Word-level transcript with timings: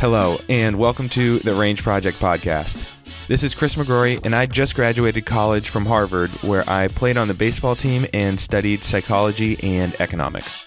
Hello, 0.00 0.38
and 0.48 0.78
welcome 0.78 1.08
to 1.10 1.38
the 1.40 1.54
Range 1.54 1.82
Project 1.82 2.18
Podcast. 2.18 3.26
This 3.26 3.42
is 3.42 3.54
Chris 3.54 3.74
McGrory, 3.74 4.24
and 4.24 4.34
I 4.34 4.46
just 4.46 4.74
graduated 4.74 5.26
college 5.26 5.68
from 5.68 5.84
Harvard, 5.84 6.30
where 6.42 6.64
I 6.66 6.88
played 6.88 7.18
on 7.18 7.28
the 7.28 7.34
baseball 7.34 7.76
team 7.76 8.06
and 8.14 8.40
studied 8.40 8.82
psychology 8.84 9.62
and 9.62 9.94
economics. 10.00 10.64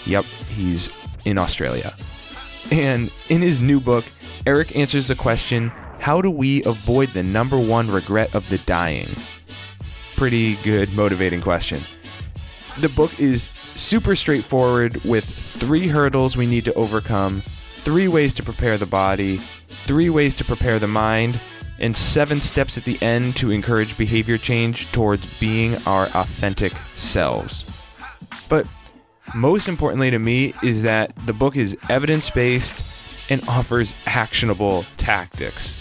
Yep, 0.05 0.25
he's 0.25 0.89
in 1.25 1.37
Australia. 1.37 1.93
And 2.71 3.11
in 3.29 3.41
his 3.41 3.59
new 3.59 3.79
book, 3.79 4.05
Eric 4.45 4.75
answers 4.75 5.07
the 5.07 5.15
question 5.15 5.71
how 5.99 6.21
do 6.21 6.31
we 6.31 6.63
avoid 6.63 7.09
the 7.09 7.23
number 7.23 7.59
one 7.59 7.91
regret 7.91 8.33
of 8.33 8.47
the 8.49 8.57
dying? 8.59 9.07
Pretty 10.15 10.55
good, 10.57 10.93
motivating 10.93 11.41
question. 11.41 11.81
The 12.79 12.89
book 12.89 13.19
is 13.19 13.49
super 13.75 14.15
straightforward 14.15 15.03
with 15.03 15.25
three 15.25 15.87
hurdles 15.87 16.37
we 16.37 16.45
need 16.45 16.65
to 16.65 16.73
overcome, 16.75 17.41
three 17.41 18.07
ways 18.07 18.33
to 18.35 18.43
prepare 18.43 18.77
the 18.77 18.85
body, 18.85 19.37
three 19.37 20.09
ways 20.09 20.35
to 20.37 20.45
prepare 20.45 20.79
the 20.79 20.87
mind, 20.87 21.39
and 21.79 21.95
seven 21.95 22.39
steps 22.41 22.77
at 22.77 22.85
the 22.85 23.01
end 23.01 23.35
to 23.37 23.51
encourage 23.51 23.97
behavior 23.97 24.37
change 24.37 24.91
towards 24.91 25.39
being 25.39 25.75
our 25.85 26.07
authentic 26.07 26.73
selves. 26.95 27.71
But 28.47 28.67
most 29.35 29.67
importantly 29.67 30.11
to 30.11 30.19
me 30.19 30.53
is 30.63 30.81
that 30.83 31.13
the 31.25 31.33
book 31.33 31.55
is 31.55 31.77
evidence 31.89 32.29
based 32.29 33.31
and 33.31 33.47
offers 33.47 33.93
actionable 34.05 34.85
tactics 34.97 35.79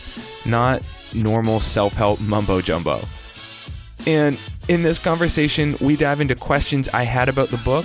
not 0.48 0.82
normal 1.14 1.60
self 1.60 1.92
help 1.92 2.20
mumbo 2.22 2.60
jumbo. 2.60 3.00
And 4.06 4.38
in 4.68 4.82
this 4.82 4.98
conversation, 4.98 5.76
we 5.80 5.96
dive 5.96 6.20
into 6.20 6.34
questions 6.34 6.88
I 6.88 7.02
had 7.02 7.28
about 7.28 7.48
the 7.48 7.58
book 7.58 7.84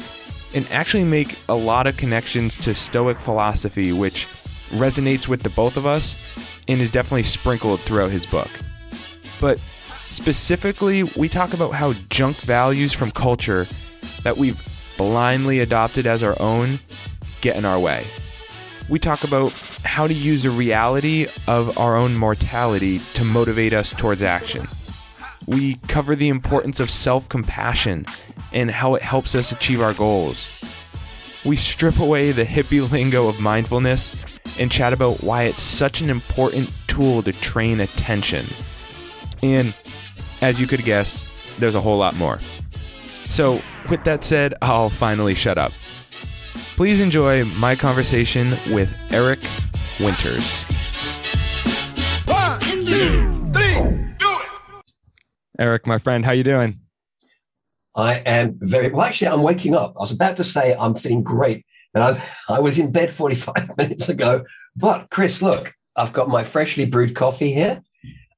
and 0.55 0.69
actually 0.71 1.03
make 1.03 1.37
a 1.49 1.55
lot 1.55 1.87
of 1.87 1.97
connections 1.97 2.57
to 2.57 2.73
Stoic 2.73 3.19
philosophy, 3.19 3.91
which 3.91 4.27
resonates 4.69 5.27
with 5.27 5.43
the 5.43 5.49
both 5.49 5.77
of 5.77 5.85
us 5.85 6.15
and 6.67 6.79
is 6.79 6.91
definitely 6.91 7.23
sprinkled 7.23 7.79
throughout 7.81 8.11
his 8.11 8.25
book. 8.25 8.49
But 9.41 9.59
specifically, 9.59 11.03
we 11.17 11.27
talk 11.27 11.53
about 11.53 11.73
how 11.73 11.93
junk 12.09 12.37
values 12.37 12.93
from 12.93 13.11
culture 13.11 13.65
that 14.23 14.37
we've 14.37 14.61
blindly 14.97 15.59
adopted 15.59 16.05
as 16.05 16.23
our 16.23 16.39
own 16.41 16.79
get 17.41 17.55
in 17.55 17.65
our 17.65 17.79
way. 17.79 18.05
We 18.89 18.99
talk 18.99 19.23
about 19.23 19.51
how 19.83 20.07
to 20.07 20.13
use 20.13 20.43
the 20.43 20.49
reality 20.49 21.27
of 21.47 21.77
our 21.77 21.95
own 21.95 22.15
mortality 22.15 22.99
to 23.13 23.23
motivate 23.23 23.73
us 23.73 23.91
towards 23.91 24.21
action. 24.21 24.65
We 25.45 25.75
cover 25.87 26.15
the 26.15 26.29
importance 26.29 26.79
of 26.79 26.89
self 26.89 27.27
compassion 27.29 28.05
and 28.51 28.71
how 28.71 28.95
it 28.95 29.01
helps 29.01 29.35
us 29.35 29.51
achieve 29.51 29.81
our 29.81 29.93
goals. 29.93 30.49
We 31.45 31.55
strip 31.55 31.99
away 31.99 32.31
the 32.31 32.45
hippie 32.45 32.89
lingo 32.91 33.27
of 33.27 33.39
mindfulness 33.39 34.23
and 34.59 34.71
chat 34.71 34.93
about 34.93 35.23
why 35.23 35.43
it's 35.43 35.61
such 35.61 36.01
an 36.01 36.09
important 36.09 36.71
tool 36.87 37.23
to 37.23 37.33
train 37.33 37.79
attention. 37.79 38.45
And 39.41 39.73
as 40.41 40.59
you 40.59 40.67
could 40.67 40.83
guess, 40.83 41.29
there's 41.57 41.75
a 41.75 41.81
whole 41.81 41.97
lot 41.97 42.15
more. 42.15 42.39
So, 43.29 43.61
with 43.89 44.03
that 44.03 44.23
said, 44.23 44.53
I'll 44.61 44.89
finally 44.89 45.35
shut 45.35 45.57
up. 45.57 45.71
Please 46.75 46.99
enjoy 46.99 47.45
my 47.59 47.75
conversation 47.75 48.49
with 48.71 48.97
Eric 49.11 49.39
Winters. 49.99 50.63
One, 52.25 52.59
two, 52.85 53.51
three, 53.53 54.15
do 54.17 54.37
it. 54.39 54.85
Eric, 55.59 55.85
my 55.85 55.99
friend, 55.99 56.25
how 56.25 56.31
you 56.31 56.43
doing? 56.43 56.79
I 57.95 58.15
am 58.15 58.57
very 58.59 58.89
well. 58.89 59.03
Actually, 59.05 59.27
I'm 59.27 59.43
waking 59.43 59.75
up. 59.75 59.93
I 59.97 60.01
was 60.01 60.11
about 60.11 60.37
to 60.37 60.43
say 60.43 60.75
I'm 60.79 60.95
feeling 60.95 61.21
great, 61.21 61.65
and 61.93 62.03
I 62.03 62.23
I 62.49 62.59
was 62.59 62.79
in 62.79 62.91
bed 62.91 63.09
45 63.13 63.77
minutes 63.77 64.09
ago. 64.09 64.45
But 64.75 65.09
Chris, 65.11 65.41
look, 65.41 65.73
I've 65.95 66.13
got 66.13 66.27
my 66.27 66.43
freshly 66.43 66.85
brewed 66.85 67.15
coffee 67.15 67.53
here. 67.53 67.83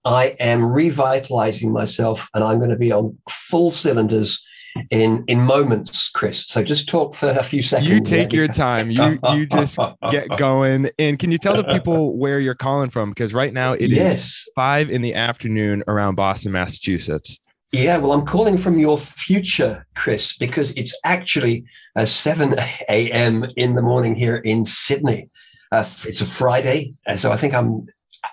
I 0.04 0.36
am 0.40 0.74
revitalizing 0.74 1.72
myself, 1.72 2.30
and 2.34 2.44
I'm 2.44 2.60
going 2.60 2.70
to 2.70 2.76
be 2.76 2.92
on 2.92 3.18
full 3.30 3.72
cylinders 3.72 4.46
in 4.92 5.24
in 5.28 5.42
moments, 5.42 6.10
Chris. 6.10 6.46
So 6.48 6.64
just 6.64 6.88
talk 6.88 7.16
for 7.16 7.30
a 7.30 7.44
few 7.44 7.62
seconds. 7.62 7.90
You 7.90 8.02
take 8.02 8.34
your 8.34 8.48
time. 8.48 8.92
You 8.96 9.20
you 9.34 9.46
just 9.46 9.78
get 10.10 10.28
going. 10.38 10.90
And 11.00 11.20
can 11.20 11.32
you 11.32 11.38
tell 11.38 11.56
the 11.56 11.64
people 11.64 12.18
where 12.18 12.40
you're 12.40 12.56
calling 12.56 12.90
from? 12.90 13.10
Because 13.10 13.34
right 13.34 13.54
now 13.54 13.74
it 13.74 13.90
yes. 13.90 14.16
is 14.16 14.50
five 14.56 14.90
in 14.90 15.02
the 15.02 15.14
afternoon 15.14 15.84
around 15.88 16.16
Boston, 16.16 16.52
Massachusetts. 16.52 17.40
Yeah, 17.72 17.98
well, 17.98 18.14
I'm 18.14 18.26
calling 18.26 18.58
from 18.58 18.80
your 18.80 18.98
future, 18.98 19.86
Chris, 19.96 20.36
because 20.38 20.72
it's 20.72 20.98
actually 21.04 21.66
uh, 21.96 22.06
7 22.06 22.56
a.m. 22.90 23.46
in 23.58 23.76
the 23.76 23.82
morning 23.82 24.16
here 24.16 24.38
in 24.38 24.64
Sydney. 24.64 25.30
Uh, 25.72 25.86
it's 26.06 26.22
a 26.22 26.26
Friday, 26.26 26.94
so 27.18 27.32
I 27.32 27.38
think 27.38 27.54
I'm 27.54 27.86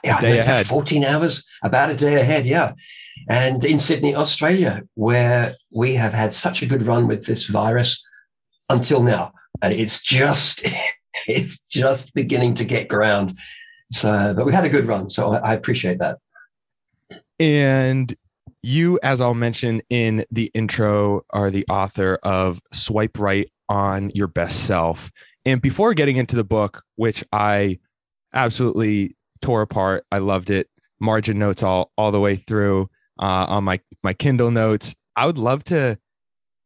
yeah, 0.05 0.21
day 0.21 0.39
ahead. 0.39 0.67
14 0.67 1.05
hours, 1.05 1.45
about 1.65 1.91
a 1.91 1.97
day 1.97 2.21
ahead. 2.21 2.47
Yeah. 2.47 2.73
And 3.29 3.65
in 3.65 3.79
Sydney, 3.79 4.15
Australia, 4.15 4.83
where 4.95 5.55
we 5.71 5.95
have 5.95 6.13
had 6.13 6.35
such 6.35 6.63
a 6.63 6.67
good 6.67 6.83
run 6.83 7.07
with 7.07 7.27
this 7.27 7.47
virus 7.47 8.03
until 8.69 9.03
now. 9.03 9.33
And 9.63 9.73
it's 9.73 10.03
just, 10.03 10.65
it's 11.27 11.61
just 11.69 12.15
beginning 12.15 12.55
to 12.55 12.65
get 12.65 12.89
ground. 12.89 13.39
So, 13.91 14.35
but 14.37 14.47
we 14.47 14.53
had 14.53 14.65
a 14.65 14.71
good 14.71 14.87
run. 14.87 15.11
So 15.11 15.33
I, 15.35 15.55
appreciate 15.55 15.99
that. 15.99 16.19
And 17.39 18.15
you, 18.63 18.99
as 19.03 19.21
I'll 19.21 19.35
mention 19.35 19.83
in 19.91 20.25
the 20.31 20.51
intro, 20.55 21.23
are 21.31 21.51
the 21.51 21.67
author 21.69 22.19
of 22.23 22.61
Swipe 22.73 23.19
Right 23.19 23.51
on 23.69 24.11
Your 24.15 24.29
Best 24.29 24.65
Self. 24.65 25.11
And 25.45 25.61
before 25.61 25.93
getting 25.95 26.17
into 26.17 26.37
the 26.37 26.45
book, 26.45 26.85
which 26.97 27.25
I 27.33 27.81
absolutely 28.33 29.17
tore 29.43 29.63
apart, 29.63 30.07
I 30.11 30.19
loved 30.19 30.51
it, 30.51 30.69
margin 31.01 31.39
notes 31.39 31.63
all 31.63 31.91
all 31.99 32.13
the 32.13 32.21
way 32.21 32.37
through 32.37 32.89
uh, 33.23 33.47
on 33.49 33.65
my 33.65 33.81
my 34.03 34.13
Kindle 34.13 34.51
notes. 34.51 34.95
I 35.17 35.27
would 35.27 35.39
love 35.39 35.65
to 35.65 35.97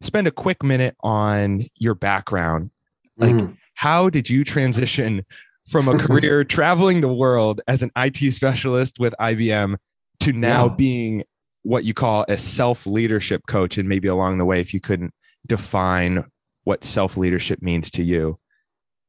spend 0.00 0.26
a 0.26 0.30
quick 0.30 0.62
minute 0.62 0.96
on 1.00 1.66
your 1.76 1.94
background. 1.94 2.70
Like, 3.16 3.34
mm. 3.34 3.56
how 3.74 4.08
did 4.08 4.30
you 4.30 4.42
transition 4.42 5.24
from 5.68 5.88
a 5.88 5.98
career 5.98 6.44
traveling 6.58 7.00
the 7.00 7.12
world 7.12 7.60
as 7.68 7.82
an 7.82 7.90
IT 7.96 8.32
specialist 8.32 8.98
with 8.98 9.14
IBM 9.20 9.76
to 10.20 10.32
now 10.32 10.66
yeah. 10.66 10.74
being 10.74 11.24
what 11.62 11.84
you 11.84 11.92
call 11.92 12.24
a 12.28 12.38
self 12.38 12.86
leadership 12.86 13.42
coach? 13.46 13.76
And 13.76 13.88
maybe 13.88 14.08
along 14.08 14.38
the 14.38 14.44
way, 14.44 14.60
if 14.60 14.72
you 14.72 14.80
couldn't 14.80 15.12
define 15.46 16.24
what 16.64 16.84
self 16.84 17.16
leadership 17.16 17.60
means 17.60 17.90
to 17.92 18.02
you. 18.02 18.38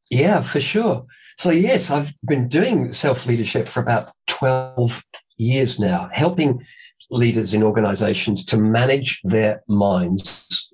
Yeah, 0.10 0.42
for 0.42 0.62
sure. 0.62 1.06
So, 1.38 1.50
yes, 1.50 1.92
I've 1.92 2.14
been 2.26 2.48
doing 2.50 2.92
self 2.94 3.26
leadership 3.26 3.68
for 3.70 3.82
about 3.82 4.12
12 4.28 5.04
years 5.38 5.80
now, 5.80 6.10
helping 6.14 6.62
leaders 7.10 7.54
in 7.54 7.64
organizations 7.64 8.46
to 8.46 8.58
manage 8.58 9.22
their 9.24 9.64
minds 9.68 10.68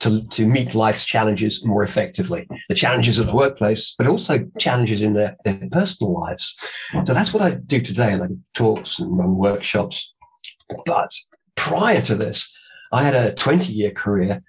to, 0.00 0.26
to 0.28 0.46
meet 0.46 0.74
life's 0.74 1.04
challenges 1.04 1.64
more 1.64 1.82
effectively, 1.82 2.48
the 2.68 2.74
challenges 2.74 3.18
of 3.18 3.26
the 3.26 3.36
workplace, 3.36 3.94
but 3.96 4.08
also 4.08 4.46
challenges 4.58 5.02
in 5.02 5.12
their, 5.12 5.36
their 5.44 5.68
personal 5.70 6.18
lives. 6.18 6.56
So 7.04 7.14
that's 7.14 7.32
what 7.32 7.42
I 7.42 7.52
do 7.52 7.80
today. 7.80 8.12
And 8.12 8.22
I 8.22 8.26
do 8.28 8.38
talks 8.54 8.98
and 8.98 9.16
run 9.16 9.36
workshops. 9.36 10.12
But 10.86 11.12
prior 11.54 12.00
to 12.02 12.14
this, 12.14 12.52
I 12.92 13.04
had 13.04 13.14
a 13.14 13.34
20 13.34 13.72
year 13.72 13.90
career 13.90 14.42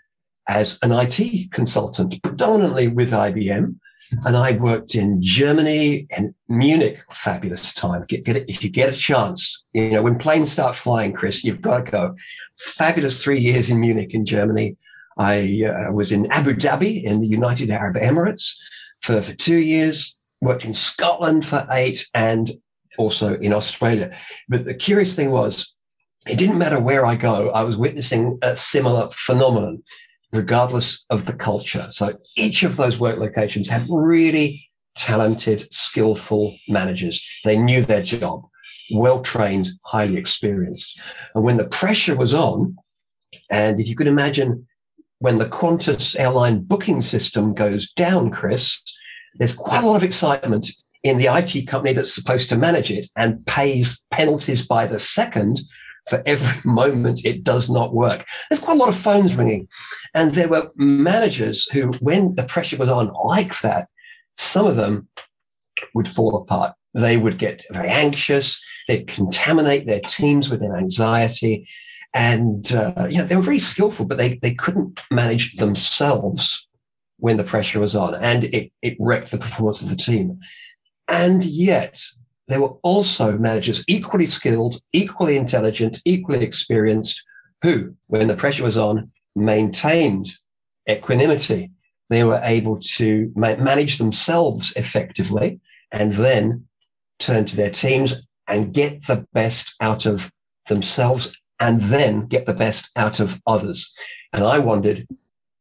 as 0.48 0.80
an 0.82 0.92
IT 0.92 1.52
consultant, 1.52 2.22
predominantly 2.24 2.88
with 2.88 3.12
IBM. 3.12 3.76
And 4.26 4.36
I 4.36 4.54
worked 4.54 4.96
in 4.96 5.22
Germany 5.22 6.08
and 6.16 6.34
Munich. 6.50 7.02
Fabulous 7.10 7.74
time. 7.74 8.06
Get, 8.08 8.26
get 8.26 8.36
it, 8.36 8.50
if 8.50 8.64
you 8.64 8.70
get 8.70 8.94
a 8.94 8.98
chance, 8.98 9.64
you 9.74 9.90
know, 9.90 10.04
when 10.04 10.18
planes 10.18 10.52
start 10.52 10.76
flying, 10.76 11.14
Chris, 11.14 11.44
you've 11.44 11.62
got 11.62 11.86
to 11.86 11.92
go. 11.92 12.16
Fabulous 12.58 13.24
three 13.24 13.40
years 13.40 13.70
in 13.70 13.80
Munich 13.80 14.14
in 14.14 14.26
Germany. 14.26 14.78
I 15.18 15.64
uh, 15.66 15.92
was 15.92 16.12
in 16.12 16.32
Abu 16.32 16.54
Dhabi 16.54 17.04
in 17.04 17.22
the 17.22 17.28
United 17.28 17.70
Arab 17.70 17.96
Emirates 17.96 18.56
for, 19.02 19.22
for 19.22 19.34
two 19.34 19.58
years, 19.58 20.18
worked 20.42 20.66
in 20.66 20.74
Scotland 20.74 21.46
for 21.46 21.68
eight, 21.72 22.08
and 22.14 22.52
also 22.98 23.36
in 23.36 23.54
Australia. 23.54 24.16
But 24.50 24.66
the 24.66 24.74
curious 24.74 25.16
thing 25.16 25.32
was, 25.32 25.74
it 26.28 26.38
didn't 26.38 26.58
matter 26.58 26.80
where 26.80 27.06
I 27.06 27.16
go, 27.16 27.50
I 27.52 27.64
was 27.64 27.78
witnessing 27.78 28.38
a 28.42 28.56
similar 28.56 29.10
phenomenon, 29.12 29.84
regardless 30.32 31.06
of 31.10 31.26
the 31.26 31.34
culture. 31.34 31.88
So 31.92 32.18
each 32.38 32.64
of 32.64 32.78
those 32.78 33.00
work 33.00 33.20
locations 33.20 33.70
have 33.70 33.88
really 33.90 34.68
talented, 34.96 35.68
skillful 35.74 36.56
managers. 36.68 37.26
They 37.44 37.58
knew 37.58 37.84
their 37.84 38.02
job, 38.02 38.44
well 38.94 39.22
trained, 39.22 39.70
highly 39.86 40.18
experienced. 40.18 41.00
And 41.36 41.44
when 41.44 41.58
the 41.58 41.68
pressure 41.68 42.16
was 42.16 42.34
on, 42.34 42.76
and 43.50 43.80
if 43.80 43.88
you 43.88 43.96
could 43.96 44.08
imagine 44.08 44.68
when 45.20 45.38
the 45.38 45.46
Qantas 45.46 46.20
airline 46.20 46.64
booking 46.64 47.02
system 47.02 47.54
goes 47.54 47.92
down, 47.94 48.32
Chris, 48.32 48.82
there's 49.36 49.54
quite 49.54 49.84
a 49.84 49.88
lot 49.88 49.96
of 49.96 50.04
excitement 50.04 50.70
in 51.04 51.18
the 51.18 51.28
IT 51.28 51.68
company 51.68 51.94
that's 51.94 52.14
supposed 52.14 52.50
to 52.50 52.58
manage 52.58 52.92
it 52.92 53.08
and 53.16 53.46
pays 53.46 54.06
penalties 54.12 54.66
by 54.66 54.86
the 54.86 55.00
second 55.00 55.62
for 56.12 56.22
every 56.28 56.60
moment 56.72 57.26
it 57.26 57.44
does 57.44 57.70
not 57.70 57.94
work. 57.94 58.26
There's 58.50 58.62
quite 58.62 58.78
a 58.78 58.80
lot 58.80 58.90
of 58.90 58.98
phones 58.98 59.36
ringing. 59.36 59.68
And 60.14 60.36
there 60.36 60.50
were 60.50 60.70
managers 60.76 61.68
who, 61.72 61.94
when 61.94 62.36
the 62.36 62.44
pressure 62.44 62.78
was 62.78 62.90
on 62.90 63.08
like 63.08 63.62
that, 63.62 63.88
some 64.38 64.68
of 64.68 64.76
them 64.76 65.08
would 65.96 66.08
fall 66.08 66.36
apart. 66.38 66.74
They 66.94 67.18
would 67.18 67.38
get 67.38 67.64
very 67.72 67.88
anxious. 67.88 68.62
They'd 68.88 69.08
contaminate 69.08 69.88
their 69.88 70.02
teams 70.02 70.50
with 70.50 70.60
their 70.60 70.76
anxiety 70.76 71.66
and 72.14 72.74
uh, 72.74 73.08
you 73.10 73.18
know 73.18 73.26
they 73.26 73.36
were 73.36 73.42
very 73.42 73.60
skillful, 73.60 74.06
but 74.06 74.18
they 74.18 74.36
they 74.42 74.54
couldn't 74.54 75.02
manage 75.12 75.56
themselves 75.56 76.68
when 77.18 77.38
the 77.38 77.44
pressure 77.44 77.80
was 77.80 77.96
on, 77.96 78.16
and 78.16 78.46
it 78.46 78.72
it 78.82 78.98
wrecked 79.00 79.32
the 79.32 79.38
performance 79.38 79.82
of 79.82 79.90
the 79.90 79.96
team. 79.96 80.40
And 81.08 81.44
yet 81.44 82.04
there 82.52 82.62
were 82.62 82.76
also 82.84 83.38
managers 83.38 83.84
equally 83.88 84.26
skilled, 84.26 84.82
equally 84.94 85.38
intelligent, 85.38 86.02
equally 86.06 86.44
experienced, 86.44 87.24
who, 87.62 87.96
when 88.08 88.28
the 88.28 88.36
pressure 88.36 88.64
was 88.64 88.78
on, 88.78 89.12
maintained 89.36 90.32
equanimity. 90.90 91.72
They 92.10 92.24
were 92.24 92.42
able 92.44 92.80
to 92.98 93.32
ma- 93.36 93.56
manage 93.56 93.98
themselves 93.98 94.74
effectively 94.76 95.62
and 95.92 96.14
then 96.14 96.68
turn 97.20 97.46
to 97.46 97.56
their 97.56 97.70
teams 97.70 98.14
and 98.48 98.74
get 98.74 99.08
the 99.08 99.26
best 99.32 99.74
out 99.80 100.06
of 100.06 100.30
themselves 100.68 101.34
and 101.60 101.80
then 101.80 102.26
get 102.26 102.48
the 102.48 102.54
best 102.54 102.90
out 102.96 103.20
of 103.20 103.40
others. 103.48 103.90
And 104.34 104.44
I 104.44 104.60
wondered, 104.60 105.08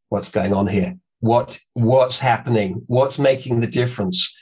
what's 0.09 0.29
going 0.29 0.53
on 0.53 0.67
here? 0.67 0.97
What, 1.19 1.59
what's 1.73 2.19
happening? 2.19 2.81
What's 2.87 3.19
making 3.19 3.61
the 3.61 3.67
difference? 3.67 4.35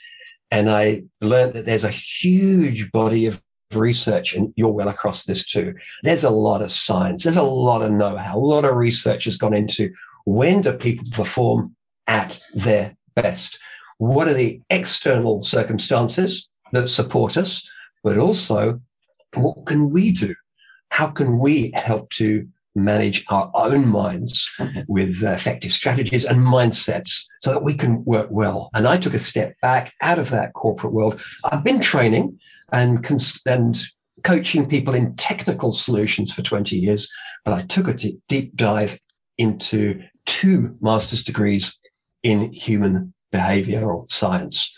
And 0.50 0.68
I 0.68 1.04
learned 1.20 1.54
that 1.54 1.66
there's 1.66 1.84
a 1.84 1.90
huge 1.90 2.90
body 2.92 3.26
of 3.26 3.40
research, 3.72 4.34
and 4.34 4.52
you're 4.56 4.72
well 4.72 4.88
across 4.88 5.24
this 5.24 5.46
too. 5.46 5.74
There's 6.02 6.24
a 6.24 6.30
lot 6.30 6.62
of 6.62 6.72
science, 6.72 7.24
there's 7.24 7.36
a 7.36 7.42
lot 7.42 7.82
of 7.82 7.92
know 7.92 8.16
how, 8.16 8.36
a 8.36 8.40
lot 8.40 8.64
of 8.64 8.76
research 8.76 9.24
has 9.24 9.36
gone 9.36 9.54
into 9.54 9.92
when 10.24 10.60
do 10.60 10.72
people 10.72 11.06
perform 11.12 11.74
at 12.06 12.40
their 12.52 12.96
best? 13.14 13.58
What 13.98 14.28
are 14.28 14.34
the 14.34 14.60
external 14.70 15.42
circumstances 15.42 16.48
that 16.72 16.88
support 16.88 17.36
us? 17.36 17.68
But 18.02 18.18
also, 18.18 18.80
what 19.34 19.66
can 19.66 19.90
we 19.90 20.10
do 20.10 20.34
how 20.90 21.06
can 21.06 21.38
we 21.38 21.72
help 21.74 22.10
to 22.10 22.46
manage 22.74 23.24
our 23.28 23.50
own 23.54 23.88
minds 23.88 24.48
with 24.88 25.22
uh, 25.22 25.30
effective 25.30 25.72
strategies 25.72 26.24
and 26.24 26.40
mindsets 26.40 27.24
so 27.40 27.52
that 27.52 27.64
we 27.64 27.74
can 27.74 28.04
work 28.04 28.28
well. 28.30 28.70
And 28.74 28.86
I 28.86 28.96
took 28.96 29.14
a 29.14 29.18
step 29.18 29.54
back 29.60 29.92
out 30.00 30.18
of 30.18 30.30
that 30.30 30.52
corporate 30.54 30.92
world. 30.92 31.20
I've 31.44 31.64
been 31.64 31.80
training 31.80 32.38
and, 32.72 33.02
cons- 33.02 33.40
and 33.46 33.80
coaching 34.22 34.68
people 34.68 34.94
in 34.94 35.16
technical 35.16 35.72
solutions 35.72 36.32
for 36.32 36.42
20 36.42 36.76
years, 36.76 37.08
but 37.44 37.54
I 37.54 37.62
took 37.62 37.88
a 37.88 37.94
t- 37.94 38.18
deep 38.28 38.54
dive 38.56 38.98
into 39.38 40.00
two 40.26 40.76
master's 40.80 41.24
degrees 41.24 41.76
in 42.22 42.52
human 42.52 43.14
behavioral 43.32 44.10
science. 44.10 44.72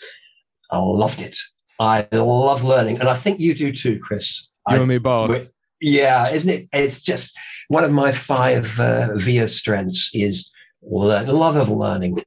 I 0.71 0.77
loved 0.77 1.21
it. 1.21 1.37
I 1.79 2.07
love 2.11 2.63
learning. 2.63 2.99
And 2.99 3.09
I 3.09 3.15
think 3.15 3.39
you 3.39 3.53
do 3.53 3.71
too, 3.71 3.99
Chris. 3.99 4.49
You 4.67 4.75
I, 4.75 4.77
and 4.77 4.87
me 4.87 4.97
both. 4.97 5.49
Yeah, 5.83 6.29
isn't 6.29 6.49
it? 6.49 6.69
It's 6.71 7.01
just 7.01 7.37
one 7.67 7.83
of 7.83 7.91
my 7.91 8.13
five 8.13 8.79
uh, 8.79 9.15
VIA 9.15 9.49
strengths 9.49 10.09
is 10.13 10.49
learn, 10.81 11.27
love 11.27 11.57
of 11.57 11.69
learning. 11.69 12.19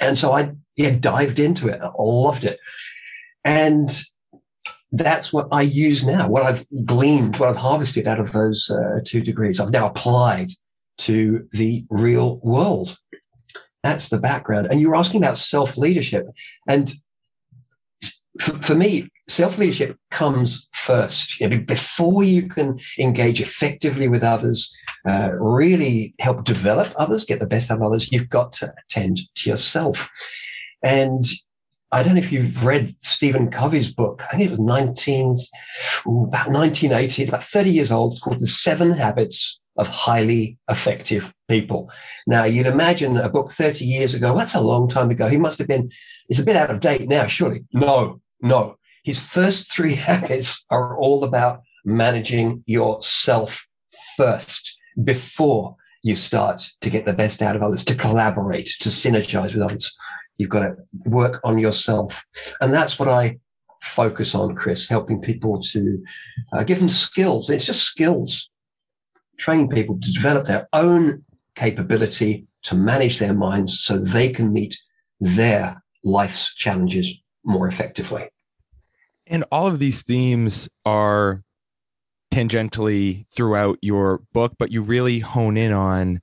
And 0.00 0.16
so 0.16 0.32
I 0.32 0.52
yeah, 0.76 0.96
dived 0.98 1.38
into 1.38 1.68
it. 1.68 1.80
I 1.82 1.90
loved 1.98 2.44
it. 2.44 2.58
And 3.44 3.90
that's 4.92 5.30
what 5.30 5.48
I 5.52 5.62
use 5.62 6.04
now, 6.04 6.28
what 6.28 6.42
I've 6.42 6.66
gleaned, 6.84 7.36
what 7.36 7.50
I've 7.50 7.56
harvested 7.56 8.06
out 8.06 8.18
of 8.18 8.32
those 8.32 8.70
uh, 8.70 9.00
two 9.04 9.20
degrees. 9.20 9.60
I've 9.60 9.70
now 9.70 9.86
applied 9.86 10.48
to 10.98 11.46
the 11.52 11.84
real 11.90 12.38
world. 12.38 12.96
That's 13.82 14.08
the 14.08 14.18
background. 14.18 14.68
And 14.70 14.80
you 14.80 14.88
were 14.88 14.96
asking 14.96 15.22
about 15.22 15.36
self 15.36 15.76
leadership. 15.76 16.26
And 16.66 16.94
for, 18.40 18.52
for 18.62 18.74
me, 18.74 19.10
self 19.28 19.58
leadership 19.58 19.96
comes 20.10 20.68
first. 20.72 21.40
You 21.40 21.48
know, 21.48 21.58
before 21.58 22.22
you 22.24 22.48
can 22.48 22.78
engage 22.98 23.40
effectively 23.40 24.08
with 24.08 24.22
others, 24.22 24.72
uh, 25.06 25.30
really 25.38 26.14
help 26.20 26.44
develop 26.44 26.92
others, 26.96 27.24
get 27.24 27.40
the 27.40 27.46
best 27.46 27.70
out 27.70 27.78
of 27.78 27.82
others, 27.82 28.10
you've 28.12 28.28
got 28.28 28.52
to 28.54 28.72
attend 28.84 29.20
to 29.36 29.50
yourself. 29.50 30.10
And 30.82 31.24
I 31.92 32.02
don't 32.02 32.14
know 32.14 32.20
if 32.20 32.32
you've 32.32 32.64
read 32.64 32.94
Stephen 33.00 33.50
Covey's 33.50 33.92
book. 33.92 34.22
I 34.32 34.36
think 34.36 34.50
it 34.50 34.58
was 34.58 34.60
19, 34.60 35.36
ooh, 36.08 36.24
about 36.24 36.50
1980. 36.50 37.22
It's 37.22 37.30
about 37.30 37.44
30 37.44 37.70
years 37.70 37.90
old. 37.90 38.12
It's 38.12 38.20
called 38.20 38.40
The 38.40 38.46
Seven 38.46 38.92
Habits 38.92 39.60
of 39.76 39.88
Highly 39.88 40.58
Effective 40.68 41.32
People. 41.48 41.90
Now, 42.26 42.44
you'd 42.44 42.66
imagine 42.66 43.16
a 43.16 43.28
book 43.28 43.52
30 43.52 43.84
years 43.84 44.14
ago. 44.14 44.28
Well, 44.28 44.38
that's 44.38 44.54
a 44.54 44.60
long 44.60 44.88
time 44.88 45.10
ago. 45.10 45.28
He 45.28 45.36
must 45.36 45.58
have 45.58 45.68
been, 45.68 45.90
it's 46.28 46.40
a 46.40 46.44
bit 46.44 46.56
out 46.56 46.70
of 46.70 46.80
date 46.80 47.08
now, 47.08 47.26
surely. 47.26 47.64
No, 47.72 48.20
no. 48.40 48.76
His 49.06 49.20
first 49.20 49.72
three 49.72 49.94
habits 50.10 50.66
are 50.68 50.98
all 50.98 51.22
about 51.22 51.62
managing 51.84 52.64
yourself 52.66 53.66
first 54.16 54.76
before 55.04 55.76
you 56.02 56.16
start 56.16 56.68
to 56.80 56.90
get 56.90 57.04
the 57.04 57.12
best 57.12 57.40
out 57.40 57.54
of 57.54 57.62
others, 57.62 57.84
to 57.84 57.94
collaborate, 57.94 58.68
to 58.80 58.88
synergize 58.88 59.54
with 59.54 59.62
others. 59.62 59.94
You've 60.38 60.50
got 60.50 60.60
to 60.60 60.76
work 61.06 61.40
on 61.44 61.56
yourself. 61.58 62.26
And 62.60 62.74
that's 62.74 62.98
what 62.98 63.08
I 63.08 63.38
focus 63.80 64.34
on, 64.34 64.56
Chris, 64.56 64.88
helping 64.88 65.20
people 65.20 65.60
to 65.60 66.02
uh, 66.52 66.64
give 66.64 66.80
them 66.80 66.88
skills. 66.88 67.48
It's 67.48 67.64
just 67.64 67.84
skills, 67.84 68.50
training 69.38 69.70
people 69.70 70.00
to 70.00 70.12
develop 70.12 70.46
their 70.46 70.68
own 70.72 71.24
capability 71.54 72.48
to 72.64 72.74
manage 72.74 73.20
their 73.20 73.34
minds 73.34 73.78
so 73.78 73.98
they 73.98 74.30
can 74.30 74.52
meet 74.52 74.76
their 75.20 75.80
life's 76.02 76.52
challenges 76.54 77.16
more 77.44 77.68
effectively. 77.68 78.28
And 79.26 79.44
all 79.50 79.66
of 79.66 79.78
these 79.78 80.02
themes 80.02 80.68
are 80.84 81.42
tangentially 82.32 83.26
throughout 83.28 83.78
your 83.82 84.22
book, 84.32 84.54
but 84.58 84.70
you 84.70 84.82
really 84.82 85.20
hone 85.20 85.56
in 85.56 85.72
on 85.72 86.20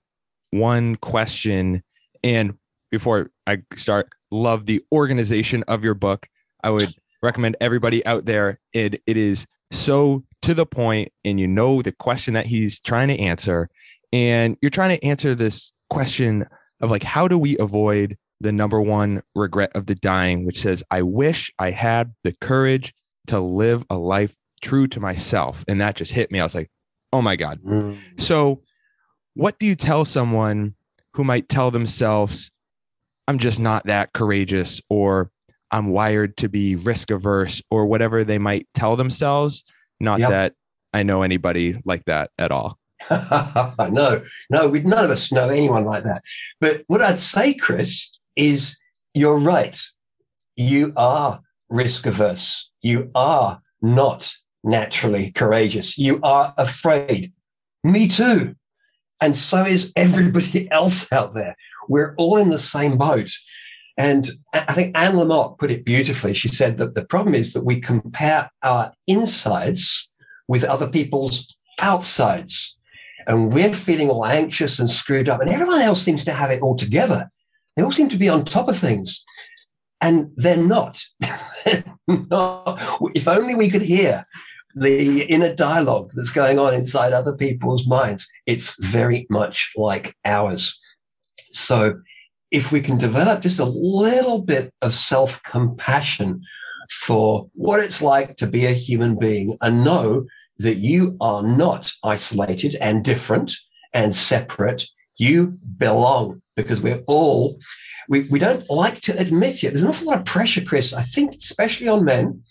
one 0.51 0.95
question. 0.97 1.83
And 2.23 2.57
before 2.91 3.31
I 3.47 3.63
start, 3.75 4.09
love 4.31 4.65
the 4.65 4.83
organization 4.91 5.63
of 5.67 5.83
your 5.83 5.95
book. 5.95 6.27
I 6.63 6.69
would 6.69 6.93
recommend 7.21 7.57
everybody 7.59 8.05
out 8.05 8.25
there. 8.25 8.59
It 8.73 9.01
it 9.07 9.17
is 9.17 9.45
so 9.71 10.23
to 10.43 10.53
the 10.53 10.65
point, 10.65 11.11
and 11.25 11.39
you 11.39 11.47
know 11.47 11.81
the 11.81 11.91
question 11.91 12.35
that 12.35 12.45
he's 12.45 12.79
trying 12.79 13.07
to 13.07 13.19
answer, 13.19 13.69
and 14.11 14.57
you're 14.61 14.69
trying 14.69 14.97
to 14.97 15.03
answer 15.03 15.33
this 15.33 15.73
question 15.89 16.45
of 16.79 16.91
like 16.91 17.03
how 17.03 17.27
do 17.27 17.37
we 17.37 17.57
avoid 17.57 18.17
the 18.39 18.51
number 18.51 18.81
one 18.81 19.23
regret 19.35 19.71
of 19.75 19.85
the 19.85 19.95
dying, 19.95 20.45
which 20.45 20.61
says, 20.61 20.83
I 20.91 21.01
wish 21.01 21.51
I 21.59 21.71
had 21.71 22.13
the 22.23 22.33
courage 22.33 22.93
to 23.27 23.39
live 23.39 23.83
a 23.89 23.97
life 23.97 24.35
true 24.61 24.87
to 24.87 24.99
myself. 24.99 25.63
And 25.67 25.79
that 25.81 25.95
just 25.95 26.11
hit 26.11 26.31
me. 26.31 26.39
I 26.39 26.43
was 26.43 26.55
like, 26.55 26.69
oh 27.11 27.21
my 27.21 27.35
God. 27.35 27.59
Mm. 27.63 27.97
So, 28.17 28.61
what 29.35 29.57
do 29.59 29.65
you 29.65 29.75
tell 29.75 30.05
someone 30.05 30.75
who 31.13 31.23
might 31.23 31.47
tell 31.49 31.71
themselves, 31.71 32.51
I'm 33.27 33.37
just 33.37 33.59
not 33.59 33.85
that 33.85 34.13
courageous, 34.13 34.81
or 34.89 35.31
I'm 35.71 35.89
wired 35.89 36.37
to 36.37 36.49
be 36.49 36.75
risk 36.75 37.11
averse, 37.11 37.61
or 37.69 37.85
whatever 37.85 38.23
they 38.23 38.39
might 38.39 38.67
tell 38.73 38.95
themselves. 38.95 39.63
Not 39.99 40.19
Yep. 40.19 40.29
that 40.29 40.53
I 40.93 41.03
know 41.03 41.21
anybody 41.23 41.79
like 41.85 42.05
that 42.05 42.31
at 42.37 42.51
all. 42.51 42.77
no, 43.11 44.21
no, 44.49 44.67
we, 44.67 44.79
none 44.81 45.05
of 45.05 45.11
us 45.11 45.31
know 45.31 45.49
anyone 45.49 45.85
like 45.85 46.03
that. 46.03 46.21
But 46.59 46.83
what 46.87 47.01
I'd 47.01 47.19
say, 47.19 47.53
Chris, 47.53 48.19
is 48.35 48.77
you're 49.13 49.39
right. 49.39 49.79
You 50.55 50.93
are 50.95 51.41
risk 51.69 52.05
averse. 52.05 52.69
You 52.81 53.11
are 53.15 53.61
not 53.81 54.33
naturally 54.63 55.31
courageous. 55.31 55.97
You 55.97 56.19
are 56.23 56.53
afraid. 56.57 57.33
Me 57.83 58.07
too. 58.07 58.55
And 59.21 59.35
so 59.35 59.65
is 59.65 59.91
everybody 59.95 60.69
else 60.71 61.11
out 61.11 61.35
there. 61.35 61.55
We're 61.89 62.15
all 62.17 62.37
in 62.37 62.49
the 62.49 62.59
same 62.59 62.97
boat. 62.97 63.31
And 63.97 64.29
I 64.53 64.73
think 64.73 64.97
Anne 64.97 65.13
Lamott 65.13 65.59
put 65.59 65.69
it 65.69 65.85
beautifully. 65.85 66.33
She 66.33 66.47
said 66.47 66.77
that 66.77 66.95
the 66.95 67.05
problem 67.05 67.35
is 67.35 67.53
that 67.53 67.65
we 67.65 67.79
compare 67.79 68.49
our 68.63 68.91
insides 69.05 70.09
with 70.47 70.63
other 70.63 70.89
people's 70.89 71.55
outsides 71.79 72.77
and 73.27 73.53
we're 73.53 73.73
feeling 73.73 74.09
all 74.09 74.25
anxious 74.25 74.79
and 74.79 74.89
screwed 74.89 75.29
up, 75.29 75.41
and 75.41 75.49
everyone 75.49 75.81
else 75.81 76.01
seems 76.01 76.23
to 76.25 76.33
have 76.33 76.51
it 76.51 76.61
all 76.61 76.75
together. 76.75 77.29
They 77.75 77.83
all 77.83 77.91
seem 77.91 78.09
to 78.09 78.17
be 78.17 78.29
on 78.29 78.45
top 78.45 78.67
of 78.67 78.77
things, 78.77 79.23
and 80.01 80.31
they're 80.35 80.57
not. 80.57 81.03
Not. 82.07 82.81
If 83.15 83.29
only 83.29 83.55
we 83.55 83.69
could 83.69 83.81
hear 83.81 84.27
the 84.75 85.23
inner 85.23 85.53
dialogue 85.55 86.11
that's 86.13 86.31
going 86.31 86.59
on 86.59 86.73
inside 86.73 87.13
other 87.13 87.35
people's 87.35 87.87
minds. 87.87 88.27
It's 88.45 88.75
very 88.79 89.25
much 89.29 89.71
like 89.77 90.15
ours. 90.25 90.77
So, 91.51 92.01
if 92.51 92.71
we 92.71 92.81
can 92.81 92.97
develop 92.97 93.41
just 93.41 93.59
a 93.59 93.65
little 93.65 94.41
bit 94.41 94.73
of 94.81 94.93
self 94.93 95.41
compassion 95.43 96.41
for 96.91 97.49
what 97.53 97.79
it's 97.79 98.01
like 98.01 98.35
to 98.37 98.47
be 98.47 98.65
a 98.65 98.73
human 98.73 99.17
being 99.17 99.57
and 99.61 99.83
know 99.83 100.25
that 100.57 100.77
you 100.77 101.17
are 101.21 101.43
not 101.43 101.91
isolated 102.03 102.75
and 102.75 103.03
different 103.03 103.53
and 103.93 104.15
separate. 104.15 104.85
You 105.17 105.57
belong 105.77 106.41
because 106.55 106.81
we're 106.81 107.03
all, 107.07 107.59
we, 108.09 108.23
we 108.23 108.39
don't 108.39 108.69
like 108.69 109.01
to 109.01 109.17
admit 109.17 109.63
it. 109.63 109.69
There's 109.69 109.83
an 109.83 109.89
awful 109.89 110.07
lot 110.07 110.19
of 110.19 110.25
pressure, 110.25 110.61
Chris, 110.61 110.93
I 110.93 111.01
think, 111.01 111.35
especially 111.35 111.87
on 111.87 112.05
men, 112.05 112.43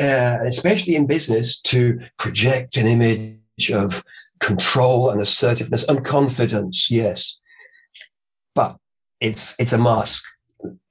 uh, 0.00 0.38
especially 0.46 0.94
in 0.94 1.06
business, 1.06 1.60
to 1.62 2.00
project 2.18 2.76
an 2.76 2.86
image 2.86 3.70
of 3.72 4.04
control 4.40 5.10
and 5.10 5.20
assertiveness 5.20 5.84
and 5.84 6.04
confidence. 6.04 6.90
Yes. 6.90 7.38
But 8.54 8.76
it's, 9.20 9.54
it's 9.58 9.72
a 9.72 9.78
mask. 9.78 10.24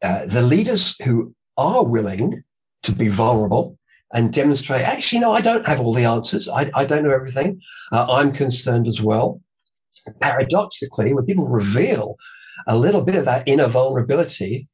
Uh, 0.04 0.26
the 0.26 0.42
leaders 0.42 0.96
who 1.04 1.34
are 1.58 1.84
willing 1.84 2.44
to 2.84 2.92
be 2.92 3.08
vulnerable 3.08 3.78
and 4.14 4.32
demonstrate 4.32 4.82
actually 4.82 5.20
no 5.20 5.32
i 5.32 5.42
don't 5.42 5.66
have 5.66 5.80
all 5.80 5.94
the 5.94 6.06
answers 6.06 6.48
i, 6.48 6.70
I 6.76 6.86
don't 6.86 7.04
know 7.04 7.12
everything 7.12 7.62
uh, 7.92 8.06
i'm 8.10 8.32
concerned 8.32 8.88
as 8.88 9.02
well 9.02 9.42
paradoxically 10.20 11.14
when 11.14 11.26
people 11.26 11.48
reveal 11.48 12.16
a 12.68 12.78
little 12.78 13.02
bit 13.02 13.16
of 13.16 13.26
that 13.26 13.48
inner 13.48 13.68
vulnerability 13.68 14.68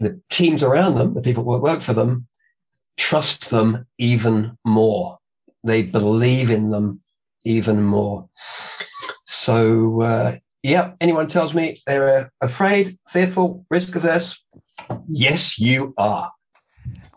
the 0.00 0.20
teams 0.30 0.62
around 0.62 0.94
them 0.94 1.14
the 1.14 1.22
people 1.22 1.42
who 1.44 1.60
work 1.60 1.82
for 1.82 1.92
them 1.92 2.26
trust 2.98 3.50
them 3.50 3.86
even 3.96 4.58
more. 4.66 5.18
They 5.64 5.82
believe 5.82 6.50
in 6.50 6.70
them 6.70 7.00
even 7.44 7.82
more. 7.82 8.28
So 9.26 10.02
uh, 10.02 10.36
yeah 10.62 10.92
anyone 11.00 11.28
tells 11.28 11.54
me 11.54 11.80
they're 11.86 12.18
uh, 12.18 12.28
afraid 12.40 12.98
fearful 13.08 13.64
risk 13.70 13.94
averse 13.96 14.44
yes 15.06 15.58
you 15.58 15.94
are. 15.96 16.30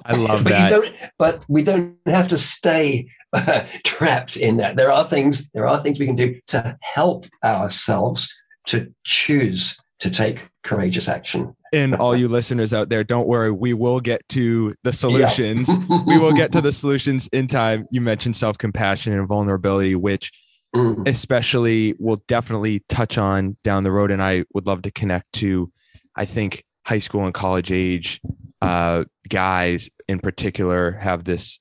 I 0.06 0.16
love 0.16 0.44
but 0.44 0.52
that. 0.52 0.72
you 0.72 0.82
don't 0.82 0.96
but 1.18 1.44
we 1.48 1.64
don't 1.64 1.98
have 2.06 2.28
to 2.30 2.38
stay 2.38 3.10
trapped 3.84 4.38
in 4.38 4.58
that 4.58 4.76
there 4.76 4.92
are 4.92 5.04
things 5.06 5.50
there 5.54 5.68
are 5.68 5.82
things 5.82 6.00
we 6.00 6.06
can 6.06 6.16
do 6.16 6.40
to 6.48 6.78
help 6.82 7.26
ourselves 7.44 8.34
to 8.68 8.94
choose 9.04 9.78
to 10.00 10.10
take 10.10 10.50
courageous 10.64 11.08
action 11.08 11.56
and 11.74 11.96
all 11.96 12.14
you 12.18 12.28
listeners 12.28 12.74
out 12.74 12.90
there, 12.90 13.02
don't 13.02 13.28
worry, 13.28 13.50
we 13.50 13.74
will 13.74 14.02
get 14.02 14.28
to 14.30 14.76
the 14.84 14.92
solutions. 14.92 15.70
we 16.06 16.18
will 16.18 16.34
get 16.34 16.52
to 16.52 16.60
the 16.60 16.72
solutions 16.74 17.30
in 17.32 17.48
time. 17.48 17.88
You 17.92 18.02
mentioned 18.02 18.36
self 18.36 18.58
compassion 18.58 19.14
and 19.14 19.26
vulnerability, 19.26 19.96
which 19.96 20.34
Mm. 20.76 21.06
especially 21.06 21.96
will 22.00 22.24
definitely 22.30 22.82
touch 22.88 23.18
on 23.18 23.58
down 23.62 23.84
the 23.84 23.92
road. 23.92 24.10
And 24.10 24.24
I 24.24 24.46
would 24.54 24.68
love 24.68 24.84
to 24.84 24.92
connect 24.92 25.34
to, 25.34 25.70
I 26.16 26.24
think, 26.24 26.64
high 26.86 27.00
school 27.00 27.26
and 27.26 27.34
college 27.34 27.74
age 27.74 28.22
uh, 28.62 29.04
guys 29.28 29.90
in 30.08 30.20
particular 30.20 30.92
have 30.94 31.26
this, 31.26 31.60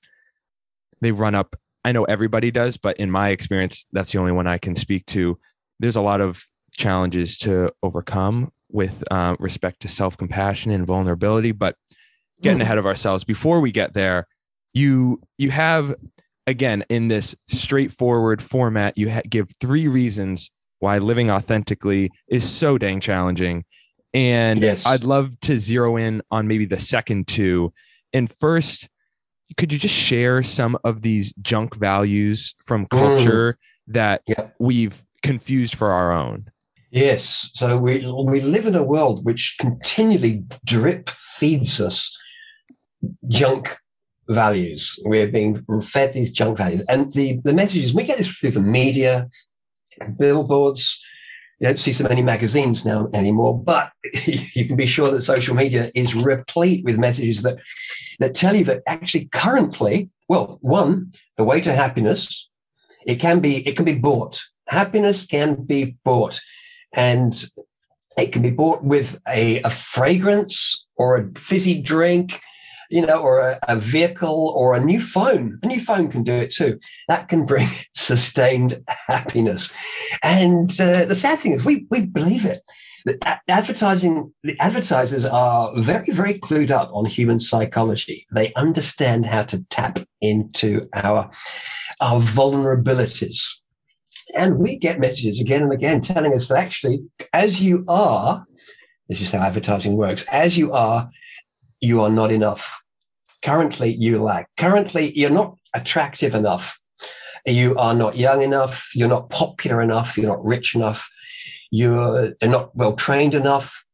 they 1.00 1.10
run 1.10 1.34
up. 1.34 1.56
I 1.84 1.92
know 1.92 2.04
everybody 2.04 2.50
does, 2.50 2.76
but 2.76 2.96
in 2.99 3.10
my 3.10 3.30
experience, 3.30 3.87
that's 3.92 4.12
the 4.12 4.18
only 4.18 4.32
one 4.32 4.46
I 4.46 4.58
can 4.58 4.76
speak 4.76 5.06
to. 5.06 5.38
There's 5.78 5.96
a 5.96 6.00
lot 6.02 6.20
of 6.20 6.44
challenges 6.76 7.38
to 7.38 7.72
overcome 7.82 8.52
with 8.70 9.02
uh, 9.10 9.37
respect 9.38 9.80
to 9.80 9.88
self 9.88 10.16
compassion 10.16 10.70
and 10.72 10.87
vulnerability, 10.87 11.52
but 11.52 11.76
getting 12.42 12.58
Mm. 12.58 12.62
ahead 12.62 12.78
of 12.78 12.87
ourselves 12.87 13.25
before 13.25 13.60
we 13.60 13.72
get 13.72 13.94
there, 13.94 14.26
you 14.72 15.20
you 15.38 15.50
have 15.50 15.94
again 16.46 16.84
in 16.88 17.08
this 17.08 17.34
straightforward 17.49 18.40
format 18.42 18.96
you 18.96 19.10
ha- 19.10 19.20
give 19.28 19.49
three 19.60 19.88
reasons 19.88 20.50
why 20.78 20.96
living 20.99 21.30
authentically 21.30 22.10
is 22.28 22.49
so 22.49 22.78
dang 22.78 22.99
challenging 23.00 23.64
and 24.14 24.60
Yes. 24.62 24.87
i'd 24.87 25.04
love 25.04 25.38
to 25.40 25.58
zero 25.58 25.96
in 25.96 26.22
on 26.30 26.46
maybe 26.49 26.64
the 26.64 26.80
second 26.80 27.26
two 27.28 27.72
and 28.12 28.32
first 28.40 28.88
could 29.57 29.73
you 29.73 29.78
just 29.78 29.95
share 29.95 30.42
some 30.42 30.78
of 30.85 31.02
these 31.02 31.33
junk 31.40 31.75
values 31.76 32.54
from 32.64 32.87
mm. 32.87 32.90
culture 32.90 33.59
that 33.87 34.23
Yeah. 34.26 34.49
we've 34.59 35.02
confused 35.23 35.75
for 35.75 35.90
our 35.90 36.12
own 36.12 36.50
Yes. 36.90 37.50
So 37.54 37.78
we 37.78 38.04
we 38.25 38.40
live 38.40 38.66
in 38.66 38.75
a 38.75 38.83
world 38.83 39.25
which 39.25 39.57
continually 39.61 40.45
drip 40.64 41.09
feeds 41.09 41.80
us 41.80 42.16
junk 43.28 43.76
values. 44.28 44.99
We're 45.04 45.28
being 45.28 45.64
fed 45.83 46.12
these 46.12 46.33
junk 46.33 46.59
values. 46.59 46.85
And 46.88 47.11
the, 47.12 47.40
the 47.45 47.52
messages, 47.52 47.95
we 47.95 48.04
get 48.04 48.19
this 48.19 48.28
through 48.28 48.52
the 48.52 48.61
media, 48.61 49.28
billboards. 50.19 51.00
You 51.59 51.69
don't 51.69 51.78
see 51.78 51.92
so 51.92 52.04
many 52.04 52.23
magazines 52.23 52.85
now 52.85 53.09
anymore, 53.12 53.62
but 53.62 53.90
you 54.25 54.66
can 54.66 54.76
be 54.76 54.87
sure 54.87 55.11
that 55.11 55.23
social 55.23 55.54
media 55.54 55.90
is 55.95 56.14
replete 56.14 56.85
with 56.85 56.99
messages 56.99 57.42
that, 57.42 57.59
that 58.20 58.34
tell 58.34 58.54
you 58.54 58.64
that 58.64 58.82
actually 58.86 59.28
currently, 59.32 60.10
well, 60.28 60.58
one, 60.60 61.12
the 61.36 61.44
way 61.44 61.60
to 61.60 61.72
happiness, 61.72 62.48
it 63.06 63.16
can 63.16 63.40
be, 63.40 63.66
it 63.66 63.76
can 63.76 63.84
be 63.84 63.98
bought. 63.98 64.40
Happiness 64.68 65.26
can 65.26 65.64
be 65.64 65.96
bought 66.04 66.40
and 66.94 67.44
it 68.16 68.32
can 68.32 68.42
be 68.42 68.50
bought 68.50 68.84
with 68.84 69.20
a, 69.26 69.60
a 69.62 69.70
fragrance 69.70 70.86
or 70.96 71.16
a 71.16 71.38
fizzy 71.38 71.80
drink, 71.80 72.40
you 72.90 73.04
know, 73.04 73.20
or 73.20 73.40
a, 73.40 73.58
a 73.68 73.76
vehicle 73.76 74.52
or 74.54 74.74
a 74.74 74.84
new 74.84 75.00
phone. 75.00 75.58
A 75.62 75.66
new 75.66 75.80
phone 75.80 76.08
can 76.08 76.22
do 76.22 76.34
it 76.34 76.52
too. 76.52 76.78
That 77.08 77.28
can 77.28 77.46
bring 77.46 77.68
sustained 77.94 78.82
happiness. 79.06 79.72
And 80.22 80.70
uh, 80.80 81.06
the 81.06 81.14
sad 81.14 81.38
thing 81.38 81.52
is, 81.52 81.64
we 81.64 81.86
we 81.90 82.02
believe 82.02 82.44
it. 82.44 82.62
The 83.04 83.40
advertising, 83.49 84.33
the 84.42 84.57
advertisers 84.61 85.25
are 85.25 85.73
very, 85.76 86.11
very 86.11 86.35
clued 86.35 86.71
up 86.71 86.90
on 86.92 87.04
human 87.07 87.40
psychology. 87.40 88.26
They 88.33 88.52
understand 88.54 89.26
how 89.26 89.45
to 89.45 89.64
tap 89.71 89.99
into 90.21 90.88
our 90.95 91.30
our 92.00 92.21
vulnerabilities. 92.21 93.40
And 94.35 94.59
we 94.59 94.76
get 94.76 95.00
messages 95.00 95.40
again 95.40 95.62
and 95.62 95.73
again 95.73 96.00
telling 96.00 96.35
us 96.35 96.49
that 96.49 96.59
actually, 96.59 97.00
as 97.33 97.61
you 97.61 97.85
are, 97.88 98.47
this 99.09 99.21
is 99.21 99.33
how 99.33 99.40
advertising 99.40 99.97
works, 99.97 100.25
as 100.30 100.57
you 100.57 100.73
are, 100.73 101.11
you 101.80 102.00
are 102.00 102.11
not 102.11 102.30
enough. 102.30 102.80
Currently, 103.42 103.95
you 103.95 104.23
lack. 104.23 104.49
Currently, 104.57 105.12
you're 105.19 105.30
not 105.30 105.57
attractive 105.75 106.35
enough. 106.35 106.78
You 107.47 107.76
are 107.76 107.95
not 107.95 108.16
young 108.16 108.42
enough. 108.42 108.90
You're 108.95 109.09
not 109.09 109.30
popular 109.30 109.80
enough. 109.80 110.16
You're 110.16 110.28
not 110.28 110.45
rich 110.45 110.75
enough. 110.75 111.09
You're 111.70 112.34
not 112.42 112.74
well 112.74 112.94
trained 112.94 113.34
enough. 113.34 113.84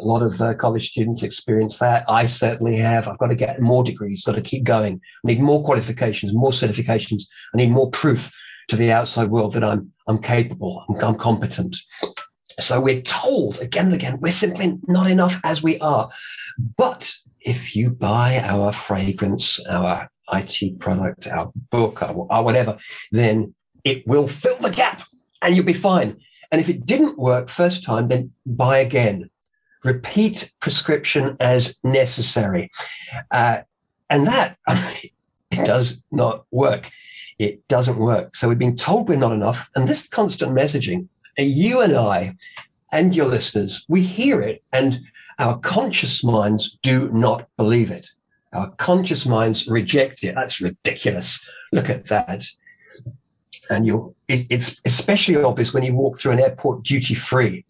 A 0.00 0.04
lot 0.04 0.22
of 0.22 0.40
uh, 0.40 0.54
college 0.54 0.90
students 0.90 1.24
experience 1.24 1.78
that. 1.78 2.04
I 2.08 2.26
certainly 2.26 2.76
have. 2.76 3.08
I've 3.08 3.18
got 3.18 3.28
to 3.28 3.34
get 3.34 3.60
more 3.60 3.82
degrees, 3.82 4.22
got 4.24 4.36
to 4.36 4.40
keep 4.40 4.62
going. 4.62 5.00
I 5.24 5.28
need 5.28 5.40
more 5.40 5.64
qualifications, 5.64 6.32
more 6.32 6.52
certifications. 6.52 7.24
I 7.52 7.56
need 7.56 7.72
more 7.72 7.90
proof 7.90 8.32
to 8.68 8.76
the 8.76 8.92
outside 8.92 9.30
world 9.30 9.54
that 9.54 9.64
I'm 9.64 9.92
I'm 10.06 10.18
capable, 10.18 10.84
I'm, 10.88 11.04
I'm 11.04 11.16
competent. 11.16 11.76
So 12.60 12.80
we're 12.80 13.02
told 13.02 13.60
again 13.60 13.86
and 13.86 13.94
again 13.94 14.18
we're 14.20 14.32
simply 14.32 14.78
not 14.86 15.10
enough 15.10 15.40
as 15.44 15.62
we 15.62 15.78
are. 15.80 16.08
But 16.76 17.12
if 17.40 17.74
you 17.74 17.90
buy 17.90 18.40
our 18.40 18.72
fragrance, 18.72 19.60
our 19.66 20.08
IT 20.32 20.78
product, 20.80 21.26
our 21.28 21.50
book, 21.70 22.02
our 22.02 22.42
whatever, 22.42 22.78
then 23.10 23.54
it 23.84 24.06
will 24.06 24.28
fill 24.28 24.58
the 24.58 24.70
gap 24.70 25.02
and 25.40 25.54
you'll 25.54 25.64
be 25.64 25.72
fine. 25.72 26.18
And 26.50 26.60
if 26.60 26.68
it 26.68 26.86
didn't 26.86 27.18
work 27.18 27.48
first 27.48 27.84
time, 27.84 28.06
then 28.06 28.32
buy 28.46 28.78
again. 28.78 29.30
Repeat 29.84 30.52
prescription 30.60 31.36
as 31.40 31.78
necessary. 31.84 32.70
Uh, 33.30 33.58
and 34.10 34.26
that 34.26 34.56
it 34.68 35.12
does 35.64 36.02
not 36.10 36.44
work. 36.50 36.90
It 37.38 37.66
doesn't 37.68 37.98
work. 37.98 38.34
So 38.34 38.48
we've 38.48 38.58
been 38.58 38.76
told 38.76 39.08
we're 39.08 39.16
not 39.16 39.32
enough. 39.32 39.70
And 39.76 39.86
this 39.86 40.08
constant 40.08 40.52
messaging, 40.52 41.08
uh, 41.38 41.42
you 41.42 41.80
and 41.80 41.96
I 41.96 42.36
and 42.90 43.14
your 43.14 43.28
listeners, 43.28 43.84
we 43.88 44.02
hear 44.02 44.40
it 44.40 44.62
and 44.72 45.00
our 45.38 45.58
conscious 45.58 46.24
minds 46.24 46.78
do 46.82 47.10
not 47.12 47.48
believe 47.56 47.90
it. 47.90 48.10
Our 48.52 48.70
conscious 48.72 49.26
minds 49.26 49.68
reject 49.68 50.24
it. 50.24 50.34
That's 50.34 50.60
ridiculous. 50.60 51.48
Look 51.72 51.90
at 51.90 52.06
that. 52.06 52.42
And 53.70 53.86
you 53.86 54.14
it, 54.28 54.46
it's 54.50 54.80
especially 54.84 55.36
obvious 55.36 55.72
when 55.72 55.82
you 55.82 55.94
walk 55.94 56.18
through 56.18 56.32
an 56.32 56.40
airport 56.40 56.84
duty 56.84 57.14
free. 57.14 57.64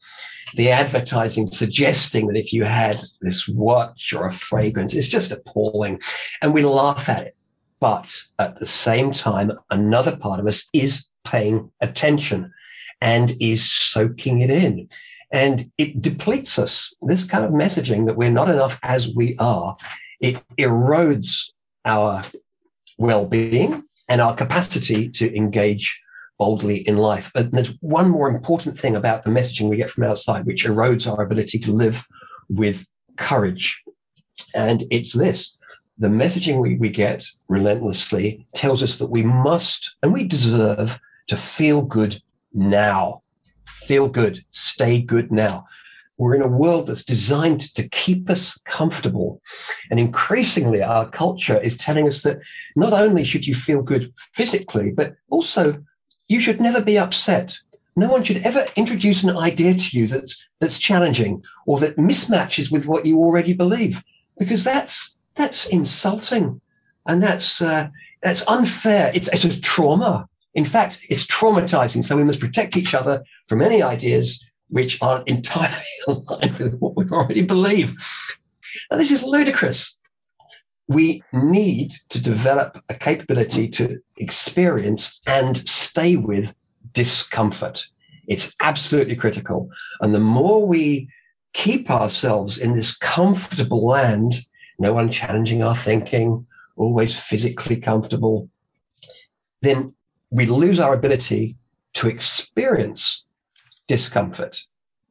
The 0.55 0.71
advertising 0.71 1.47
suggesting 1.47 2.27
that 2.27 2.37
if 2.37 2.53
you 2.53 2.65
had 2.65 3.01
this 3.21 3.47
watch 3.49 4.15
or 4.15 4.27
a 4.27 4.33
fragrance, 4.33 4.95
it's 4.95 5.09
just 5.09 5.31
appalling. 5.31 6.01
And 6.41 6.55
we 6.55 6.63
laugh 6.63 7.09
at 7.09 7.23
it. 7.23 7.37
But 7.81 8.23
at 8.39 8.59
the 8.59 8.67
same 8.67 9.13
time, 9.13 9.53
another 9.71 10.17
part 10.17 10.41
of 10.41 10.47
us 10.47 10.69
is 10.73 11.05
paying 11.25 11.71
attention 11.81 12.53
and 13.01 13.35
is 13.41 13.71
soaking 13.71 14.41
it 14.41 14.51
in. 14.51 14.89
And 15.31 15.71
it 15.79 16.01
depletes 16.01 16.59
us. 16.59 16.95
This 17.03 17.25
kind 17.25 17.45
of 17.45 17.53
messaging 17.53 18.07
that 18.07 18.17
we're 18.17 18.31
not 18.31 18.49
enough 18.49 18.79
as 18.83 19.15
we 19.15 19.37
are, 19.39 19.77
it 20.21 20.43
erodes 20.59 21.51
our 21.85 22.23
well 22.99 23.27
being 23.27 23.85
and 24.09 24.21
our 24.21 24.35
capacity 24.35 25.09
to 25.11 25.35
engage 25.37 26.01
boldly 26.39 26.87
in 26.89 26.97
life. 26.97 27.31
But 27.35 27.51
there's 27.51 27.75
one 27.81 28.11
more 28.11 28.29
important 28.29 28.79
thing 28.79 28.95
about 28.97 29.25
the 29.25 29.31
messaging 29.31 29.69
we 29.69 29.77
get 29.77 29.91
from 29.91 30.05
outside, 30.05 30.47
which 30.47 30.65
erodes 30.65 31.11
our 31.11 31.23
ability 31.23 31.59
to 31.61 31.73
live 31.73 32.07
with 32.49 32.87
courage. 33.17 33.83
And 34.55 34.85
it's 34.91 35.13
this 35.13 35.59
the 35.99 36.09
messaging 36.09 36.61
we, 36.61 36.77
we 36.77 36.91
get 36.91 37.25
relentlessly 37.49 38.47
tells 38.55 38.83
us 38.83 38.99
that 38.99 39.11
we 39.11 39.25
must 39.25 39.97
and 40.03 40.13
we 40.13 40.25
deserve 40.25 41.01
to 41.27 41.37
feel 41.37 41.83
good 41.83 42.17
now. 42.53 43.23
Feel 43.67 44.09
good, 44.09 44.45
stay 44.51 45.01
good 45.01 45.33
now. 45.33 45.67
We're 46.19 46.35
in 46.35 46.43
a 46.43 46.49
world 46.49 46.89
that's 46.89 47.05
designed 47.05 47.75
to 47.75 47.89
keep 47.89 48.29
us 48.29 48.59
comfortable. 48.65 49.41
And 49.91 50.01
increasingly, 50.01 50.83
our 50.83 51.09
culture 51.09 51.59
is 51.59 51.77
telling 51.77 52.09
us 52.09 52.23
that 52.23 52.41
not 52.77 52.93
only 52.93 53.25
should 53.25 53.47
you 53.47 53.55
feel 53.55 53.83
good 53.83 54.13
physically, 54.35 54.93
but 54.93 55.15
also 55.31 55.83
you 56.27 56.41
should 56.41 56.61
never 56.61 56.83
be 56.83 56.99
upset. 56.99 57.57
No 57.97 58.11
one 58.11 58.25
should 58.25 58.39
ever 58.45 58.67
introduce 58.77 59.23
an 59.23 59.37
idea 59.37 59.75
to 59.75 59.99
you 59.99 60.07
that's, 60.07 60.47
that's 60.61 60.79
challenging 60.79 61.43
or 61.67 61.79
that 61.79 61.97
mismatches 61.97 62.71
with 62.71 62.87
what 62.87 63.07
you 63.07 63.19
already 63.19 63.55
believe, 63.55 64.05
because 64.39 64.65
that's 64.65 65.17
that's 65.39 65.67
insulting, 65.67 66.61
and 67.07 67.23
that's 67.23 67.63
uh, 67.63 67.89
that's 68.23 68.47
unfair. 68.49 69.13
It's, 69.15 69.29
it's 69.29 69.45
a 69.45 69.61
trauma. 69.61 70.29
In 70.55 70.65
fact, 70.65 71.01
it's 71.09 71.25
traumatizing. 71.25 72.05
So 72.05 72.17
we 72.17 72.25
must 72.25 72.41
protect 72.41 72.77
each 72.77 72.93
other 72.93 73.23
from 73.47 73.63
any 73.63 73.81
ideas 73.81 74.45
which 74.69 75.01
aren't 75.03 75.29
entirely 75.29 75.85
aligned 76.09 76.59
with 76.59 76.79
what 76.79 76.97
we 76.97 77.05
already 77.11 77.43
believe. 77.43 77.95
This 78.91 79.11
is 79.11 79.23
ludicrous. 79.23 79.99
We 80.87 81.23
need 81.33 81.95
to 82.09 82.23
develop 82.23 82.83
a 82.89 82.95
capability 82.95 83.69
to 83.69 83.99
experience 84.17 85.21
and 85.27 85.69
stay 85.69 86.17
with 86.17 86.55
discomfort. 86.93 87.85
It's 88.27 88.55
absolutely 88.61 89.17
critical. 89.17 89.71
And 90.01 90.15
the 90.15 90.21
more 90.21 90.67
we 90.67 91.09
keep 91.53 91.91
ourselves 91.91 92.59
in 92.59 92.75
this 92.75 92.97
comfortable 92.97 93.87
land, 93.87 94.47
no 94.79 94.95
one 94.95 95.11
challenging 95.11 95.63
our 95.63 95.77
thinking, 95.77 96.47
always 96.77 97.19
physically 97.19 97.77
comfortable, 97.77 98.49
then 99.61 99.95
we 100.31 100.47
lose 100.47 100.79
our 100.79 100.95
ability 100.95 101.57
to 101.95 102.09
experience 102.09 103.25
discomfort. 103.89 104.63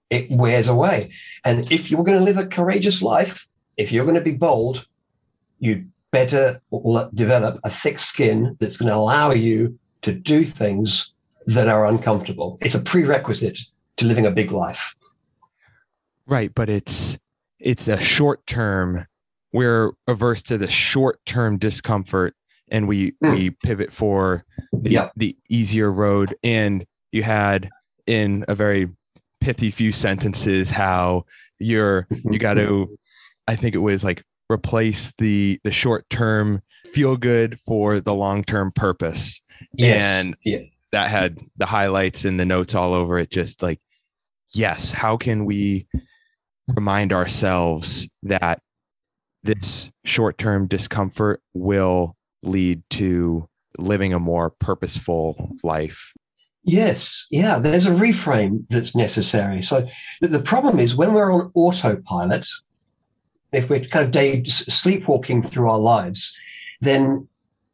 It 0.09 0.31
wears 0.31 0.69
away. 0.69 1.11
And 1.43 1.69
if 1.71 1.91
you're 1.91 2.05
going 2.05 2.17
to 2.17 2.23
live 2.23 2.37
a 2.37 2.45
courageous 2.45 3.01
life, 3.01 3.47
if 3.75 3.91
you're 3.91 4.05
going 4.05 4.15
to 4.15 4.21
be 4.21 4.31
bold, 4.31 4.87
you 5.59 5.87
better 6.11 6.61
develop 7.13 7.59
a 7.65 7.69
thick 7.69 7.99
skin 7.99 8.55
that's 8.59 8.77
going 8.77 8.89
to 8.89 8.95
allow 8.95 9.31
you 9.31 9.77
to 10.03 10.13
do 10.13 10.45
things 10.45 11.13
that 11.45 11.67
are 11.67 11.85
uncomfortable. 11.85 12.57
It's 12.61 12.75
a 12.75 12.79
prerequisite 12.79 13.59
to 13.97 14.05
living 14.05 14.25
a 14.25 14.31
big 14.31 14.51
life. 14.51 14.95
Right, 16.25 16.53
but 16.53 16.69
it's 16.69 17.17
it's 17.59 17.87
a 17.87 17.99
short 17.99 18.45
term 18.45 19.07
we're 19.53 19.91
averse 20.07 20.43
to 20.43 20.57
the 20.57 20.67
short 20.67 21.23
term 21.25 21.57
discomfort 21.57 22.35
and 22.69 22.87
we 22.87 23.11
mm. 23.23 23.31
we 23.31 23.49
pivot 23.49 23.93
for 23.93 24.45
the, 24.73 24.91
yep. 24.91 25.11
the 25.15 25.35
easier 25.49 25.91
road 25.91 26.35
and 26.43 26.85
you 27.11 27.23
had 27.23 27.69
in 28.07 28.45
a 28.47 28.55
very 28.55 28.89
pithy 29.41 29.69
few 29.69 29.91
sentences 29.91 30.69
how 30.69 31.23
you're 31.59 32.03
mm-hmm. 32.03 32.33
you 32.33 32.39
got 32.39 32.55
to 32.55 32.97
i 33.47 33.55
think 33.55 33.75
it 33.75 33.79
was 33.79 34.03
like 34.03 34.23
replace 34.51 35.13
the 35.17 35.59
the 35.63 35.71
short 35.71 36.09
term 36.09 36.61
feel 36.85 37.17
good 37.17 37.59
for 37.59 37.99
the 37.99 38.13
long 38.13 38.43
term 38.43 38.71
purpose 38.71 39.41
yes. 39.73 40.01
and 40.01 40.35
yeah. 40.43 40.59
that 40.91 41.09
had 41.09 41.39
the 41.57 41.65
highlights 41.65 42.25
and 42.25 42.39
the 42.39 42.45
notes 42.45 42.73
all 42.73 42.93
over 42.93 43.19
it 43.19 43.29
just 43.29 43.61
like 43.61 43.79
yes 44.53 44.91
how 44.91 45.17
can 45.17 45.45
we 45.45 45.87
remind 46.67 47.13
ourselves 47.13 48.07
that 48.23 48.61
this 49.43 49.91
short 50.03 50.37
term 50.37 50.67
discomfort 50.67 51.41
will 51.53 52.15
lead 52.43 52.83
to 52.89 53.47
living 53.77 54.13
a 54.13 54.19
more 54.19 54.49
purposeful 54.49 55.55
life. 55.63 56.13
Yes, 56.67 57.27
yeah, 57.31 57.59
there's 57.59 57.85
a 57.85 57.91
reframe 57.91 58.65
that's 58.69 58.95
necessary. 58.95 59.61
So 59.61 59.87
the 60.21 60.41
problem 60.41 60.79
is 60.79 60.95
when 60.95 61.13
we're 61.13 61.31
on 61.31 61.51
autopilot, 61.55 62.47
if 63.53 63.69
we're 63.69 63.85
kind 63.85 64.05
of 64.05 64.11
day 64.11 64.43
sleepwalking 64.43 65.41
through 65.41 65.69
our 65.69 65.79
lives, 65.79 66.35
then 66.81 67.27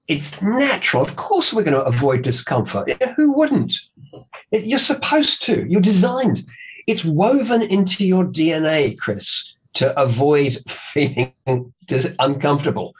it's 0.08 0.39
natural. 0.41 1.01
Of 1.03 1.15
course, 1.15 1.51
we're 1.51 1.63
going 1.63 1.73
to 1.73 1.84
avoid 1.84 2.21
discomfort. 2.21 2.91
Who 3.15 3.34
wouldn't? 3.34 3.73
You're 4.51 4.79
supposed 4.79 5.41
to. 5.43 5.65
You're 5.67 5.82
designed. 5.82 6.45
It's 6.86 7.03
woven 7.03 7.63
into 7.63 8.06
your 8.06 8.25
DNA, 8.25 8.97
Chris 8.97 9.56
to 9.73 9.99
avoid 9.99 10.58
feeling 10.67 11.34
uncomfortable. 12.19 12.95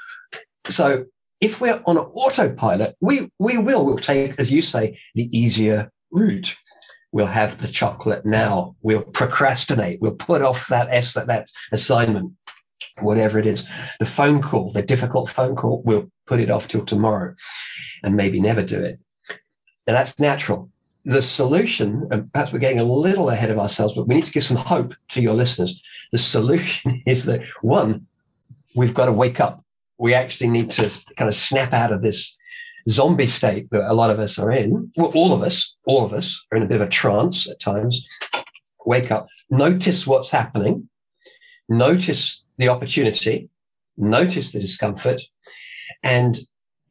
So 0.70 1.06
if 1.44 1.60
we're 1.60 1.82
on 1.86 1.98
autopilot, 1.98 2.96
we, 3.02 3.30
we 3.38 3.58
will, 3.58 3.84
we'll 3.84 3.98
take, 3.98 4.40
as 4.40 4.50
you 4.50 4.62
say, 4.62 4.98
the 5.14 5.26
easier 5.38 5.92
route. 6.12 6.56
We'll 7.12 7.26
have 7.28 7.62
the 7.62 7.68
chocolate 7.68 8.26
now. 8.26 8.76
We'll 8.82 9.04
procrastinate. 9.04 10.00
We'll 10.02 10.16
put 10.16 10.42
off 10.42 10.68
that 10.70 10.88
S, 10.90 11.14
that, 11.14 11.28
that 11.28 11.50
assignment, 11.74 12.32
whatever 13.02 13.38
it 13.38 13.46
is. 13.46 13.68
The 14.00 14.06
phone 14.06 14.42
call, 14.42 14.72
the 14.72 14.82
difficult 14.82 15.30
phone 15.30 15.56
call, 15.56 15.84
we'll 15.84 16.10
put 16.28 16.40
it 16.40 16.50
off 16.50 16.70
till 16.70 16.86
tomorrow 16.86 17.36
and 18.04 18.16
maybe 18.16 18.40
never 18.40 18.64
do 18.64 18.80
it. 18.80 19.00
And 19.86 19.98
that's 19.98 20.18
natural 20.20 20.70
the 21.06 21.22
solution, 21.22 22.08
and 22.12 22.32
perhaps 22.32 22.54
we're 22.54 22.60
getting 22.60 22.80
a 22.80 22.84
little 22.84 23.30
ahead 23.30 23.52
of 23.52 23.60
ourselves, 23.60 23.94
but 23.94 24.08
we 24.08 24.16
need 24.16 24.24
to 24.24 24.32
give 24.32 24.44
some 24.44 24.58
hope 24.58 24.96
to 25.10 25.22
your 25.22 25.34
listeners. 25.34 25.82
The 26.12 26.18
solution 26.18 27.04
is 27.06 27.26
that 27.26 27.42
one, 27.62 28.08
we've 28.76 28.94
got 28.94 29.08
to 29.08 29.14
wake 29.14 29.40
up. 29.40 29.63
We 29.98 30.14
actually 30.14 30.50
need 30.50 30.72
to 30.72 30.90
kind 31.18 31.30
of 31.30 31.36
snap 31.36 31.74
out 31.74 31.92
of 31.92 32.02
this 32.02 32.38
zombie 32.90 33.28
state 33.28 33.70
that 33.72 33.90
a 33.90 33.94
lot 33.94 34.10
of 34.10 34.20
us 34.20 34.38
are 34.38 34.52
in. 34.52 34.92
Well, 34.98 35.12
all 35.14 35.34
of 35.34 35.42
us, 35.42 35.76
all 35.86 36.06
of 36.06 36.14
us 36.14 36.44
are 36.52 36.58
in 36.58 36.64
a 36.64 36.68
bit 36.68 36.82
of 36.82 36.88
a 36.88 36.92
trance 36.92 37.50
at 37.50 37.60
times. 37.60 38.06
Wake 38.86 39.12
up, 39.12 39.28
notice 39.50 40.06
what's 40.06 40.30
happening, 40.30 40.90
notice 41.70 42.44
the 42.58 42.68
opportunity, 42.68 43.50
notice 43.96 44.52
the 44.52 44.60
discomfort, 44.60 45.22
and 46.02 46.40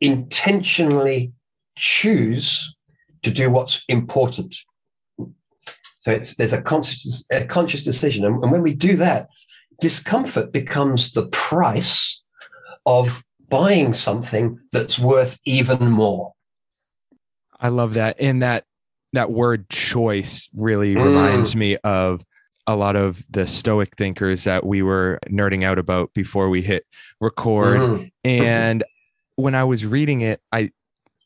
intentionally 0.00 1.32
choose 1.76 2.74
to 3.22 3.30
do 3.30 3.50
what's 3.50 3.84
important. 3.88 4.56
So 6.00 6.10
it's 6.10 6.34
there's 6.36 6.52
a 6.52 6.62
conscious 6.62 7.26
a 7.30 7.44
conscious 7.44 7.84
decision, 7.84 8.24
and, 8.24 8.42
and 8.42 8.50
when 8.50 8.62
we 8.62 8.74
do 8.74 8.96
that, 8.96 9.28
discomfort 9.80 10.52
becomes 10.52 11.12
the 11.12 11.26
price 11.28 12.21
of 12.86 13.24
buying 13.48 13.94
something 13.94 14.58
that's 14.72 14.98
worth 14.98 15.38
even 15.44 15.90
more. 15.90 16.32
I 17.60 17.68
love 17.68 17.94
that, 17.94 18.16
and 18.20 18.42
that 18.42 18.64
that 19.12 19.30
word 19.30 19.68
choice 19.68 20.48
really 20.54 20.94
mm. 20.94 21.04
reminds 21.04 21.54
me 21.54 21.76
of 21.78 22.24
a 22.66 22.76
lot 22.76 22.96
of 22.96 23.24
the 23.28 23.46
stoic 23.46 23.96
thinkers 23.96 24.44
that 24.44 24.64
we 24.64 24.82
were 24.82 25.18
nerding 25.28 25.64
out 25.64 25.78
about 25.78 26.14
before 26.14 26.48
we 26.48 26.62
hit 26.62 26.86
record 27.20 27.80
mm. 27.80 28.12
and 28.24 28.84
when 29.34 29.54
i 29.54 29.64
was 29.64 29.84
reading 29.84 30.20
it 30.20 30.40
i 30.52 30.70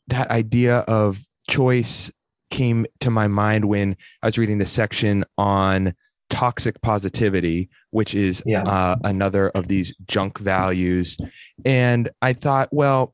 that 0.07 0.29
idea 0.31 0.79
of 0.79 1.25
choice 1.49 2.11
came 2.49 2.85
to 2.99 3.09
my 3.09 3.27
mind 3.27 3.65
when 3.65 3.95
I 4.21 4.27
was 4.27 4.37
reading 4.37 4.57
the 4.57 4.65
section 4.65 5.25
on 5.37 5.93
toxic 6.29 6.81
positivity, 6.81 7.69
which 7.91 8.13
is 8.15 8.41
Yeah. 8.45 8.63
uh, 8.63 8.95
another 9.03 9.49
of 9.49 9.67
these 9.67 9.93
junk 10.07 10.39
values. 10.39 11.17
And 11.65 12.09
I 12.21 12.33
thought, 12.33 12.69
well, 12.71 13.13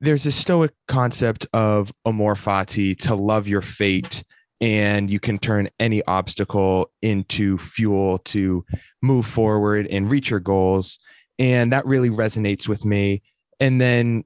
there's 0.00 0.26
a 0.26 0.32
stoic 0.32 0.72
concept 0.86 1.46
of 1.52 1.92
amor 2.06 2.34
fati 2.34 2.96
to 2.98 3.14
love 3.14 3.48
your 3.48 3.62
fate 3.62 4.22
and 4.60 5.10
you 5.10 5.20
can 5.20 5.38
turn 5.38 5.68
any 5.78 6.02
obstacle 6.06 6.90
into 7.02 7.58
fuel 7.58 8.18
to 8.18 8.64
move 9.02 9.26
forward 9.26 9.86
and 9.88 10.10
reach 10.10 10.30
your 10.30 10.40
goals 10.40 10.98
and 11.38 11.72
that 11.72 11.86
really 11.86 12.10
resonates 12.10 12.66
with 12.66 12.84
me 12.84 13.22
and 13.60 13.80
then 13.80 14.24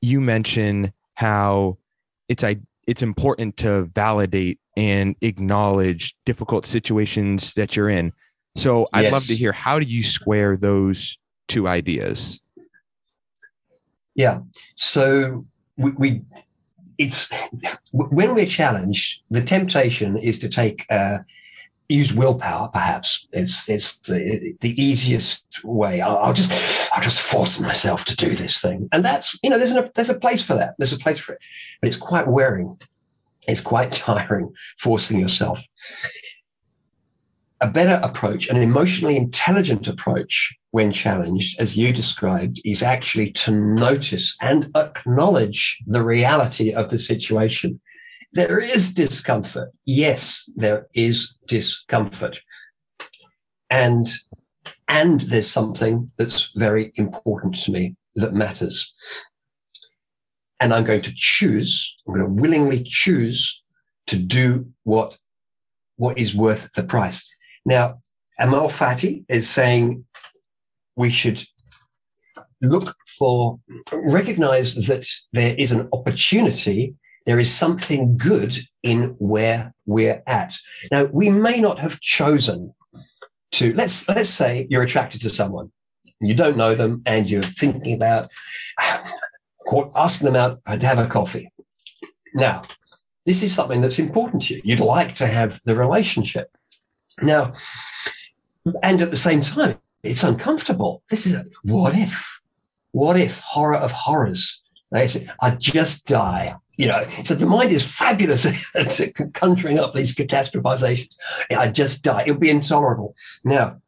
you 0.00 0.20
mention 0.20 0.92
how 1.14 1.78
it's 2.28 2.44
i 2.44 2.56
it's 2.86 3.02
important 3.02 3.56
to 3.56 3.82
validate 3.94 4.58
and 4.76 5.16
acknowledge 5.20 6.14
difficult 6.24 6.66
situations 6.66 7.52
that 7.54 7.76
you're 7.76 7.90
in 7.90 8.12
so 8.56 8.86
i'd 8.92 9.12
love 9.12 9.24
to 9.24 9.36
hear 9.36 9.52
how 9.52 9.78
do 9.78 9.86
you 9.86 10.02
square 10.02 10.56
those 10.56 11.18
two 11.48 11.68
ideas 11.68 12.42
Yeah. 14.14 14.40
So 14.76 15.46
we, 15.76 15.90
we 15.92 16.22
it's 16.98 17.28
when 17.92 18.34
we're 18.34 18.46
challenged, 18.46 19.22
the 19.30 19.42
temptation 19.42 20.16
is 20.16 20.38
to 20.40 20.48
take 20.48 20.84
uh, 20.90 21.18
use 21.88 22.12
willpower. 22.12 22.68
Perhaps 22.68 23.26
it's 23.32 23.68
it's 23.68 23.96
the, 23.98 24.54
the 24.60 24.80
easiest 24.80 25.42
way. 25.64 26.00
I'll, 26.00 26.18
I'll 26.18 26.32
just 26.32 26.52
I'll 26.92 27.02
just 27.02 27.22
force 27.22 27.58
myself 27.58 28.04
to 28.06 28.16
do 28.16 28.34
this 28.34 28.60
thing, 28.60 28.88
and 28.92 29.04
that's 29.04 29.36
you 29.42 29.50
know 29.50 29.58
there's 29.58 29.72
a 29.72 29.90
there's 29.94 30.10
a 30.10 30.18
place 30.18 30.42
for 30.42 30.54
that. 30.54 30.74
There's 30.78 30.92
a 30.92 30.98
place 30.98 31.18
for 31.18 31.32
it, 31.32 31.38
but 31.80 31.88
it's 31.88 31.96
quite 31.96 32.28
wearing. 32.28 32.78
It's 33.46 33.60
quite 33.60 33.92
tiring 33.92 34.52
forcing 34.78 35.18
yourself. 35.18 35.64
A 37.60 37.68
better 37.68 38.00
approach, 38.02 38.48
an 38.48 38.56
emotionally 38.56 39.16
intelligent 39.16 39.86
approach 39.86 40.52
when 40.72 40.90
challenged, 40.90 41.60
as 41.60 41.76
you 41.76 41.92
described, 41.92 42.60
is 42.64 42.82
actually 42.82 43.30
to 43.30 43.52
notice 43.52 44.36
and 44.40 44.68
acknowledge 44.74 45.78
the 45.86 46.02
reality 46.02 46.72
of 46.72 46.90
the 46.90 46.98
situation. 46.98 47.80
There 48.32 48.58
is 48.58 48.92
discomfort. 48.92 49.70
Yes, 49.84 50.50
there 50.56 50.88
is 50.94 51.34
discomfort. 51.46 52.40
And, 53.70 54.08
and 54.88 55.20
there's 55.20 55.50
something 55.50 56.10
that's 56.16 56.50
very 56.56 56.90
important 56.96 57.54
to 57.62 57.70
me 57.70 57.94
that 58.16 58.34
matters. 58.34 58.92
And 60.62 60.72
I'm 60.72 60.84
going 60.84 61.02
to 61.02 61.12
choose, 61.16 61.92
I'm 62.06 62.14
going 62.14 62.24
to 62.24 62.40
willingly 62.40 62.84
choose 62.84 63.64
to 64.06 64.16
do 64.16 64.68
what, 64.84 65.18
what 65.96 66.16
is 66.16 66.36
worth 66.36 66.72
the 66.74 66.84
price. 66.84 67.28
Now, 67.66 67.98
Amor 68.38 68.68
Fati 68.68 69.24
is 69.28 69.50
saying 69.50 70.04
we 70.94 71.10
should 71.10 71.42
look 72.60 72.94
for, 73.18 73.58
recognize 73.92 74.76
that 74.86 75.04
there 75.32 75.56
is 75.56 75.72
an 75.72 75.88
opportunity, 75.92 76.94
there 77.26 77.40
is 77.40 77.52
something 77.52 78.16
good 78.16 78.54
in 78.84 79.16
where 79.18 79.74
we're 79.84 80.22
at. 80.28 80.54
Now, 80.92 81.06
we 81.06 81.28
may 81.28 81.60
not 81.60 81.80
have 81.80 81.98
chosen 81.98 82.72
to, 83.52 83.74
let's, 83.74 84.08
let's 84.08 84.30
say 84.30 84.68
you're 84.70 84.84
attracted 84.84 85.22
to 85.22 85.30
someone, 85.30 85.72
you 86.20 86.34
don't 86.34 86.56
know 86.56 86.76
them, 86.76 87.02
and 87.04 87.28
you're 87.28 87.42
thinking 87.42 87.94
about 87.94 88.30
asking 89.94 90.26
them 90.26 90.36
out 90.36 90.60
to 90.64 90.86
have 90.86 90.98
a 90.98 91.06
coffee. 91.06 91.52
Now, 92.34 92.62
this 93.26 93.42
is 93.42 93.54
something 93.54 93.80
that's 93.80 93.98
important 93.98 94.42
to 94.44 94.54
you. 94.54 94.60
You'd 94.64 94.80
like 94.80 95.14
to 95.16 95.26
have 95.26 95.60
the 95.64 95.76
relationship. 95.76 96.50
Now, 97.20 97.52
and 98.82 99.00
at 99.00 99.10
the 99.10 99.16
same 99.16 99.42
time, 99.42 99.78
it's 100.02 100.24
uncomfortable. 100.24 101.02
This 101.08 101.26
is 101.26 101.34
a, 101.34 101.44
what 101.62 101.94
if? 101.94 102.40
What 102.92 103.16
if 103.16 103.38
horror 103.40 103.76
of 103.76 103.92
horrors? 103.92 104.62
They 104.90 105.06
say, 105.06 105.28
I 105.40 105.50
just 105.50 106.06
die. 106.06 106.56
You 106.76 106.88
know, 106.88 107.06
so 107.24 107.34
the 107.34 107.46
mind 107.46 107.70
is 107.70 107.84
fabulous 107.84 108.46
at 108.74 109.32
conjuring 109.34 109.78
up 109.78 109.94
these 109.94 110.14
catastrophizations. 110.14 111.16
I 111.50 111.68
just 111.68 112.02
die. 112.02 112.24
It 112.26 112.32
would 112.32 112.40
be 112.40 112.50
intolerable. 112.50 113.14
Now, 113.44 113.80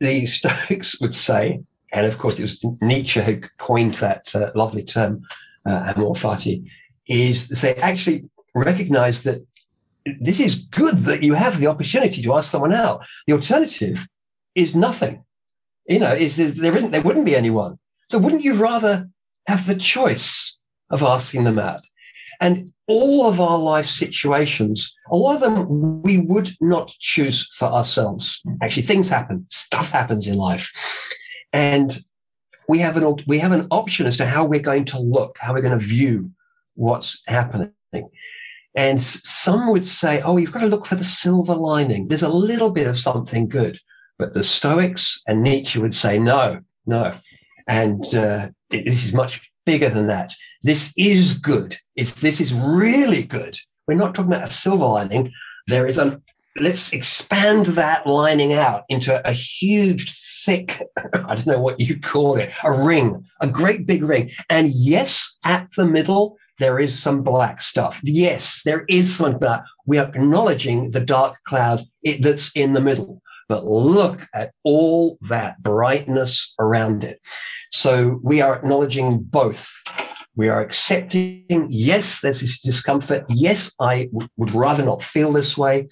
the 0.00 0.26
Stoics 0.26 1.00
would 1.00 1.14
say, 1.14 1.60
and 1.92 2.06
of 2.06 2.18
course 2.18 2.38
it 2.38 2.42
was 2.42 2.64
Nietzsche 2.80 3.20
who 3.20 3.40
coined 3.58 3.94
that 3.96 4.34
uh, 4.34 4.50
lovely 4.54 4.82
term, 4.82 5.22
uh, 5.66 5.92
amor 5.96 6.14
fati, 6.14 6.68
is 7.06 7.48
to 7.48 7.56
say 7.56 7.74
actually 7.74 8.24
recognize 8.54 9.22
that 9.22 9.46
this 10.20 10.40
is 10.40 10.54
good 10.56 11.00
that 11.00 11.22
you 11.22 11.34
have 11.34 11.58
the 11.58 11.66
opportunity 11.66 12.22
to 12.22 12.34
ask 12.34 12.50
someone 12.50 12.72
out. 12.72 13.04
The 13.26 13.34
alternative 13.34 14.06
is 14.54 14.74
nothing. 14.74 15.24
You 15.86 16.00
know, 16.00 16.12
is 16.12 16.36
there, 16.36 16.48
there 16.50 16.76
isn't 16.76 16.90
there 16.90 17.02
wouldn't 17.02 17.26
be 17.26 17.36
anyone. 17.36 17.78
So 18.08 18.18
wouldn't 18.18 18.44
you 18.44 18.54
rather 18.54 19.08
have 19.46 19.66
the 19.66 19.74
choice 19.74 20.56
of 20.90 21.02
asking 21.02 21.44
them 21.44 21.58
out? 21.58 21.82
And 22.40 22.72
all 22.86 23.28
of 23.28 23.40
our 23.40 23.58
life 23.58 23.86
situations, 23.86 24.94
a 25.10 25.16
lot 25.16 25.34
of 25.34 25.40
them 25.40 26.02
we 26.02 26.18
would 26.18 26.50
not 26.60 26.88
choose 27.00 27.48
for 27.54 27.66
ourselves. 27.66 28.42
Actually, 28.62 28.84
things 28.84 29.08
happen, 29.08 29.46
stuff 29.50 29.90
happens 29.90 30.26
in 30.26 30.36
life. 30.36 30.70
And 31.52 31.98
we 32.68 32.78
have 32.80 32.96
an 32.96 33.16
we 33.26 33.38
have 33.38 33.52
an 33.52 33.66
option 33.70 34.06
as 34.06 34.16
to 34.18 34.26
how 34.26 34.44
we're 34.44 34.60
going 34.60 34.84
to 34.86 34.98
look, 34.98 35.38
how 35.40 35.54
we're 35.54 35.62
going 35.62 35.78
to 35.78 35.84
view 35.84 36.30
what's 36.74 37.22
happening. 37.26 37.72
And 38.74 39.02
some 39.02 39.70
would 39.70 39.88
say, 39.88 40.20
oh, 40.22 40.36
you've 40.36 40.52
got 40.52 40.60
to 40.60 40.68
look 40.68 40.86
for 40.86 40.94
the 40.94 41.04
silver 41.04 41.54
lining. 41.54 42.08
There's 42.08 42.22
a 42.22 42.28
little 42.28 42.70
bit 42.70 42.86
of 42.86 42.98
something 42.98 43.48
good. 43.48 43.80
But 44.18 44.34
the 44.34 44.44
Stoics 44.44 45.20
and 45.26 45.42
Nietzsche 45.42 45.78
would 45.78 45.94
say, 45.94 46.18
no, 46.18 46.60
no. 46.86 47.14
And 47.66 48.04
uh, 48.14 48.50
this 48.70 49.04
is 49.04 49.12
much 49.12 49.50
bigger 49.64 49.88
than 49.88 50.06
that. 50.08 50.32
This 50.62 50.92
is 50.96 51.34
good. 51.34 51.76
It's, 51.96 52.20
this 52.20 52.40
is 52.40 52.54
really 52.54 53.24
good. 53.24 53.58
We're 53.86 53.94
not 53.94 54.14
talking 54.14 54.32
about 54.32 54.48
a 54.48 54.52
silver 54.52 54.86
lining. 54.86 55.32
There 55.66 55.86
is 55.86 55.98
a, 55.98 56.20
let's 56.56 56.92
expand 56.92 57.66
that 57.66 58.06
lining 58.06 58.54
out 58.54 58.84
into 58.88 59.26
a 59.26 59.32
huge, 59.32 60.10
thick, 60.48 60.82
I 61.14 61.34
don't 61.34 61.46
know 61.46 61.60
what 61.60 61.78
you 61.78 62.00
call 62.00 62.36
it, 62.38 62.50
a 62.64 62.72
ring, 62.72 63.22
a 63.40 63.46
great 63.46 63.86
big 63.86 64.02
ring. 64.02 64.30
And 64.48 64.68
yes, 64.68 65.36
at 65.44 65.68
the 65.76 65.84
middle, 65.84 66.38
there 66.58 66.78
is 66.78 66.98
some 66.98 67.22
black 67.22 67.60
stuff. 67.60 68.00
Yes, 68.02 68.62
there 68.64 68.84
is 68.88 69.14
some 69.14 69.38
black. 69.38 69.62
We 69.86 69.98
are 69.98 70.08
acknowledging 70.08 70.90
the 70.92 71.00
dark 71.00 71.36
cloud 71.46 71.84
that's 72.20 72.50
in 72.56 72.72
the 72.72 72.80
middle. 72.80 73.20
But 73.48 73.64
look 73.64 74.26
at 74.34 74.52
all 74.64 75.18
that 75.28 75.62
brightness 75.62 76.54
around 76.58 77.04
it. 77.04 77.20
So 77.70 78.20
we 78.22 78.40
are 78.40 78.56
acknowledging 78.56 79.20
both. 79.20 79.70
We 80.38 80.48
are 80.48 80.60
accepting, 80.60 81.66
yes, 81.68 82.20
there's 82.20 82.42
this 82.42 82.60
discomfort. 82.60 83.24
Yes, 83.28 83.74
I 83.80 84.04
w- 84.04 84.28
would 84.36 84.54
rather 84.54 84.84
not 84.84 85.02
feel 85.02 85.32
this 85.32 85.58
way. 85.58 85.88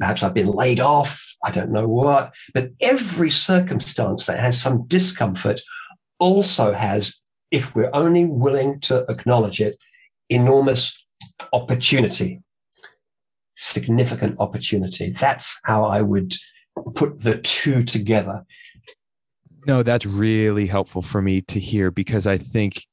Perhaps 0.00 0.24
I've 0.24 0.34
been 0.34 0.50
laid 0.50 0.80
off. 0.80 1.24
I 1.44 1.52
don't 1.52 1.70
know 1.70 1.86
what. 1.86 2.34
But 2.52 2.72
every 2.80 3.30
circumstance 3.30 4.26
that 4.26 4.40
has 4.40 4.60
some 4.60 4.84
discomfort 4.88 5.60
also 6.18 6.72
has, 6.72 7.22
if 7.52 7.72
we're 7.76 7.90
only 7.94 8.24
willing 8.24 8.80
to 8.80 9.04
acknowledge 9.08 9.60
it, 9.60 9.76
enormous 10.28 10.92
opportunity, 11.52 12.42
significant 13.56 14.40
opportunity. 14.40 15.10
That's 15.10 15.56
how 15.62 15.84
I 15.84 16.02
would 16.02 16.34
put 16.96 17.22
the 17.22 17.38
two 17.38 17.84
together. 17.84 18.44
No, 19.68 19.84
that's 19.84 20.04
really 20.04 20.66
helpful 20.66 21.00
for 21.00 21.22
me 21.22 21.42
to 21.42 21.60
hear 21.60 21.92
because 21.92 22.26
I 22.26 22.38
think 22.38 22.84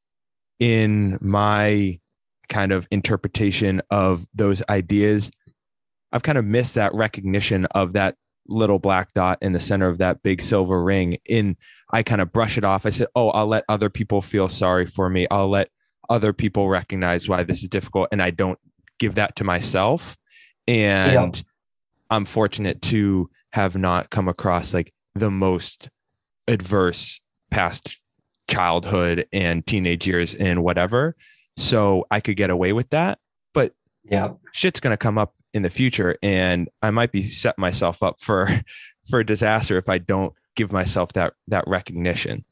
in 0.59 1.17
my 1.21 1.99
kind 2.47 2.71
of 2.71 2.87
interpretation 2.91 3.81
of 3.89 4.25
those 4.33 4.61
ideas, 4.69 5.31
I've 6.11 6.23
kind 6.23 6.37
of 6.37 6.45
missed 6.45 6.75
that 6.75 6.93
recognition 6.93 7.65
of 7.67 7.93
that 7.93 8.15
little 8.47 8.79
black 8.79 9.13
dot 9.13 9.39
in 9.41 9.53
the 9.53 9.59
center 9.59 9.87
of 9.87 9.97
that 9.97 10.21
big 10.21 10.41
silver 10.41 10.83
ring. 10.83 11.17
In 11.25 11.57
I 11.91 12.03
kind 12.03 12.21
of 12.21 12.31
brush 12.31 12.57
it 12.57 12.63
off. 12.63 12.85
I 12.85 12.91
said, 12.91 13.07
"Oh, 13.15 13.29
I'll 13.31 13.47
let 13.47 13.65
other 13.67 13.89
people 13.89 14.21
feel 14.21 14.47
sorry 14.47 14.85
for 14.85 15.09
me. 15.09 15.27
I'll 15.31 15.49
let 15.49 15.69
other 16.09 16.31
people 16.31 16.69
recognize 16.69 17.27
why 17.27 17.43
this 17.43 17.63
is 17.63 17.69
difficult," 17.69 18.09
and 18.11 18.21
I 18.21 18.29
don't 18.29 18.59
give 18.99 19.15
that 19.15 19.35
to 19.37 19.43
myself. 19.43 20.15
And 20.67 21.43
I'm 22.09 22.25
fortunate 22.25 22.81
to 22.83 23.29
have 23.53 23.75
not 23.75 24.09
come 24.09 24.27
across 24.27 24.73
like 24.73 24.93
the 25.15 25.31
most 25.31 25.89
adverse 26.47 27.19
past 27.49 27.99
childhood 28.47 29.27
and 29.34 29.65
teenage 29.65 30.08
years 30.08 30.34
and 30.36 30.63
whatever. 30.63 31.15
So 31.58 32.05
I 32.12 32.19
could 32.19 32.38
get 32.38 32.49
away 32.49 32.73
with 32.73 32.89
that. 32.89 33.19
But 33.53 33.73
Yeah. 34.03 34.29
shit's 34.53 34.79
gonna 34.79 34.97
come 34.97 35.17
up 35.17 35.34
in 35.53 35.62
the 35.63 35.69
future 35.69 36.17
and 36.21 36.67
I 36.81 36.91
might 36.91 37.12
be 37.12 37.29
set 37.29 37.58
myself 37.58 38.03
up 38.03 38.21
for 38.21 38.49
for 39.10 39.19
a 39.19 39.25
disaster 39.25 39.77
if 39.77 39.88
I 39.89 39.97
don't 39.99 40.34
give 40.55 40.71
myself 40.71 41.13
that 41.13 41.34
that 41.47 41.63
recognition. 41.67 42.43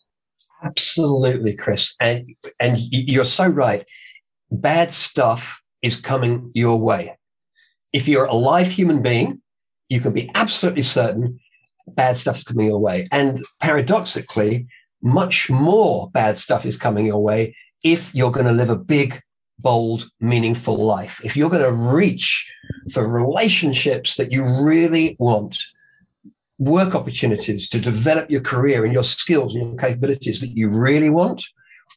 Absolutely, 0.63 1.56
Chris. 1.56 1.95
And 1.99 2.36
and 2.60 2.77
you're 2.91 3.25
so 3.25 3.47
right. 3.47 3.86
Bad 4.51 4.93
stuff 4.93 5.62
is 5.82 5.97
coming 5.99 6.51
your 6.53 6.77
way. 6.79 7.17
If 7.91 8.08
you're 8.08 8.25
a 8.25 8.34
live 8.34 8.71
human 8.71 9.01
being, 9.01 9.41
you 9.89 9.99
can 9.99 10.13
be 10.13 10.32
absolutely 10.34 10.84
certain 10.84 11.39
bad 11.88 12.17
stuff 12.17 12.38
is 12.38 12.43
coming 12.45 12.67
your 12.67 12.79
way. 12.79 13.08
And 13.12 13.43
paradoxically, 13.60 14.67
much 15.03 15.49
more 15.49 16.09
bad 16.11 16.37
stuff 16.37 16.65
is 16.65 16.77
coming 16.77 17.05
your 17.05 17.21
way 17.21 17.55
if 17.83 18.15
you're 18.15 18.31
going 18.31 18.45
to 18.45 18.53
live 18.53 18.69
a 18.69 18.77
big, 18.77 19.21
bold, 19.59 20.09
meaningful 20.19 20.77
life. 20.77 21.19
If 21.23 21.35
you're 21.35 21.49
going 21.49 21.63
to 21.63 21.93
reach 21.93 22.49
for 22.91 23.07
relationships 23.07 24.15
that 24.15 24.31
you 24.31 24.43
really 24.63 25.17
want, 25.19 25.57
work 26.57 26.95
opportunities 26.95 27.67
to 27.69 27.79
develop 27.79 28.31
your 28.31 28.41
career 28.41 28.85
and 28.85 28.93
your 28.93 29.03
skills 29.03 29.53
and 29.53 29.67
your 29.67 29.77
capabilities 29.77 30.39
that 30.39 30.55
you 30.55 30.69
really 30.69 31.09
want, 31.09 31.43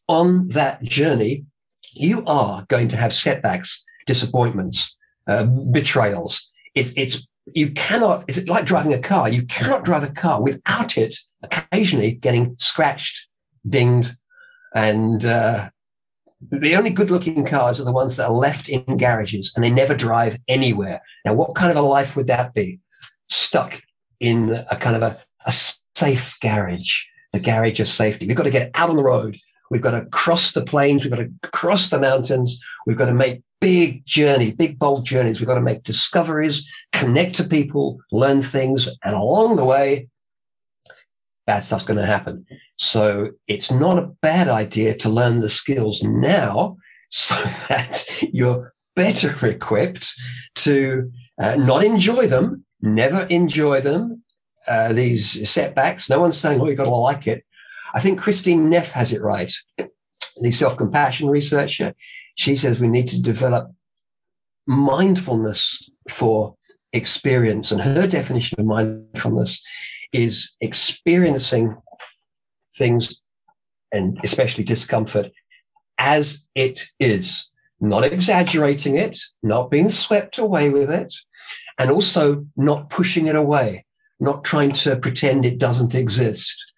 on 0.08 0.48
that 0.48 0.82
journey, 0.82 1.44
you 1.92 2.24
are 2.26 2.64
going 2.68 2.88
to 2.88 2.96
have 2.96 3.12
setbacks, 3.12 3.84
disappointments, 4.06 4.96
uh, 5.28 5.44
betrayals. 5.44 6.50
It, 6.74 6.92
it's 6.96 7.26
you 7.54 7.70
cannot. 7.70 8.24
It's 8.26 8.48
like 8.48 8.66
driving 8.66 8.92
a 8.92 8.98
car. 8.98 9.28
You 9.28 9.44
cannot 9.46 9.84
drive 9.84 10.02
a 10.02 10.08
car 10.08 10.42
without 10.42 10.98
it 10.98 11.16
occasionally 11.50 12.12
getting 12.12 12.56
scratched, 12.58 13.28
dinged, 13.68 14.16
and 14.74 15.24
uh, 15.24 15.70
the 16.40 16.76
only 16.76 16.90
good-looking 16.90 17.44
cars 17.46 17.80
are 17.80 17.84
the 17.84 17.92
ones 17.92 18.16
that 18.16 18.28
are 18.28 18.32
left 18.32 18.68
in 18.68 18.96
garages 18.96 19.52
and 19.54 19.64
they 19.64 19.70
never 19.70 19.94
drive 19.94 20.38
anywhere. 20.48 21.00
Now, 21.24 21.34
what 21.34 21.54
kind 21.54 21.70
of 21.70 21.82
a 21.82 21.88
life 21.88 22.14
would 22.14 22.26
that 22.26 22.52
be? 22.52 22.80
Stuck 23.28 23.80
in 24.20 24.50
a 24.70 24.76
kind 24.76 24.96
of 24.96 25.02
a, 25.02 25.18
a 25.46 25.52
safe 25.96 26.36
garage, 26.40 27.04
the 27.32 27.40
garage 27.40 27.80
of 27.80 27.88
safety. 27.88 28.26
We've 28.26 28.36
got 28.36 28.44
to 28.44 28.50
get 28.50 28.70
out 28.74 28.90
on 28.90 28.96
the 28.96 29.02
road. 29.02 29.36
We've 29.70 29.82
got 29.82 29.92
to 29.92 30.06
cross 30.06 30.52
the 30.52 30.64
plains. 30.64 31.02
We've 31.02 31.12
got 31.12 31.22
to 31.22 31.32
cross 31.50 31.88
the 31.88 31.98
mountains. 31.98 32.60
We've 32.86 32.96
got 32.96 33.06
to 33.06 33.14
make 33.14 33.42
big 33.60 34.04
journeys, 34.04 34.52
big, 34.52 34.78
bold 34.78 35.04
journeys. 35.04 35.40
We've 35.40 35.48
got 35.48 35.54
to 35.54 35.60
make 35.60 35.82
discoveries, 35.82 36.70
connect 36.92 37.36
to 37.36 37.44
people, 37.44 37.98
learn 38.12 38.42
things. 38.42 38.88
And 39.02 39.16
along 39.16 39.56
the 39.56 39.64
way, 39.64 40.08
bad 41.46 41.64
stuff's 41.64 41.84
going 41.84 41.98
to 41.98 42.06
happen. 42.06 42.44
So 42.76 43.30
it's 43.46 43.70
not 43.70 43.98
a 43.98 44.08
bad 44.20 44.48
idea 44.48 44.96
to 44.98 45.08
learn 45.08 45.40
the 45.40 45.48
skills 45.48 46.02
now 46.02 46.76
so 47.10 47.34
that 47.68 48.04
you're 48.32 48.74
better 48.96 49.34
equipped 49.46 50.12
to 50.56 51.10
uh, 51.40 51.56
not 51.56 51.84
enjoy 51.84 52.26
them, 52.26 52.64
never 52.80 53.22
enjoy 53.26 53.80
them, 53.80 54.22
uh, 54.66 54.92
these 54.92 55.48
setbacks. 55.48 56.10
No 56.10 56.20
one's 56.20 56.38
saying, 56.38 56.60
oh, 56.60 56.66
you've 56.66 56.76
got 56.76 56.84
to 56.84 56.90
like 56.90 57.26
it. 57.26 57.44
I 57.94 58.00
think 58.00 58.20
Kristin 58.20 58.68
Neff 58.68 58.92
has 58.92 59.12
it 59.12 59.22
right. 59.22 59.52
The 60.38 60.50
self 60.50 60.76
compassion 60.76 61.28
researcher, 61.28 61.94
she 62.34 62.56
says 62.56 62.80
we 62.80 62.88
need 62.88 63.08
to 63.08 63.22
develop 63.22 63.70
mindfulness 64.66 65.88
for 66.10 66.56
experience. 66.92 67.70
And 67.70 67.80
her 67.80 68.06
definition 68.06 68.60
of 68.60 68.66
mindfulness 68.66 69.62
is 70.16 70.56
experiencing 70.62 71.76
things 72.74 73.20
and 73.92 74.18
especially 74.24 74.64
discomfort 74.64 75.30
as 75.98 76.44
it 76.54 76.86
is, 76.98 77.48
not 77.80 78.04
exaggerating 78.04 78.96
it, 78.96 79.18
not 79.42 79.70
being 79.70 79.90
swept 79.90 80.38
away 80.38 80.70
with 80.70 80.90
it, 80.90 81.12
and 81.78 81.90
also 81.90 82.46
not 82.56 82.88
pushing 82.88 83.26
it 83.26 83.36
away, 83.36 83.84
not 84.18 84.42
trying 84.42 84.72
to 84.72 84.96
pretend 84.96 85.44
it 85.44 85.58
doesn't 85.58 85.94
exist. 85.94 86.72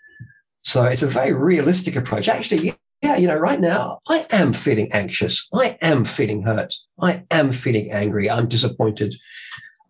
So 0.62 0.82
it's 0.82 1.02
a 1.02 1.08
very 1.08 1.32
realistic 1.32 1.94
approach. 1.94 2.28
Actually, 2.28 2.74
yeah, 3.02 3.16
you 3.16 3.28
know, 3.28 3.38
right 3.38 3.60
now 3.60 4.00
I 4.08 4.26
am 4.30 4.52
feeling 4.52 4.90
anxious. 4.92 5.46
I 5.54 5.78
am 5.80 6.04
feeling 6.04 6.42
hurt. 6.42 6.74
I 7.00 7.24
am 7.30 7.52
feeling 7.52 7.92
angry. 7.92 8.28
I'm 8.28 8.48
disappointed. 8.48 9.14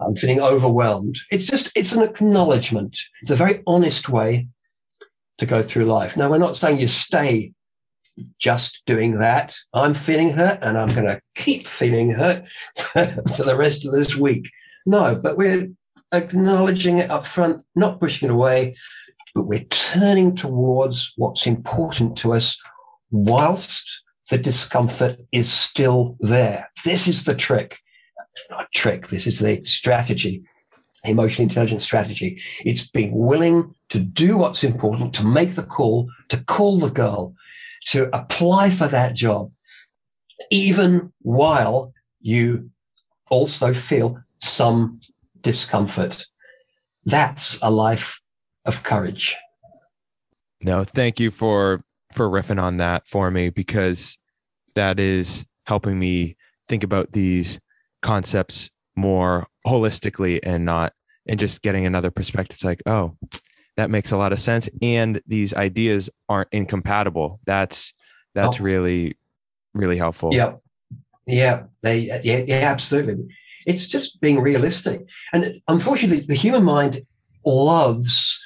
I'm 0.01 0.15
feeling 0.15 0.41
overwhelmed. 0.41 1.19
It's 1.31 1.47
just, 1.47 1.71
it's 1.75 1.93
an 1.93 2.03
acknowledgement. 2.03 2.99
It's 3.23 3.31
a 3.31 3.37
very 3.37 3.63
honest 3.67 4.09
way 4.09 4.49
to 5.39 5.47
go 5.47 5.63
through 5.63 5.85
life. 5.85 6.17
Now, 6.17 6.31
we're 6.31 6.39
not 6.39 6.57
saying 6.57 6.79
you 6.79 6.87
stay 6.87 7.53
just 8.39 8.83
doing 8.87 9.19
that. 9.19 9.57
I'm 9.73 9.95
feeling 9.95 10.31
hurt 10.31 10.59
and 10.63 10.79
I'm 10.79 10.89
going 10.89 11.07
to 11.07 11.21
keep 11.35 11.67
feeling 11.67 12.13
hurt 12.13 12.45
for 12.77 13.45
the 13.45 13.57
rest 13.57 13.87
of 13.87 13.93
this 13.93 14.17
week. 14.17 14.51
No, 14.87 15.15
but 15.15 15.37
we're 15.37 15.69
acknowledging 16.13 16.99
it 16.99 17.11
up 17.11 17.27
front, 17.27 17.65
not 17.75 18.01
pushing 18.01 18.29
it 18.29 18.33
away, 18.33 18.75
but 19.35 19.47
we're 19.47 19.65
turning 19.65 20.35
towards 20.35 21.13
what's 21.17 21.47
important 21.47 22.17
to 22.19 22.33
us 22.33 22.61
whilst 23.11 24.03
the 24.31 24.39
discomfort 24.39 25.19
is 25.33 25.51
still 25.51 26.17
there. 26.21 26.71
This 26.85 27.09
is 27.09 27.25
the 27.25 27.35
trick. 27.35 27.79
Not 28.51 28.71
trick, 28.73 29.09
this 29.09 29.27
is 29.27 29.41
the 29.41 29.63
strategy, 29.65 30.43
emotional 31.05 31.45
intelligence 31.45 31.85
strategy. 31.85 32.41
It's 32.65 32.89
being 32.89 33.13
willing 33.15 33.75
to 33.91 33.99
do 33.99 34.37
what's 34.39 34.65
important, 34.65 35.15
to 35.15 35.27
make 35.27 35.55
the 35.55 35.63
call, 35.63 36.09
to 36.29 36.43
call 36.45 36.79
the 36.79 36.91
girl, 36.91 37.35
to 37.89 38.15
apply 38.17 38.71
for 38.71 38.89
that 38.89 39.15
job, 39.15 39.51
even 40.51 41.13
while 41.23 41.93
you 42.21 42.71
also 43.31 43.73
feel 43.73 44.19
some 44.41 45.01
discomfort. 45.41 46.27
That's 47.05 47.59
a 47.63 47.71
life 47.71 48.21
of 48.67 48.83
courage. 48.83 49.37
No, 50.61 50.85
thank 50.85 51.21
you 51.21 51.31
for 51.31 51.83
for 52.13 52.29
riffing 52.29 52.61
on 52.61 52.79
that 52.79 53.07
for 53.07 53.31
me 53.31 53.51
because 53.51 54.19
that 54.75 54.99
is 54.99 55.45
helping 55.65 55.99
me 55.99 56.37
think 56.69 56.83
about 56.83 57.13
these 57.13 57.61
concepts 58.03 58.71
more 58.97 59.47
holistically 59.67 60.41
and 60.43 60.65
not 60.65 60.93
and 61.27 61.39
just 61.39 61.63
getting 61.63 61.87
another 61.87 62.11
perspective. 62.11 62.57
It's 62.57 62.65
like, 62.65 62.83
oh, 62.87 63.17
that 63.77 63.91
makes 63.91 64.11
a 64.13 64.17
lot 64.17 64.33
of 64.33 64.41
sense. 64.41 64.69
And 64.83 65.21
these 65.27 65.55
ideas 65.55 66.11
aren't 66.29 66.49
incompatible. 66.53 67.41
That's 67.47 67.95
that's 68.35 68.61
oh. 68.61 68.65
really, 68.65 69.17
really 69.75 69.97
helpful. 69.97 70.31
Yeah. 70.33 70.55
Yeah. 71.27 71.65
They 71.83 72.21
yeah, 72.25 72.45
yeah, 72.47 72.71
absolutely. 72.71 73.17
It's 73.67 73.87
just 73.87 74.21
being 74.21 74.41
realistic. 74.41 75.07
And 75.33 75.61
unfortunately, 75.69 76.25
the 76.27 76.35
human 76.35 76.65
mind 76.65 77.03
loves 77.45 78.39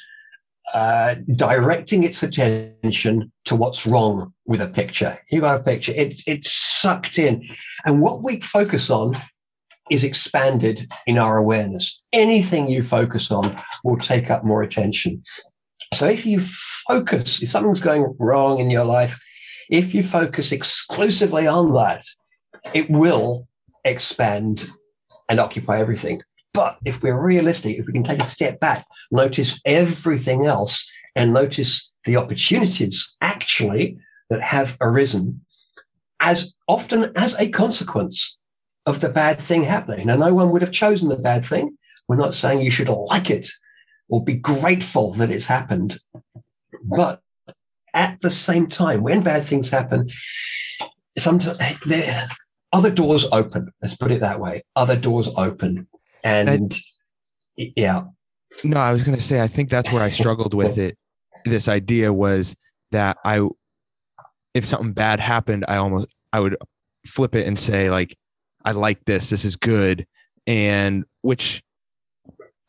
uh, 0.74 1.16
directing 1.36 2.02
its 2.02 2.22
attention 2.22 3.30
to 3.44 3.54
what's 3.54 3.86
wrong 3.86 4.32
with 4.46 4.60
a 4.60 4.68
picture. 4.68 5.18
You 5.30 5.40
got 5.40 5.60
a 5.60 5.62
picture, 5.62 5.92
it, 5.94 6.22
it's 6.26 6.50
sucked 6.50 7.18
in. 7.18 7.46
And 7.84 8.00
what 8.00 8.22
we 8.22 8.40
focus 8.40 8.90
on 8.90 9.14
is 9.92 10.04
expanded 10.04 10.90
in 11.06 11.18
our 11.18 11.36
awareness. 11.36 12.00
Anything 12.12 12.68
you 12.68 12.82
focus 12.82 13.30
on 13.30 13.54
will 13.84 13.98
take 13.98 14.30
up 14.30 14.44
more 14.44 14.62
attention. 14.62 15.22
So 15.92 16.06
if 16.06 16.24
you 16.24 16.40
focus, 16.40 17.42
if 17.42 17.50
something's 17.50 17.80
going 17.80 18.16
wrong 18.18 18.58
in 18.58 18.70
your 18.70 18.86
life, 18.86 19.20
if 19.70 19.94
you 19.94 20.02
focus 20.02 20.50
exclusively 20.50 21.46
on 21.46 21.72
that, 21.74 22.04
it 22.72 22.88
will 22.88 23.46
expand 23.84 24.70
and 25.28 25.38
occupy 25.38 25.78
everything. 25.78 26.22
But 26.54 26.78
if 26.84 27.02
we're 27.02 27.22
realistic, 27.22 27.78
if 27.78 27.86
we 27.86 27.92
can 27.92 28.04
take 28.04 28.22
a 28.22 28.26
step 28.26 28.60
back, 28.60 28.86
notice 29.10 29.60
everything 29.64 30.46
else 30.46 30.90
and 31.14 31.32
notice 31.32 31.90
the 32.04 32.16
opportunities 32.16 33.16
actually 33.20 33.98
that 34.30 34.40
have 34.40 34.76
arisen 34.80 35.42
as 36.20 36.54
often 36.68 37.12
as 37.16 37.38
a 37.38 37.50
consequence 37.50 38.38
of 38.86 39.00
the 39.00 39.08
bad 39.08 39.38
thing 39.38 39.64
happening. 39.64 40.06
Now, 40.06 40.16
no 40.16 40.34
one 40.34 40.50
would 40.50 40.62
have 40.62 40.72
chosen 40.72 41.08
the 41.08 41.16
bad 41.16 41.44
thing. 41.44 41.78
We're 42.08 42.16
not 42.16 42.34
saying 42.34 42.60
you 42.60 42.70
should 42.70 42.88
like 42.88 43.30
it 43.30 43.48
or 44.08 44.24
be 44.24 44.34
grateful 44.34 45.14
that 45.14 45.30
it's 45.30 45.46
happened. 45.46 45.98
But 46.82 47.20
at 47.94 48.20
the 48.20 48.30
same 48.30 48.68
time, 48.68 49.02
when 49.02 49.22
bad 49.22 49.46
things 49.46 49.70
happen, 49.70 50.10
sometimes 51.16 51.58
other 52.72 52.90
doors 52.90 53.26
open. 53.30 53.70
Let's 53.80 53.96
put 53.96 54.10
it 54.10 54.20
that 54.20 54.40
way. 54.40 54.62
Other 54.74 54.96
doors 54.96 55.28
open 55.36 55.88
and 56.24 56.74
I, 57.58 57.72
yeah. 57.76 58.04
No, 58.64 58.80
I 58.80 58.92
was 58.92 59.04
going 59.04 59.16
to 59.16 59.22
say, 59.22 59.40
I 59.40 59.48
think 59.48 59.70
that's 59.70 59.92
where 59.92 60.02
I 60.02 60.10
struggled 60.10 60.54
with 60.54 60.78
it. 60.78 60.98
This 61.44 61.68
idea 61.68 62.12
was 62.12 62.54
that 62.90 63.16
I, 63.24 63.46
if 64.54 64.66
something 64.66 64.92
bad 64.92 65.20
happened, 65.20 65.64
I 65.68 65.76
almost, 65.76 66.08
I 66.32 66.40
would 66.40 66.56
flip 67.06 67.34
it 67.34 67.46
and 67.46 67.58
say, 67.58 67.90
like, 67.90 68.16
I 68.64 68.72
like 68.72 69.04
this, 69.04 69.30
this 69.30 69.44
is 69.44 69.56
good. 69.56 70.06
And 70.46 71.04
which 71.22 71.62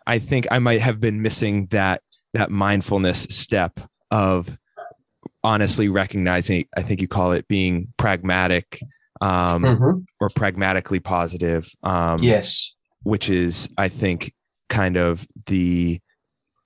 I 0.05 0.19
think 0.19 0.47
I 0.51 0.59
might 0.59 0.81
have 0.81 0.99
been 0.99 1.21
missing 1.21 1.67
that, 1.67 2.01
that 2.33 2.51
mindfulness 2.51 3.27
step 3.29 3.79
of 4.11 4.57
honestly 5.43 5.89
recognizing, 5.89 6.65
I 6.75 6.83
think 6.83 7.01
you 7.01 7.07
call 7.07 7.31
it 7.31 7.47
being 7.47 7.93
pragmatic 7.97 8.79
um, 9.21 9.63
mm-hmm. 9.63 9.99
or 10.19 10.29
pragmatically 10.29 10.99
positive. 10.99 11.69
Um, 11.83 12.19
yes 12.21 12.73
which 13.03 13.29
is, 13.29 13.69
I 13.77 13.89
think, 13.89 14.33
kind 14.69 14.97
of 14.97 15.27
the 15.45 15.99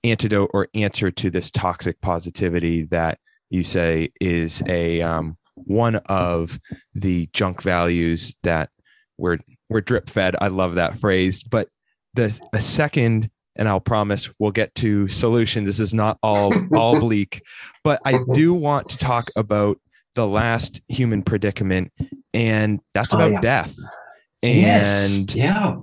antidote 0.04 0.50
or 0.54 0.68
answer 0.74 1.10
to 1.10 1.30
this 1.30 1.50
toxic 1.50 2.00
positivity 2.00 2.84
that 2.84 3.18
you 3.50 3.64
say 3.64 4.10
is 4.20 4.62
a 4.66 5.02
um, 5.02 5.36
one 5.54 5.96
of 6.06 6.58
the 6.94 7.28
junk 7.32 7.62
values 7.62 8.34
that 8.44 8.70
we're 9.18 9.38
we're 9.68 9.80
drip 9.80 10.08
fed. 10.08 10.34
I 10.40 10.48
love 10.48 10.76
that 10.76 10.98
phrase. 10.98 11.42
But 11.42 11.66
the, 12.14 12.38
the 12.52 12.62
second, 12.62 13.30
and 13.56 13.68
I'll 13.68 13.80
promise 13.80 14.30
we'll 14.38 14.50
get 14.52 14.74
to 14.76 15.08
solution. 15.08 15.64
This 15.64 15.80
is 15.80 15.92
not 15.92 16.18
all 16.22 16.52
all 16.74 16.98
bleak, 17.04 17.42
but 17.84 18.00
I 18.04 18.20
do 18.32 18.54
want 18.54 18.88
to 18.90 18.98
talk 18.98 19.28
about 19.36 19.78
the 20.14 20.26
last 20.26 20.80
human 20.88 21.22
predicament, 21.22 21.92
and 22.32 22.80
that's 22.94 23.12
Oh, 23.12 23.18
about 23.18 23.32
yeah. 23.32 23.40
death. 23.40 23.74
yes. 24.42 25.18
And 25.18 25.34
yeah. 25.34 25.76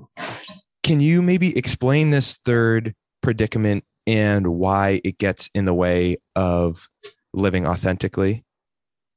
can 0.83 0.99
you 1.01 1.21
maybe 1.21 1.55
explain 1.57 2.11
this 2.11 2.39
third 2.45 2.93
predicament 3.21 3.83
and 4.07 4.47
why 4.47 5.01
it 5.03 5.17
gets 5.17 5.49
in 5.53 5.65
the 5.65 5.73
way 5.73 6.17
of 6.35 6.87
living 7.33 7.65
authentically? 7.67 8.44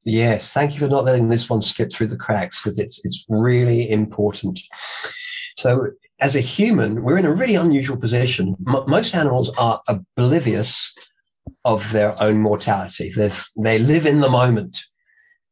Yes, 0.08 0.52
thank 0.52 0.72
you 0.72 0.78
for 0.80 0.88
not 0.88 1.04
letting 1.04 1.28
this 1.28 1.50
one 1.50 1.60
slip 1.60 1.92
through 1.92 2.06
the 2.06 2.16
cracks 2.16 2.62
because 2.62 2.78
it's 2.78 3.04
it's 3.04 3.26
really 3.28 3.90
important. 3.90 4.58
So, 5.58 5.88
as 6.18 6.34
a 6.34 6.40
human, 6.40 7.02
we're 7.02 7.18
in 7.18 7.26
a 7.26 7.32
really 7.34 7.56
unusual 7.56 7.98
position. 7.98 8.56
M- 8.66 8.84
most 8.86 9.14
animals 9.14 9.50
are 9.58 9.82
oblivious 9.86 10.94
of 11.66 11.92
their 11.92 12.20
own 12.22 12.38
mortality. 12.40 13.12
They 13.14 13.30
they 13.62 13.78
live 13.78 14.06
in 14.06 14.20
the 14.20 14.30
moment, 14.30 14.78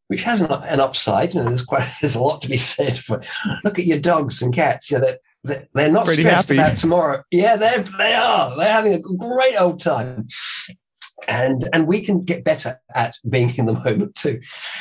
which 0.09 0.23
has 0.23 0.41
an, 0.41 0.51
an 0.51 0.81
upside. 0.81 1.35
You 1.35 1.41
know, 1.43 1.49
there's 1.51 1.63
quite 1.63 1.87
there's 2.01 2.15
a 2.15 2.23
lot 2.23 2.41
to 2.41 2.49
be 2.49 2.57
said 2.57 2.97
for. 2.97 3.21
Look 3.63 3.79
at 3.79 3.85
your 3.85 3.99
dogs 3.99 4.41
and 4.41 4.55
cats. 4.55 4.91
You 4.91 4.99
know, 4.99 5.05
they're 5.05 5.19
they're, 5.45 5.69
they're 5.75 5.93
not 5.93 6.07
Pretty 6.07 6.23
stressed 6.23 6.49
happy. 6.49 6.59
about 6.59 6.79
tomorrow. 6.79 7.23
Yeah, 7.31 7.57
they 7.57 7.85
they 7.99 8.15
are. 8.15 8.57
They're 8.57 8.73
having 8.73 8.95
a 8.95 9.01
great 9.01 9.61
old 9.61 9.83
time 9.83 10.29
and 11.29 11.69
and 11.73 11.87
we 11.87 12.01
can 12.01 12.21
get 12.21 12.45
better 12.45 12.81
at 12.95 13.17
being 13.29 13.55
in 13.57 13.67
the 13.67 13.73
moment 13.73 14.15
too. 14.23 14.41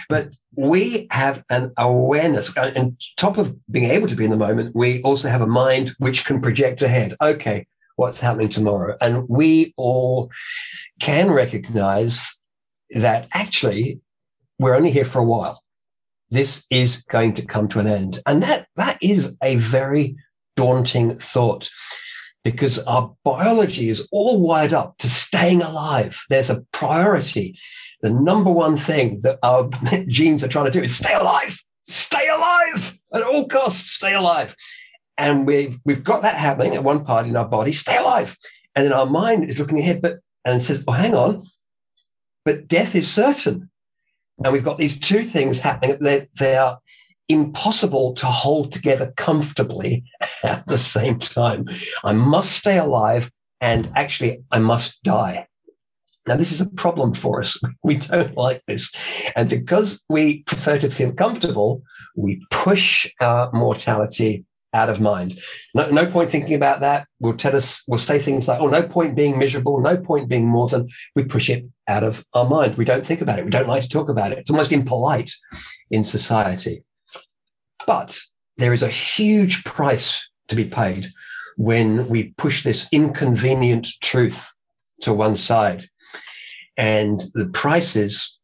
But 0.09 0.35
we 0.55 1.07
have 1.11 1.43
an 1.49 1.71
awareness 1.77 2.55
uh, 2.57 2.71
and 2.75 2.99
top 3.17 3.37
of 3.37 3.55
being 3.69 3.85
able 3.85 4.07
to 4.07 4.15
be 4.15 4.25
in 4.25 4.31
the 4.31 4.37
moment 4.37 4.75
we 4.75 5.01
also 5.03 5.27
have 5.27 5.41
a 5.41 5.47
mind 5.47 5.93
which 5.99 6.25
can 6.25 6.41
project 6.41 6.81
ahead. 6.81 7.15
Okay 7.21 7.65
what's 7.95 8.19
happening 8.19 8.49
tomorrow? 8.49 8.97
And 9.01 9.27
we 9.29 9.73
all 9.77 10.31
can 10.99 11.31
recognize 11.31 12.39
that 12.91 13.27
actually 13.33 13.99
we're 14.59 14.75
only 14.75 14.91
here 14.91 15.05
for 15.05 15.19
a 15.19 15.25
while. 15.25 15.61
This 16.29 16.65
is 16.69 17.03
going 17.03 17.33
to 17.35 17.45
come 17.45 17.67
to 17.69 17.79
an 17.79 17.87
end. 17.87 18.19
And 18.25 18.43
that 18.43 18.67
that 18.75 18.97
is 19.01 19.35
a 19.41 19.55
very 19.57 20.15
daunting 20.55 21.11
thought 21.11 21.69
because 22.45 22.77
our 22.83 23.13
biology 23.23 23.89
is 23.89 24.07
all 24.11 24.39
wired 24.39 24.71
up 24.71 24.99
to 24.99 25.09
staying 25.09 25.63
alive. 25.63 26.23
There's 26.29 26.51
a 26.51 26.63
priority. 26.71 27.57
The 28.01 28.11
number 28.11 28.51
one 28.51 28.77
thing 28.77 29.19
that 29.23 29.39
our 29.41 29.67
genes 30.07 30.43
are 30.43 30.47
trying 30.47 30.65
to 30.65 30.71
do 30.71 30.83
is 30.83 30.95
stay 30.95 31.15
alive, 31.15 31.59
stay 31.83 32.29
alive 32.29 32.99
at 33.15 33.23
all 33.23 33.47
costs, 33.47 33.91
stay 33.91 34.13
alive. 34.13 34.55
And 35.17 35.47
we've, 35.47 35.79
we've 35.85 36.03
got 36.03 36.21
that 36.21 36.35
happening 36.35 36.75
at 36.75 36.83
one 36.83 37.03
part 37.03 37.25
in 37.25 37.35
our 37.35 37.47
body, 37.47 37.71
stay 37.71 37.97
alive. 37.97 38.37
And 38.75 38.85
then 38.85 38.93
our 38.93 39.07
mind 39.07 39.49
is 39.49 39.57
looking 39.57 39.79
ahead, 39.79 40.03
but 40.03 40.19
and 40.45 40.61
says, 40.61 40.83
oh, 40.87 40.91
hang 40.91 41.15
on, 41.15 41.47
but 42.43 42.67
death 42.67 42.93
is 42.93 43.11
certain. 43.11 43.71
And 44.43 44.53
we've 44.53 44.63
got 44.63 44.77
these 44.77 44.99
two 44.99 45.23
things 45.23 45.59
happening. 45.61 45.97
They, 45.99 46.27
they 46.37 46.57
are 46.57 46.77
impossible 47.29 48.13
to 48.13 48.25
hold 48.25 48.71
together 48.71 49.13
comfortably 49.17 50.03
at 50.43 50.65
the 50.67 50.77
same 50.77 51.19
time. 51.19 51.67
I 52.03 52.13
must 52.13 52.51
stay 52.53 52.77
alive 52.77 53.31
and 53.61 53.89
actually 53.95 54.43
I 54.51 54.59
must 54.59 55.01
die. 55.03 55.47
Now, 56.27 56.35
this 56.35 56.51
is 56.51 56.61
a 56.61 56.69
problem 56.69 57.13
for 57.13 57.41
us. 57.41 57.59
We 57.83 57.95
don't 57.97 58.35
like 58.35 58.63
this. 58.65 58.91
And 59.35 59.47
because 59.47 60.03
we 60.09 60.41
prefer 60.43 60.79
to 60.79 60.89
feel 60.89 61.13
comfortable, 61.13 61.83
we 62.15 62.43
push 62.49 63.07
our 63.21 63.51
mortality 63.53 64.43
out 64.73 64.89
of 64.89 64.99
mind. 64.99 65.39
No, 65.73 65.89
no 65.89 66.05
point 66.05 66.31
thinking 66.31 66.55
about 66.55 66.81
that. 66.81 67.07
We'll 67.19 67.37
tell 67.37 67.55
us, 67.55 67.83
we'll 67.87 67.99
say 67.99 68.19
things 68.19 68.47
like, 68.47 68.59
oh, 68.59 68.67
no 68.67 68.83
point 68.83 69.15
being 69.15 69.37
miserable, 69.37 69.79
no 69.79 69.97
point 69.97 70.27
being 70.27 70.47
more 70.47 70.67
than 70.67 70.89
we 71.15 71.23
push 71.25 71.49
it 71.49 71.65
out 71.87 72.03
of 72.03 72.25
our 72.33 72.47
mind. 72.47 72.75
We 72.75 72.85
don't 72.85 73.05
think 73.05 73.21
about 73.21 73.39
it. 73.39 73.45
We 73.45 73.51
don't 73.51 73.67
like 73.67 73.83
to 73.83 73.89
talk 73.89 74.09
about 74.09 74.31
it. 74.31 74.39
It's 74.39 74.49
almost 74.49 74.71
impolite 74.71 75.31
in 75.91 76.03
society. 76.03 76.83
But 77.85 78.17
there 78.57 78.73
is 78.73 78.83
a 78.83 78.89
huge 78.89 79.63
price 79.63 80.29
to 80.47 80.55
be 80.55 80.65
paid 80.65 81.07
when 81.57 82.07
we 82.09 82.33
push 82.37 82.63
this 82.63 82.87
inconvenient 82.91 83.87
truth 84.01 84.53
to 85.01 85.13
one 85.13 85.35
side. 85.35 85.85
And 86.77 87.23
the 87.33 87.47
price 87.47 87.95
is 87.95 88.37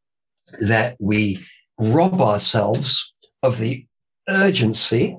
that 0.60 0.96
we 1.00 1.46
rob 1.80 2.22
ourselves 2.22 3.12
of 3.44 3.58
the 3.58 3.86
urgency 4.30 5.18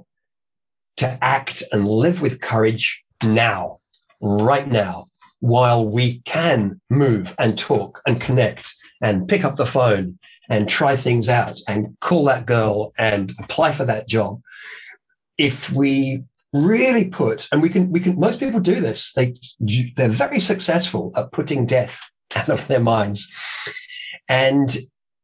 to 0.96 1.18
act 1.22 1.62
and 1.72 1.88
live 1.88 2.22
with 2.22 2.40
courage 2.40 3.02
now, 3.24 3.80
right 4.20 4.68
now, 4.68 5.08
while 5.40 5.86
we 5.86 6.20
can 6.20 6.80
move 6.90 7.34
and 7.38 7.58
talk 7.58 8.00
and 8.06 8.20
connect 8.20 8.74
and 9.00 9.26
pick 9.26 9.44
up 9.44 9.56
the 9.56 9.66
phone 9.66 10.18
and 10.52 10.68
try 10.68 10.94
things 10.94 11.30
out 11.30 11.58
and 11.66 11.96
call 12.00 12.26
that 12.26 12.44
girl 12.44 12.92
and 12.98 13.32
apply 13.40 13.72
for 13.72 13.86
that 13.86 14.06
job. 14.06 14.38
If 15.38 15.72
we 15.72 16.24
really 16.52 17.08
put, 17.08 17.48
and 17.50 17.62
we 17.62 17.70
can, 17.70 17.90
we 17.90 18.00
can, 18.00 18.20
most 18.20 18.38
people 18.38 18.60
do 18.60 18.78
this. 18.78 19.14
They, 19.14 19.34
they're 19.96 20.10
very 20.10 20.40
successful 20.40 21.10
at 21.16 21.32
putting 21.32 21.64
death 21.64 21.98
out 22.36 22.50
of 22.50 22.68
their 22.68 22.80
minds. 22.80 23.32
And 24.28 24.76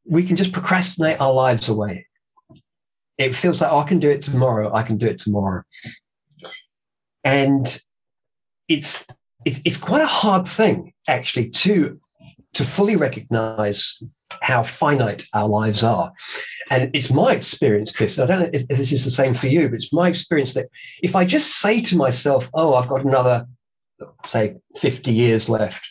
we 0.07 0.25
can 0.25 0.35
just 0.35 0.53
procrastinate 0.53 1.21
our 1.21 1.35
lives 1.35 1.69
away. 1.69 2.07
It 3.19 3.37
feels 3.37 3.61
like, 3.61 3.71
oh, 3.71 3.81
I 3.81 3.85
can 3.85 3.99
do 3.99 4.09
it 4.09 4.23
tomorrow. 4.23 4.73
I 4.73 4.83
can 4.83 4.97
do 4.97 5.09
it 5.09 5.19
tomorrow. 5.19 5.63
And 7.23 7.83
it's, 8.67 9.05
it's 9.45 9.77
quite 9.77 10.03
a 10.03 10.07
hard 10.07 10.49
thing 10.49 10.95
actually 11.07 11.51
to, 11.51 12.01
to 12.59 12.65
fully 12.65 12.97
recognize 12.97 14.03
how 14.43 14.65
finite 14.65 15.25
our 15.33 15.47
lives 15.47 15.85
are. 15.85 16.13
And 16.71 16.91
it's 16.93 17.09
my 17.09 17.33
experience, 17.33 17.93
Chris. 17.93 18.19
I 18.19 18.27
don't 18.27 18.41
know 18.41 18.51
if 18.53 18.67
this 18.67 18.91
is 18.91 19.05
the 19.05 19.13
same 19.13 19.33
for 19.33 19.47
you, 19.47 19.69
but 19.69 19.77
it's 19.77 19.93
my 19.93 20.09
experience 20.09 20.55
that 20.55 20.67
if 21.01 21.15
I 21.15 21.25
just 21.25 21.61
say 21.61 21.81
to 21.83 21.97
myself, 21.97 22.51
oh, 22.55 22.75
I've 22.75 22.89
got 22.89 23.05
another, 23.05 23.47
say, 24.27 24.57
50 24.77 25.13
years 25.13 25.49
left, 25.49 25.89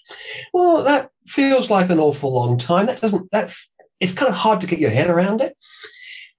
well, 0.54 0.84
that 0.84 1.10
feels 1.26 1.70
like 1.70 1.90
an 1.90 2.00
awful 2.00 2.34
long 2.34 2.58
time. 2.58 2.86
That 2.88 3.00
doesn't, 3.00 3.32
that, 3.32 3.54
it's 4.02 4.12
kind 4.12 4.30
of 4.30 4.36
hard 4.36 4.60
to 4.60 4.68
get 4.68 4.80
your 4.80 4.92
head 4.92 5.10
around 5.10 5.40
it. 5.40 5.56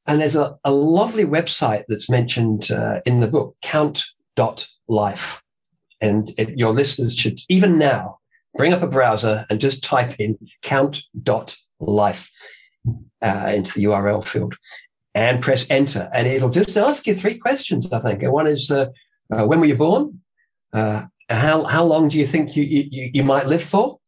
And 0.07 0.21
there's 0.21 0.37
a, 0.37 0.59
a 0.63 0.73
lovely 0.73 1.25
website 1.25 1.85
that's 1.89 2.11
mentioned 2.11 2.71
uh, 2.71 3.01
in 3.07 3.21
the 3.21 3.29
book, 3.29 3.57
count.life. 3.63 5.43
And 6.03 6.31
it, 6.37 6.59
your 6.59 6.75
listeners 6.75 7.17
should, 7.17 7.41
even 7.49 7.79
now, 7.79 8.19
bring 8.57 8.73
up 8.73 8.83
a 8.83 8.87
browser 8.87 9.47
and 9.51 9.61
just 9.61 9.83
type 9.83 10.17
in 10.19 10.39
count.life 10.63 12.31
uh, 13.23 13.53
into 13.55 13.73
the 13.75 13.85
URL 13.85 14.25
field 14.25 14.57
and 15.15 15.43
press 15.43 15.67
enter. 15.71 16.09
And 16.13 16.27
it'll 16.27 16.51
just 16.51 16.77
ask 16.77 17.07
you 17.07 17.15
three 17.15 17.39
questions, 17.39 17.91
I 17.93 18.01
think. 18.01 18.23
One 18.23 18.47
is, 18.47 18.71
uh, 18.71 18.87
uh, 19.33 19.47
when 19.47 19.61
were 19.61 19.67
you 19.67 19.77
born? 19.77 20.21
Uh, 20.73 21.07
how, 21.29 21.65
how 21.65 21.85
long 21.85 22.09
do 22.09 22.19
you 22.19 22.27
think 22.27 22.57
you, 22.57 22.63
you, 22.63 23.11
you 23.13 23.25
might 23.25 23.47
live 23.47 23.63
for? 23.63 23.99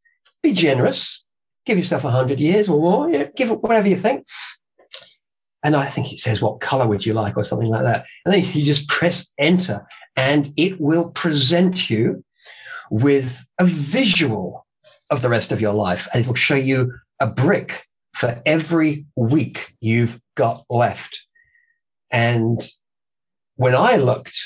Be 0.42 0.52
generous. 0.52 1.24
Give 1.66 1.76
yourself 1.76 2.04
100 2.04 2.40
years 2.40 2.68
or 2.68 2.80
more. 2.80 3.30
Give 3.36 3.50
whatever 3.50 3.88
you 3.88 3.96
think. 3.96 4.26
And 5.62 5.76
I 5.76 5.84
think 5.86 6.12
it 6.12 6.20
says, 6.20 6.40
what 6.40 6.60
color 6.60 6.86
would 6.86 7.04
you 7.04 7.12
like 7.12 7.36
or 7.36 7.44
something 7.44 7.68
like 7.68 7.82
that. 7.82 8.06
And 8.24 8.32
then 8.32 8.44
you 8.44 8.64
just 8.64 8.88
press 8.88 9.30
enter 9.36 9.86
and 10.16 10.52
it 10.56 10.80
will 10.80 11.10
present 11.10 11.90
you 11.90 12.24
with 12.90 13.44
a 13.58 13.64
visual 13.64 14.66
of 15.08 15.22
the 15.22 15.28
rest 15.28 15.52
of 15.52 15.60
your 15.60 15.74
life. 15.74 16.08
And 16.12 16.20
it'll 16.20 16.34
show 16.34 16.54
you 16.54 16.92
a 17.20 17.28
brick 17.28 17.86
for 18.14 18.42
every 18.44 19.06
week 19.16 19.74
you've 19.80 20.20
got 20.34 20.64
left. 20.68 21.24
And 22.12 22.60
when 23.56 23.74
I 23.74 23.96
looked 23.96 24.36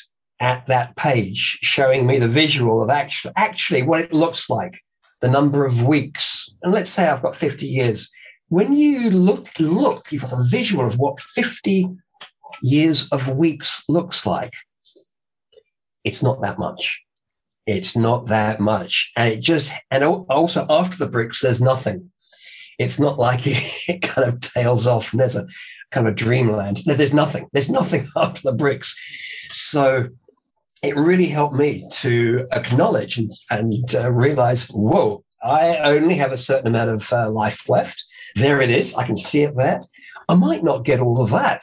at 0.41 0.67
that 0.67 0.97
page 0.97 1.59
showing 1.63 2.07
me 2.07 2.19
the 2.19 2.29
visual 2.29 2.83
of 2.83 2.91
actually, 2.91 3.33
actually 3.37 3.83
what 3.83 4.01
it 4.01 4.13
looks 4.13 4.51
like, 4.51 4.79
the 5.21 5.29
number 5.29 5.65
of 5.65 5.83
weeks, 5.83 6.49
and 6.63 6.73
let's 6.73 6.91
say 6.91 7.09
I've 7.09 7.23
got 7.23 7.37
50 7.37 7.67
years. 7.67 8.11
When 8.49 8.75
you 8.75 9.11
look, 9.11 9.49
look, 9.59 10.13
you've 10.13 10.23
got 10.23 10.33
a 10.33 10.45
visual 10.45 10.87
of 10.87 10.99
what 10.99 11.21
50 11.21 11.89
years 12.63 13.09
of 13.11 13.29
weeks 13.29 13.83
looks 13.89 14.27
like. 14.27 14.53
It's 16.05 16.23
not 16.23 16.43
that 16.43 16.59
much. 16.59 17.03
It's 17.67 17.97
not 17.97 18.27
that 18.27 18.61
much. 18.61 19.11
And 19.17 19.33
it 19.33 19.41
just, 19.41 19.73
and 19.91 20.05
also 20.05 20.67
after 20.69 20.97
the 20.97 21.11
bricks, 21.11 21.41
there's 21.41 21.63
nothing. 21.63 22.11
It's 22.79 22.99
not 22.99 23.19
like 23.19 23.41
it 23.45 24.03
kind 24.03 24.29
of 24.29 24.41
tails 24.41 24.87
off 24.87 25.13
and 25.13 25.21
there's 25.21 25.37
a 25.37 25.47
kind 25.91 26.09
of 26.09 26.17
dreamland. 26.17 26.83
There's 26.85 27.15
nothing. 27.15 27.49
There's 27.53 27.71
nothing 27.71 28.09
after 28.17 28.43
the 28.43 28.53
bricks. 28.53 28.99
So 29.51 30.09
it 30.83 30.97
really 30.97 31.27
helped 31.27 31.57
me 31.57 31.89
to 31.91 32.47
acknowledge 32.53 33.17
and, 33.17 33.31
and 33.51 33.95
uh, 33.95 34.11
realize, 34.11 34.69
whoa, 34.69 35.25
I 35.43 35.77
only 35.79 36.17
have 36.17 36.33
a 36.33 36.37
certain 36.37 36.67
amount 36.67 36.91
of 36.91 37.13
uh, 37.13 37.31
life 37.31 37.69
left. 37.69 38.05
There 38.35 38.61
it 38.61 38.71
is. 38.71 38.95
I 38.95 39.05
can 39.05 39.17
see 39.17 39.43
it 39.43 39.57
there. 39.57 39.83
I 40.29 40.35
might 40.35 40.65
not 40.65 40.85
get 40.85 41.01
all 41.01 41.21
of 41.21 41.31
that 41.31 41.63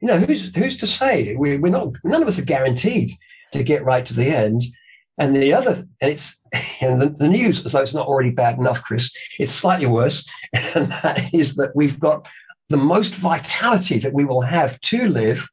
You 0.00 0.08
know, 0.08 0.18
who's 0.18 0.54
who's 0.56 0.76
to 0.78 0.86
say? 0.86 1.36
We, 1.36 1.58
we're 1.58 1.72
not. 1.72 1.94
None 2.04 2.22
of 2.22 2.28
us 2.28 2.38
are 2.38 2.44
guaranteed 2.44 3.12
to 3.52 3.62
get 3.62 3.84
right 3.84 4.04
to 4.06 4.14
the 4.14 4.26
end. 4.26 4.62
And 5.20 5.36
the 5.36 5.52
other, 5.52 5.84
and 6.00 6.10
it's 6.10 6.40
and 6.80 7.00
the, 7.00 7.10
the 7.10 7.28
news, 7.28 7.64
as 7.64 7.72
though 7.72 7.82
it's 7.82 7.94
not 7.94 8.08
already 8.08 8.30
bad 8.30 8.58
enough, 8.58 8.82
Chris, 8.82 9.12
it's 9.38 9.52
slightly 9.52 9.86
worse, 9.86 10.28
and 10.74 10.90
that 11.02 11.32
is 11.32 11.54
that 11.54 11.72
we've 11.76 12.00
got 12.00 12.26
the 12.70 12.76
most 12.76 13.14
vitality 13.14 13.98
that 13.98 14.14
we 14.14 14.24
will 14.24 14.42
have 14.42 14.80
to 14.80 15.08
live 15.08 15.48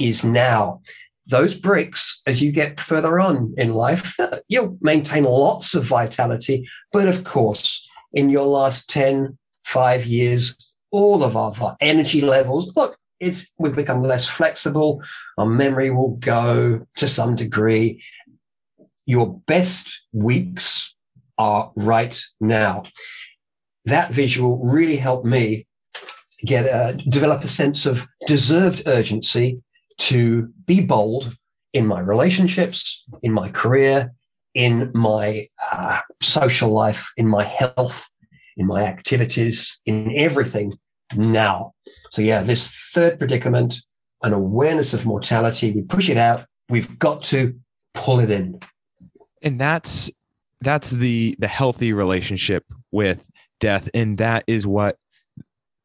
is 0.00 0.22
now. 0.22 0.82
Those 1.28 1.54
bricks, 1.54 2.20
as 2.26 2.42
you 2.42 2.52
get 2.52 2.78
further 2.78 3.18
on 3.18 3.54
in 3.56 3.72
life, 3.72 4.16
you'll 4.48 4.76
maintain 4.80 5.24
lots 5.24 5.74
of 5.74 5.84
vitality. 5.84 6.68
But 6.92 7.08
of 7.08 7.24
course, 7.24 7.88
in 8.12 8.30
your 8.30 8.46
last 8.46 8.90
10, 8.90 9.38
five 9.64 10.06
years, 10.06 10.56
all 10.92 11.24
of 11.24 11.36
our 11.36 11.76
energy 11.80 12.20
levels, 12.20 12.76
look, 12.76 12.96
it's 13.18 13.52
we've 13.58 13.74
become 13.74 14.02
less 14.02 14.26
flexible. 14.26 15.02
Our 15.38 15.46
memory 15.46 15.90
will 15.90 16.16
go 16.16 16.86
to 16.96 17.08
some 17.08 17.34
degree. 17.34 18.02
Your 19.06 19.40
best 19.46 20.02
weeks 20.12 20.94
are 21.38 21.72
right 21.76 22.20
now. 22.40 22.82
That 23.84 24.10
visual 24.10 24.60
really 24.64 24.96
helped 24.96 25.26
me 25.26 25.66
get 26.44 26.98
develop 27.08 27.44
a 27.44 27.48
sense 27.48 27.86
of 27.86 28.06
deserved 28.26 28.82
urgency 28.86 29.62
to 29.98 30.48
be 30.66 30.80
bold 30.80 31.36
in 31.72 31.86
my 31.86 32.00
relationships, 32.00 33.04
in 33.22 33.32
my 33.32 33.48
career, 33.48 34.12
in 34.54 34.90
my 34.94 35.46
uh, 35.72 36.00
social 36.22 36.70
life, 36.70 37.12
in 37.16 37.28
my 37.28 37.44
health, 37.44 38.08
in 38.56 38.66
my 38.66 38.82
activities, 38.82 39.78
in 39.84 40.12
everything 40.16 40.72
now. 41.14 41.72
So, 42.10 42.22
yeah, 42.22 42.42
this 42.42 42.70
third 42.94 43.18
predicament, 43.18 43.76
an 44.22 44.32
awareness 44.32 44.94
of 44.94 45.06
mortality, 45.06 45.72
we 45.72 45.82
push 45.82 46.08
it 46.08 46.16
out. 46.16 46.46
We've 46.68 46.98
got 46.98 47.22
to 47.24 47.54
pull 47.94 48.20
it 48.20 48.30
in. 48.30 48.60
And 49.46 49.60
that's 49.60 50.10
that's 50.60 50.90
the 50.90 51.36
the 51.38 51.46
healthy 51.46 51.92
relationship 51.92 52.64
with 52.90 53.24
death, 53.60 53.88
and 53.94 54.18
that 54.18 54.42
is 54.48 54.66
what 54.66 54.98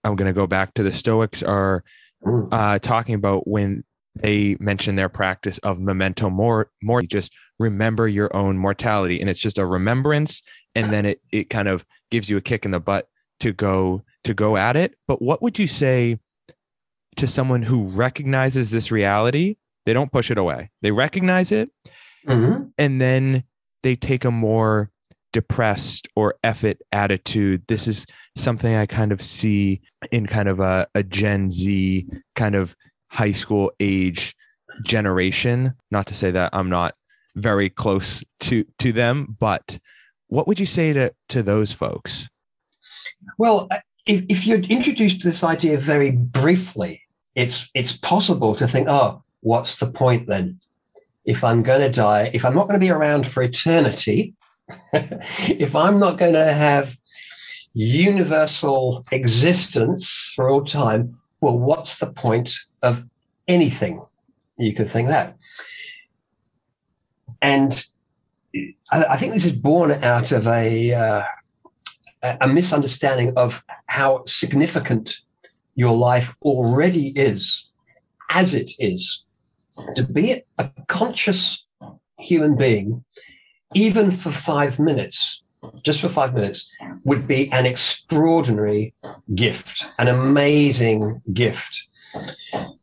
I'm 0.04 0.16
going 0.16 0.34
to 0.34 0.34
go 0.34 0.48
back 0.48 0.74
to 0.74 0.84
the 0.84 0.92
Stoics 0.92 1.44
are 1.44 1.84
mm. 2.26 2.48
uh, 2.52 2.80
talking 2.80 3.14
about 3.14 3.48
when 3.48 3.84
they 4.16 4.58
mention 4.60 4.96
their 4.96 5.10
practice 5.10 5.60
of 5.60 5.80
memento 5.80 6.32
mori, 6.32 6.66
mori, 6.82 7.06
just 7.06 7.32
remember 7.60 8.08
your 8.08 8.36
own 8.36 8.58
mortality, 8.58 9.22
and 9.22 9.30
it's 9.30 9.40
just 9.40 9.60
a 9.60 9.66
remembrance, 9.66 10.42
and 10.74 10.92
then 10.92 11.06
it 11.06 11.22
it 11.32 11.52
kind 11.52 11.68
of 11.68 11.86
gives 12.10 12.32
you 12.32 12.38
a 12.38 12.42
kick 12.42 12.66
in 12.66 12.72
the 12.72 12.80
butt 12.80 13.10
to 13.42 13.54
go 13.54 14.02
to 14.24 14.34
go 14.34 14.58
at 14.58 14.76
it. 14.76 14.96
But 15.08 15.22
what 15.22 15.44
would 15.44 15.60
you 15.60 15.68
say 15.68 16.18
to 17.18 17.28
someone 17.28 17.62
who 17.62 17.84
recognizes 17.90 18.72
this 18.72 18.92
reality? 18.92 19.58
They 19.86 19.94
don't 19.94 20.12
push 20.12 20.32
it 20.32 20.40
away. 20.40 20.72
They 20.82 20.90
recognize 20.90 21.52
it, 21.52 21.70
mm-hmm. 22.28 22.64
and 22.80 23.00
then 23.00 23.44
they 23.84 23.96
take 23.96 24.26
a 24.26 24.32
more 24.32 24.90
depressed 25.34 26.08
or 26.16 26.36
effort 26.44 26.78
attitude. 26.92 27.64
This 27.68 27.88
is 27.88 28.06
something 28.36 28.76
I 28.76 28.86
kind 28.86 29.12
of 29.12 29.22
see 29.22 29.82
in 30.12 30.28
kind 30.28 30.50
of 30.50 30.60
a, 30.60 30.88
a 30.94 31.04
Gen 31.04 31.52
Z 31.52 32.08
kind 32.36 32.56
of 32.56 32.76
high 33.10 33.32
school 33.32 33.72
age 33.80 34.36
generation. 34.84 35.74
Not 35.90 36.08
to 36.08 36.14
say 36.14 36.32
that 36.32 36.50
I'm 36.54 36.70
not 36.70 36.96
very 37.36 37.70
close 37.70 38.24
to 38.42 38.64
to 38.80 38.92
them, 38.92 39.36
but 39.40 39.80
what 40.28 40.48
would 40.48 40.60
you 40.60 40.66
say 40.66 40.94
to 40.94 41.14
to 41.30 41.44
those 41.44 41.72
folks? 41.72 42.30
Well, 43.38 43.68
uh, 43.72 43.80
if, 44.06 44.24
if 44.30 44.48
you're 44.48 44.60
introduced 44.60 45.22
to 45.22 45.30
this 45.30 45.44
idea 45.44 45.78
very 45.78 46.12
briefly, 46.12 47.02
it's 47.36 47.70
it's 47.74 47.92
possible 47.92 48.56
to 48.56 48.68
think, 48.68 48.88
oh, 48.90 49.24
what's 49.42 49.80
the 49.80 49.88
point 49.88 50.28
then? 50.28 50.60
If 51.26 51.44
I'm 51.44 51.62
going 51.62 51.82
to 51.82 51.90
die, 51.90 52.32
if 52.34 52.46
I'm 52.46 52.56
not 52.56 52.68
going 52.68 52.80
to 52.80 52.86
be 52.86 52.90
around 52.90 53.28
for 53.28 53.44
eternity, 53.44 54.34
if 54.94 55.76
I'm 55.76 56.00
not 56.00 56.18
going 56.18 56.34
to 56.34 56.54
have 56.54 56.98
universal 57.74 59.06
existence 59.12 60.32
for 60.36 60.50
all 60.50 60.64
time, 60.64 61.18
well, 61.42 61.58
what's 61.58 62.00
the 62.00 62.12
point 62.12 62.54
of 62.82 63.06
anything? 63.48 64.04
You 64.58 64.74
could 64.74 64.90
think 64.90 65.08
that. 65.08 65.38
And 67.42 67.86
I, 68.92 69.18
think 69.18 69.34
this 69.34 69.46
is 69.46 69.54
born 69.54 69.92
out 69.92 70.32
of 70.32 70.46
a, 70.46 70.94
uh, 70.94 71.24
a 72.42 72.48
misunderstanding 72.48 73.34
of 73.38 73.64
how 73.88 74.24
significant 74.26 75.18
your 75.76 75.96
life 75.96 76.36
already 76.44 77.08
is 77.18 77.70
as 78.30 78.54
it 78.54 78.72
is. 78.78 79.24
To 79.96 80.04
be 80.04 80.44
a 80.58 80.70
conscious 80.88 81.66
human 82.18 82.58
being 82.58 83.06
even 83.74 84.12
for 84.12 84.32
five 84.32 84.80
minutes, 84.80 85.44
just 85.82 86.02
for 86.02 86.10
five 86.10 86.34
minutes, 86.34 86.70
would 87.04 87.28
be 87.28 87.52
an 87.52 87.66
extraordinary 87.66 88.94
gift, 89.34 89.86
an 89.98 90.08
amazing 90.08 91.22
gift. 91.32 91.88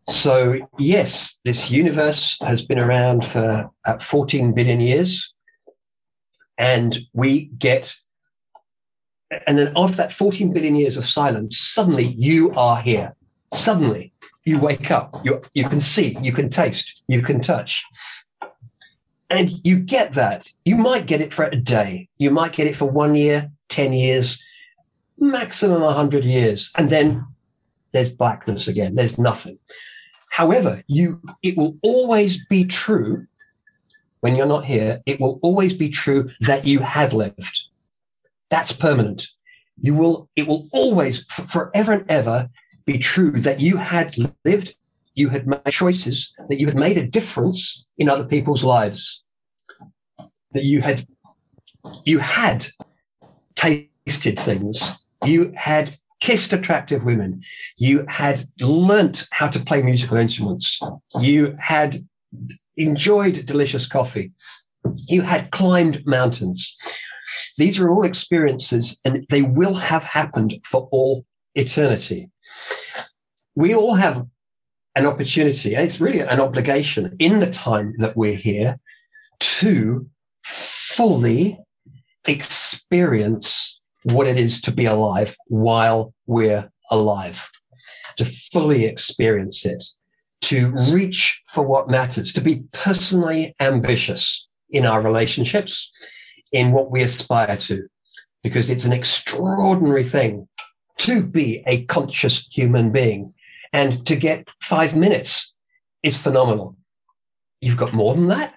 So, 0.08 0.58
yes, 0.78 1.38
this 1.44 1.70
universe 1.70 2.38
has 2.40 2.64
been 2.64 2.78
around 2.78 3.26
for 3.26 3.70
uh, 3.84 3.98
14 3.98 4.54
billion 4.54 4.80
years. 4.80 5.34
And 6.56 6.98
we 7.12 7.50
get, 7.58 7.94
and 9.46 9.58
then 9.58 9.72
after 9.76 9.96
that 9.98 10.12
14 10.12 10.52
billion 10.52 10.74
years 10.74 10.96
of 10.96 11.06
silence, 11.06 11.58
suddenly 11.58 12.14
you 12.16 12.50
are 12.52 12.80
here. 12.80 13.14
Suddenly 13.52 14.12
you 14.48 14.58
wake 14.58 14.90
up, 14.90 15.20
you, 15.24 15.42
you 15.54 15.68
can 15.68 15.80
see, 15.80 16.16
you 16.22 16.32
can 16.32 16.48
taste, 16.48 17.02
you 17.06 17.22
can 17.22 17.40
touch. 17.40 17.84
And 19.30 19.52
you 19.62 19.78
get 19.78 20.14
that. 20.14 20.48
You 20.64 20.76
might 20.76 21.06
get 21.06 21.20
it 21.20 21.34
for 21.34 21.44
a 21.44 21.56
day. 21.56 22.08
You 22.16 22.30
might 22.30 22.54
get 22.54 22.66
it 22.66 22.76
for 22.76 22.90
one 22.90 23.14
year, 23.14 23.50
10 23.68 23.92
years, 23.92 24.42
maximum 25.18 25.82
100 25.82 26.24
years. 26.24 26.70
And 26.78 26.88
then 26.88 27.26
there's 27.92 28.08
blackness 28.08 28.68
again. 28.68 28.94
There's 28.94 29.18
nothing. 29.18 29.58
However, 30.30 30.82
you 30.88 31.20
it 31.42 31.56
will 31.56 31.76
always 31.82 32.44
be 32.46 32.64
true 32.64 33.26
when 34.20 34.34
you're 34.36 34.46
not 34.46 34.64
here. 34.64 35.00
It 35.06 35.20
will 35.20 35.38
always 35.42 35.74
be 35.74 35.88
true 35.88 36.30
that 36.40 36.66
you 36.66 36.80
had 36.80 37.12
lived. 37.12 37.62
That's 38.50 38.72
permanent. 38.72 39.28
You 39.80 39.94
will, 39.94 40.28
it 40.36 40.46
will 40.46 40.68
always, 40.72 41.24
forever 41.24 41.92
and 41.92 42.10
ever, 42.10 42.50
be 42.88 42.98
true 42.98 43.32
that 43.32 43.60
you 43.60 43.76
had 43.76 44.16
lived 44.44 44.74
you 45.14 45.28
had 45.28 45.46
made 45.46 45.66
choices, 45.68 46.32
that 46.48 46.60
you 46.60 46.66
had 46.66 46.78
made 46.78 46.96
a 46.96 47.06
difference 47.06 47.84
in 47.98 48.08
other 48.08 48.24
people's 48.24 48.62
lives, 48.62 49.24
that 50.52 50.62
you 50.62 50.80
had 50.80 51.06
you 52.04 52.18
had 52.20 52.66
tasted 53.56 54.38
things, 54.38 54.96
you 55.24 55.52
had 55.56 55.96
kissed 56.20 56.52
attractive 56.52 57.04
women, 57.04 57.42
you 57.76 58.06
had 58.08 58.48
learnt 58.60 59.26
how 59.32 59.48
to 59.48 59.58
play 59.58 59.82
musical 59.82 60.16
instruments, 60.16 60.80
you 61.20 61.56
had 61.58 61.96
enjoyed 62.76 63.44
delicious 63.44 63.86
coffee, 63.86 64.32
you 65.08 65.22
had 65.22 65.50
climbed 65.50 66.06
mountains. 66.06 66.76
These 67.56 67.80
are 67.80 67.90
all 67.90 68.04
experiences 68.04 69.00
and 69.04 69.26
they 69.28 69.42
will 69.42 69.74
have 69.74 70.04
happened 70.04 70.54
for 70.64 70.88
all 70.92 71.26
eternity. 71.56 72.30
We 73.54 73.74
all 73.74 73.94
have 73.94 74.26
an 74.94 75.06
opportunity, 75.06 75.74
and 75.74 75.84
it's 75.84 76.00
really 76.00 76.20
an 76.20 76.40
obligation 76.40 77.16
in 77.18 77.40
the 77.40 77.50
time 77.50 77.94
that 77.98 78.16
we're 78.16 78.34
here 78.34 78.78
to 79.40 80.08
fully 80.44 81.58
experience 82.26 83.80
what 84.02 84.26
it 84.26 84.36
is 84.36 84.60
to 84.62 84.72
be 84.72 84.86
alive 84.86 85.36
while 85.46 86.14
we're 86.26 86.70
alive, 86.90 87.48
to 88.16 88.24
fully 88.24 88.84
experience 88.84 89.64
it, 89.64 89.84
to 90.40 90.72
reach 90.90 91.42
for 91.48 91.62
what 91.62 91.88
matters, 91.88 92.32
to 92.32 92.40
be 92.40 92.64
personally 92.72 93.54
ambitious 93.60 94.46
in 94.70 94.84
our 94.84 95.00
relationships, 95.00 95.90
in 96.52 96.72
what 96.72 96.90
we 96.90 97.02
aspire 97.02 97.56
to, 97.56 97.86
because 98.42 98.70
it's 98.70 98.84
an 98.84 98.92
extraordinary 98.92 100.04
thing 100.04 100.48
to 100.98 101.24
be 101.24 101.62
a 101.66 101.84
conscious 101.84 102.46
human 102.50 102.92
being 102.92 103.34
and 103.72 104.06
to 104.06 104.16
get 104.16 104.50
five 104.60 104.96
minutes 104.96 105.52
is 106.02 106.16
phenomenal. 106.16 106.76
You've 107.60 107.76
got 107.76 107.92
more 107.92 108.14
than 108.14 108.28
that? 108.28 108.54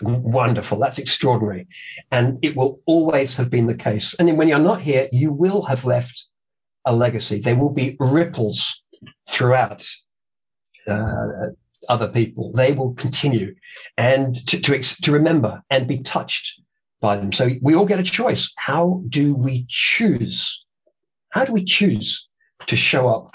Wonderful. 0.00 0.78
That's 0.78 0.98
extraordinary. 0.98 1.66
And 2.10 2.38
it 2.42 2.56
will 2.56 2.80
always 2.86 3.36
have 3.36 3.50
been 3.50 3.66
the 3.66 3.76
case. 3.76 4.14
And 4.14 4.36
when 4.38 4.48
you're 4.48 4.58
not 4.58 4.80
here, 4.80 5.08
you 5.12 5.32
will 5.32 5.62
have 5.62 5.84
left 5.84 6.24
a 6.84 6.94
legacy. 6.94 7.40
There 7.40 7.56
will 7.56 7.74
be 7.74 7.96
ripples 8.00 8.82
throughout 9.28 9.86
uh, 10.86 11.26
other 11.88 12.08
people. 12.08 12.52
They 12.52 12.72
will 12.72 12.94
continue 12.94 13.54
and 13.96 14.34
to, 14.48 14.60
to, 14.60 14.82
to 14.82 15.12
remember 15.12 15.62
and 15.68 15.86
be 15.86 15.98
touched 15.98 16.60
by 17.00 17.16
them. 17.16 17.32
So 17.32 17.50
we 17.60 17.74
all 17.74 17.84
get 17.84 18.00
a 18.00 18.04
choice. 18.04 18.50
How 18.56 19.02
do 19.08 19.34
we 19.34 19.66
choose? 19.68 20.63
How 21.34 21.44
do 21.44 21.52
we 21.52 21.64
choose 21.64 22.28
to 22.68 22.76
show 22.76 23.08
up 23.08 23.34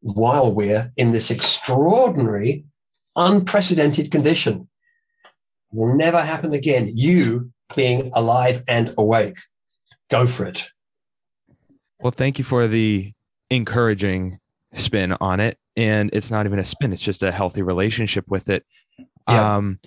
while 0.00 0.52
we're 0.52 0.92
in 0.98 1.12
this 1.12 1.30
extraordinary, 1.30 2.66
unprecedented 3.16 4.10
condition. 4.10 4.68
Will 5.72 5.96
never 5.96 6.20
happen 6.22 6.52
again. 6.52 6.92
You 6.94 7.50
being 7.74 8.10
alive 8.14 8.62
and 8.68 8.94
awake. 8.98 9.38
Go 10.10 10.26
for 10.26 10.46
it. 10.46 10.68
Well, 12.00 12.12
thank 12.12 12.38
you 12.38 12.44
for 12.44 12.66
the 12.66 13.12
encouraging 13.50 14.38
spin 14.74 15.16
on 15.20 15.40
it. 15.40 15.58
And 15.74 16.10
it's 16.12 16.30
not 16.30 16.44
even 16.44 16.58
a 16.58 16.64
spin, 16.64 16.92
it's 16.92 17.02
just 17.02 17.22
a 17.22 17.32
healthy 17.32 17.62
relationship 17.62 18.24
with 18.28 18.48
it. 18.48 18.64
Yeah. 19.28 19.56
Um, 19.56 19.78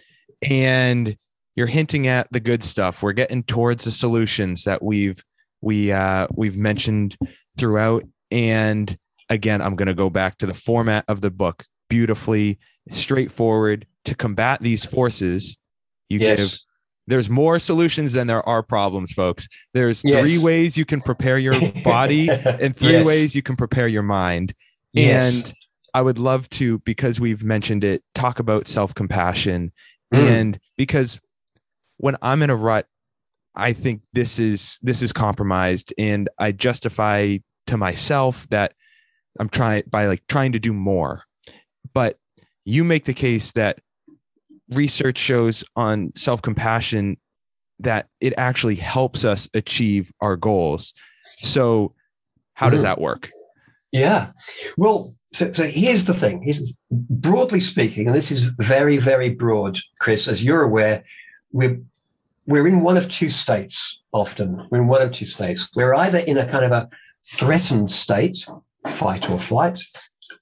and 0.41 1.15
you're 1.55 1.67
hinting 1.67 2.07
at 2.07 2.27
the 2.31 2.39
good 2.39 2.63
stuff. 2.63 3.03
We're 3.03 3.11
getting 3.13 3.43
towards 3.43 3.83
the 3.83 3.91
solutions 3.91 4.63
that 4.63 4.81
we've 4.81 5.23
we 5.61 5.91
uh 5.91 6.27
we've 6.35 6.57
mentioned 6.57 7.17
throughout. 7.57 8.03
And 8.31 8.97
again, 9.29 9.61
I'm 9.61 9.75
gonna 9.75 9.93
go 9.93 10.09
back 10.09 10.37
to 10.39 10.45
the 10.45 10.53
format 10.53 11.05
of 11.07 11.21
the 11.21 11.29
book, 11.31 11.65
beautifully 11.89 12.59
straightforward 12.89 13.85
to 14.05 14.15
combat 14.15 14.61
these 14.61 14.83
forces. 14.83 15.57
You 16.09 16.19
give 16.19 16.39
Yes. 16.39 16.65
there's 17.07 17.29
more 17.29 17.59
solutions 17.59 18.13
than 18.13 18.27
there 18.27 18.47
are 18.47 18.63
problems, 18.63 19.11
folks. 19.11 19.47
There's 19.73 20.01
Yes. 20.03 20.19
three 20.27 20.37
ways 20.43 20.77
you 20.77 20.85
can 20.85 21.01
prepare 21.01 21.37
your 21.37 21.53
body 21.83 22.29
and 22.29 22.75
three 22.75 22.91
Yes. 22.93 23.05
ways 23.05 23.35
you 23.35 23.41
can 23.41 23.55
prepare 23.55 23.87
your 23.87 24.03
mind. 24.03 24.53
Yes. 24.93 25.35
And 25.35 25.53
I 25.93 26.01
would 26.01 26.17
love 26.19 26.49
to, 26.51 26.79
because 26.79 27.19
we've 27.19 27.43
mentioned 27.43 27.83
it, 27.83 28.01
talk 28.15 28.39
about 28.39 28.67
self 28.67 28.93
compassion. 28.93 29.71
Mm. 30.13 30.19
And 30.19 30.59
because 30.77 31.19
when 31.97 32.15
I'm 32.21 32.41
in 32.41 32.49
a 32.49 32.55
rut, 32.55 32.87
I 33.55 33.73
think 33.73 34.01
this 34.13 34.39
is 34.39 34.79
this 34.81 35.01
is 35.01 35.11
compromised, 35.11 35.93
and 35.97 36.29
I 36.37 36.51
justify 36.51 37.37
to 37.67 37.77
myself 37.77 38.47
that 38.49 38.73
I'm 39.39 39.49
trying 39.49 39.83
by 39.89 40.07
like 40.07 40.25
trying 40.27 40.53
to 40.53 40.59
do 40.59 40.73
more. 40.73 41.23
But 41.93 42.17
you 42.65 42.83
make 42.83 43.05
the 43.05 43.13
case 43.13 43.51
that 43.53 43.79
research 44.69 45.17
shows 45.17 45.63
on 45.75 46.13
self 46.15 46.41
compassion 46.41 47.17
that 47.79 48.07
it 48.19 48.33
actually 48.37 48.75
helps 48.75 49.25
us 49.25 49.49
achieve 49.53 50.11
our 50.21 50.37
goals. 50.37 50.93
So, 51.39 51.93
how 52.53 52.69
does 52.69 52.81
Mhm. 52.81 52.83
that 52.83 53.01
work? 53.01 53.31
Yeah. 53.91 54.31
Well, 54.77 55.13
so, 55.33 55.51
so 55.51 55.63
here's 55.65 56.05
the 56.05 56.13
thing. 56.13 56.43
Here's 56.43 56.77
broadly 56.91 57.59
speaking, 57.59 58.07
and 58.07 58.15
this 58.15 58.31
is 58.31 58.43
very, 58.59 58.97
very 58.97 59.29
broad, 59.29 59.79
Chris, 59.99 60.27
as 60.27 60.43
you're 60.43 60.61
aware, 60.61 61.03
we're 61.51 61.81
we're 62.51 62.67
in 62.67 62.81
one 62.81 62.97
of 62.97 63.09
two 63.09 63.29
states 63.29 64.01
often. 64.11 64.67
We're 64.69 64.81
in 64.81 64.87
one 64.87 65.01
of 65.01 65.13
two 65.13 65.25
states. 65.25 65.69
We're 65.73 65.95
either 65.95 66.17
in 66.17 66.37
a 66.37 66.45
kind 66.45 66.65
of 66.65 66.73
a 66.73 66.89
threatened 67.37 67.89
state, 67.89 68.45
fight 68.87 69.29
or 69.29 69.39
flight, 69.39 69.79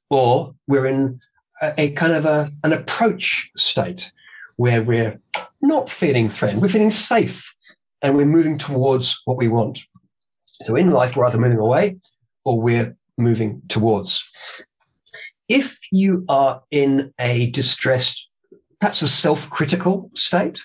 or 0.10 0.56
we're 0.68 0.88
in 0.88 1.20
a, 1.62 1.74
a 1.78 1.92
kind 1.92 2.14
of 2.14 2.26
a, 2.26 2.50
an 2.64 2.74
approach 2.74 3.52
state 3.56 4.12
where 4.56 4.82
we're 4.82 5.22
not 5.62 5.88
feeling 5.88 6.30
threatened, 6.30 6.64
we're 6.64 6.70
feeling 6.70 6.90
safe 6.90 7.54
and 8.02 8.18
we're 8.18 8.26
moving 8.26 8.58
towards 8.58 9.22
what 9.26 9.38
we 9.38 9.48
want. 9.48 9.80
So 10.64 10.76
in 10.76 10.90
life, 10.90 11.16
we're 11.16 11.26
either 11.26 11.38
moving 11.38 11.60
away 11.60 11.98
or 12.44 12.60
we're 12.60 12.98
moving 13.20 13.62
towards. 13.70 14.28
If 15.48 15.80
you 15.92 16.26
are 16.28 16.64
in 16.72 17.14
a 17.20 17.52
distressed, 17.52 18.30
perhaps 18.80 19.04
a 19.04 19.08
self 19.08 19.48
critical 19.50 20.10
state, 20.16 20.60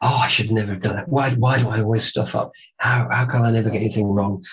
oh, 0.00 0.20
I 0.22 0.28
should 0.28 0.50
never 0.50 0.72
have 0.72 0.82
done 0.82 0.96
that. 0.96 1.08
Why, 1.08 1.30
why 1.30 1.58
do 1.58 1.68
I 1.68 1.80
always 1.80 2.04
stuff 2.04 2.34
up? 2.34 2.52
How, 2.76 3.08
how 3.10 3.26
can 3.26 3.42
I 3.42 3.50
never 3.50 3.70
get 3.70 3.80
anything 3.80 4.06
wrong? 4.06 4.44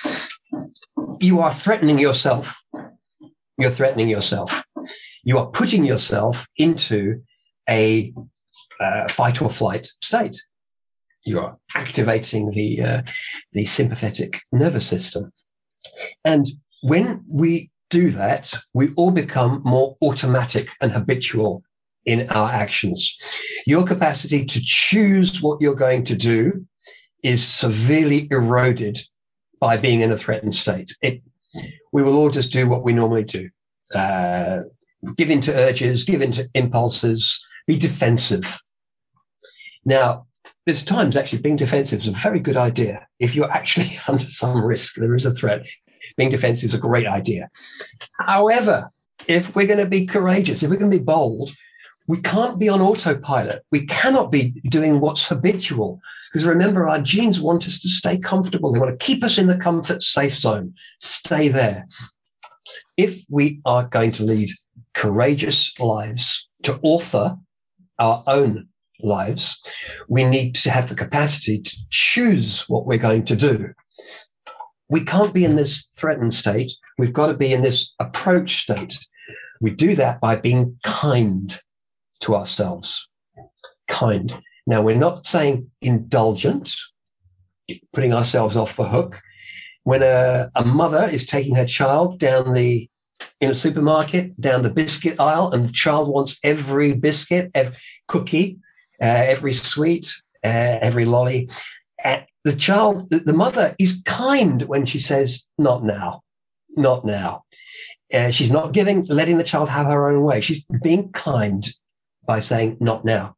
You 1.19 1.39
are 1.39 1.53
threatening 1.53 1.99
yourself. 1.99 2.63
You're 3.57 3.71
threatening 3.71 4.09
yourself. 4.09 4.63
You 5.23 5.37
are 5.37 5.47
putting 5.47 5.85
yourself 5.85 6.47
into 6.57 7.21
a 7.69 8.13
uh, 8.79 9.07
fight 9.07 9.41
or 9.41 9.49
flight 9.49 9.87
state. 10.01 10.35
You're 11.25 11.57
activating 11.73 12.51
the 12.51 12.81
uh, 12.81 13.01
the 13.51 13.65
sympathetic 13.65 14.41
nervous 14.51 14.85
system, 14.85 15.31
and 16.23 16.47
when 16.83 17.23
we 17.27 17.71
do 17.89 18.11
that, 18.11 18.53
we 18.75 18.93
all 18.95 19.09
become 19.09 19.61
more 19.65 19.97
automatic 20.03 20.69
and 20.81 20.91
habitual 20.91 21.63
in 22.05 22.29
our 22.29 22.51
actions. 22.51 23.17
Your 23.65 23.83
capacity 23.83 24.45
to 24.45 24.61
choose 24.63 25.41
what 25.41 25.61
you're 25.61 25.75
going 25.75 26.05
to 26.05 26.15
do 26.15 26.65
is 27.23 27.45
severely 27.45 28.27
eroded 28.31 28.99
by 29.59 29.77
being 29.77 30.01
in 30.01 30.11
a 30.11 30.17
threatened 30.17 30.53
state. 30.53 30.91
It, 31.01 31.21
we 31.91 32.03
will 32.03 32.17
all 32.17 32.29
just 32.29 32.51
do 32.51 32.67
what 32.67 32.83
we 32.83 32.93
normally 32.93 33.23
do 33.23 33.49
uh, 33.93 34.61
give 35.17 35.29
in 35.29 35.41
to 35.41 35.53
urges, 35.53 36.03
give 36.03 36.21
in 36.21 36.31
to 36.33 36.49
impulses, 36.53 37.45
be 37.67 37.77
defensive. 37.77 38.59
Now, 39.83 40.25
there's 40.65 40.83
times 40.83 41.15
actually 41.15 41.39
being 41.39 41.57
defensive 41.57 41.99
is 41.99 42.07
a 42.07 42.11
very 42.11 42.39
good 42.39 42.57
idea. 42.57 43.05
If 43.19 43.35
you're 43.35 43.51
actually 43.51 43.99
under 44.07 44.29
some 44.29 44.63
risk, 44.63 44.95
there 44.95 45.15
is 45.15 45.25
a 45.25 45.33
threat, 45.33 45.63
being 46.17 46.31
defensive 46.31 46.69
is 46.69 46.73
a 46.73 46.79
great 46.79 47.07
idea. 47.07 47.49
However, 48.19 48.91
if 49.27 49.55
we're 49.55 49.67
going 49.67 49.79
to 49.79 49.85
be 49.85 50.05
courageous, 50.05 50.63
if 50.63 50.69
we're 50.69 50.77
going 50.77 50.91
to 50.91 50.97
be 50.97 51.03
bold, 51.03 51.51
we 52.07 52.21
can't 52.21 52.59
be 52.59 52.69
on 52.69 52.81
autopilot. 52.81 53.63
We 53.71 53.85
cannot 53.85 54.31
be 54.31 54.51
doing 54.69 54.99
what's 54.99 55.25
habitual. 55.25 55.99
Because 56.31 56.45
remember, 56.45 56.87
our 56.87 56.99
genes 56.99 57.39
want 57.39 57.65
us 57.65 57.79
to 57.79 57.89
stay 57.89 58.17
comfortable. 58.17 58.71
They 58.71 58.79
want 58.79 58.97
to 58.97 59.05
keep 59.05 59.23
us 59.23 59.37
in 59.37 59.47
the 59.47 59.57
comfort 59.57 60.03
safe 60.03 60.35
zone. 60.35 60.73
Stay 60.99 61.47
there. 61.47 61.87
If 62.97 63.25
we 63.29 63.61
are 63.65 63.85
going 63.85 64.11
to 64.13 64.23
lead 64.23 64.49
courageous 64.93 65.77
lives, 65.79 66.47
to 66.63 66.79
author 66.83 67.37
our 67.99 68.23
own 68.27 68.67
lives, 69.01 69.59
we 70.07 70.23
need 70.23 70.55
to 70.55 70.71
have 70.71 70.87
the 70.87 70.95
capacity 70.95 71.59
to 71.59 71.77
choose 71.89 72.61
what 72.69 72.85
we're 72.85 72.97
going 72.97 73.25
to 73.25 73.35
do. 73.35 73.73
We 74.89 75.03
can't 75.03 75.33
be 75.33 75.43
in 75.43 75.55
this 75.55 75.89
threatened 75.97 76.33
state. 76.33 76.71
We've 76.97 77.13
got 77.13 77.27
to 77.27 77.33
be 77.33 77.51
in 77.51 77.63
this 77.63 77.93
approach 77.99 78.61
state. 78.61 78.97
We 79.59 79.71
do 79.71 79.95
that 79.95 80.21
by 80.21 80.35
being 80.35 80.77
kind 80.83 81.59
to 82.25 82.35
ourselves. 82.35 83.07
Kind. 83.87 84.41
Now, 84.67 84.81
we're 84.81 84.95
not 84.95 85.27
saying 85.27 85.69
indulgent, 85.81 86.75
putting 87.93 88.13
ourselves 88.13 88.57
off 88.57 88.75
the 88.75 88.87
hook. 88.87 89.21
When 89.83 90.01
a, 90.01 90.49
a 90.55 90.65
mother 90.65 91.03
is 91.03 91.25
taking 91.25 91.55
her 91.55 91.65
child 91.65 92.19
down 92.19 92.53
the 92.53 92.89
in 93.39 93.49
a 93.49 93.55
supermarket 93.55 94.39
down 94.41 94.63
the 94.63 94.69
biscuit 94.69 95.19
aisle, 95.19 95.51
and 95.51 95.69
the 95.69 95.71
child 95.71 96.09
wants 96.09 96.37
every 96.43 96.93
biscuit, 96.93 97.51
every 97.53 97.75
cookie, 98.07 98.57
uh, 99.01 99.05
every 99.05 99.53
sweet, 99.53 100.11
uh, 100.43 100.79
every 100.81 101.05
lolly. 101.05 101.49
Uh, 102.03 102.21
the 102.43 102.55
child, 102.55 103.09
the, 103.09 103.19
the 103.19 103.33
mother 103.33 103.75
is 103.77 104.01
kind 104.05 104.63
when 104.63 104.85
she 104.85 104.99
says, 104.99 105.45
"Not 105.57 105.83
now, 105.83 106.23
not 106.75 107.05
now." 107.05 107.43
Uh, 108.13 108.31
she's 108.31 108.51
not 108.51 108.73
giving, 108.73 109.05
letting 109.05 109.37
the 109.37 109.43
child 109.43 109.69
have 109.69 109.87
her 109.87 110.09
own 110.09 110.23
way. 110.23 110.41
She's 110.41 110.65
being 110.81 111.11
kind 111.11 111.67
by 112.25 112.39
saying, 112.39 112.77
"Not 112.79 113.05
now." 113.05 113.35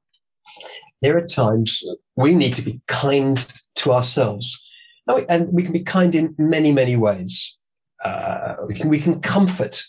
There 1.01 1.17
are 1.17 1.27
times 1.27 1.83
we 2.15 2.33
need 2.33 2.55
to 2.55 2.61
be 2.61 2.81
kind 2.88 3.45
to 3.75 3.93
ourselves, 3.93 4.59
and 5.07 5.51
we, 5.53 5.63
can 5.63 5.73
be 5.73 5.83
kind 5.83 6.15
in 6.15 6.35
many, 6.38 6.71
many 6.71 6.95
ways. 6.95 7.57
Uh, 8.03 8.55
we 8.67 8.73
can 8.73 8.89
we 8.89 8.99
can 8.99 9.21
comfort 9.21 9.83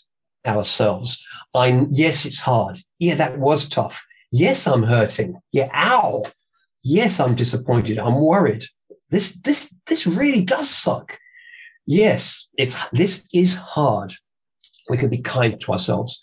ourselves. 0.45 1.23
I 1.53 1.87
yes, 1.91 2.25
it's 2.25 2.39
hard. 2.39 2.79
Yeah, 2.99 3.15
that 3.15 3.39
was 3.39 3.67
tough. 3.67 4.05
Yes, 4.31 4.67
I'm 4.67 4.83
hurting. 4.83 5.39
Yeah, 5.51 5.69
ow. 5.73 6.23
Yes, 6.83 7.19
I'm 7.19 7.35
disappointed. 7.35 7.99
I'm 7.99 8.21
worried. 8.21 8.63
This 9.09 9.39
this 9.41 9.73
this 9.87 10.05
really 10.07 10.43
does 10.43 10.69
suck. 10.69 11.17
Yes, 11.85 12.47
it's 12.57 12.75
this 12.91 13.27
is 13.33 13.55
hard. 13.55 14.13
We 14.89 14.97
can 14.97 15.09
be 15.09 15.21
kind 15.21 15.59
to 15.61 15.71
ourselves. 15.71 16.21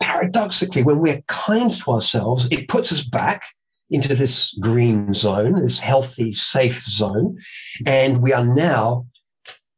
Paradoxically, 0.00 0.82
when 0.82 1.00
we're 1.00 1.22
kind 1.26 1.72
to 1.72 1.90
ourselves, 1.90 2.48
it 2.50 2.68
puts 2.68 2.92
us 2.92 3.02
back 3.02 3.44
into 3.90 4.14
this 4.14 4.52
green 4.60 5.14
zone, 5.14 5.60
this 5.60 5.78
healthy, 5.78 6.32
safe 6.32 6.84
zone, 6.84 7.38
and 7.86 8.20
we 8.20 8.32
are 8.32 8.44
now 8.44 9.06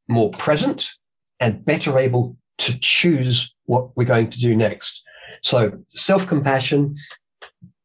more 0.08 0.30
present 0.30 0.92
and 1.40 1.64
better 1.64 1.98
able 1.98 2.36
to 2.58 2.78
choose 2.80 3.54
what 3.66 3.96
we're 3.96 4.04
going 4.04 4.30
to 4.30 4.38
do 4.38 4.56
next. 4.56 5.02
So, 5.42 5.78
self 5.88 6.26
compassion, 6.26 6.96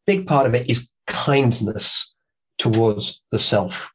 big 0.07 0.25
part 0.25 0.47
of 0.47 0.55
it 0.55 0.69
is 0.69 0.91
kindness 1.05 2.13
towards 2.57 3.21
the 3.31 3.39
self. 3.39 3.91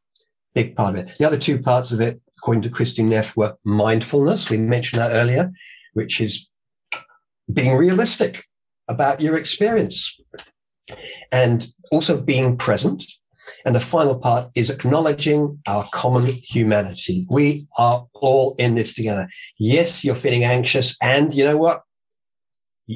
Big 0.54 0.76
part 0.76 0.94
of 0.94 1.06
it. 1.06 1.16
The 1.18 1.24
other 1.24 1.38
two 1.38 1.58
parts 1.58 1.92
of 1.92 2.00
it, 2.00 2.20
according 2.36 2.62
to 2.62 2.70
Kristin 2.70 3.06
Neff, 3.06 3.36
were 3.36 3.56
mindfulness. 3.64 4.50
We 4.50 4.58
mentioned 4.58 5.00
that 5.00 5.12
earlier, 5.12 5.50
which 5.94 6.20
is 6.20 6.48
being 7.52 7.76
realistic 7.76 8.44
about 8.88 9.20
your 9.20 9.36
experience 9.36 10.18
and 11.32 11.68
also 11.90 12.20
being 12.20 12.56
present. 12.56 13.04
And 13.64 13.74
the 13.74 13.80
final 13.80 14.18
part 14.18 14.50
is 14.54 14.70
acknowledging 14.70 15.60
our 15.66 15.86
common 15.92 16.26
humanity. 16.26 17.26
We 17.30 17.66
are 17.76 18.06
all 18.14 18.54
in 18.58 18.74
this 18.74 18.94
together. 18.94 19.28
Yes, 19.58 20.04
you're 20.04 20.14
feeling 20.14 20.44
anxious. 20.44 20.96
And 21.02 21.34
you 21.34 21.44
know 21.44 21.56
what? 21.56 21.82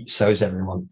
so 0.06 0.30
is 0.30 0.42
everyone. 0.42 0.88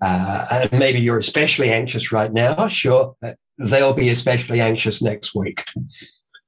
Uh, 0.00 0.46
and 0.50 0.78
maybe 0.78 1.00
you're 1.00 1.18
especially 1.18 1.70
anxious 1.70 2.12
right 2.12 2.32
now. 2.32 2.68
Sure, 2.68 3.16
they'll 3.58 3.92
be 3.92 4.08
especially 4.08 4.60
anxious 4.60 5.02
next 5.02 5.34
week. 5.34 5.64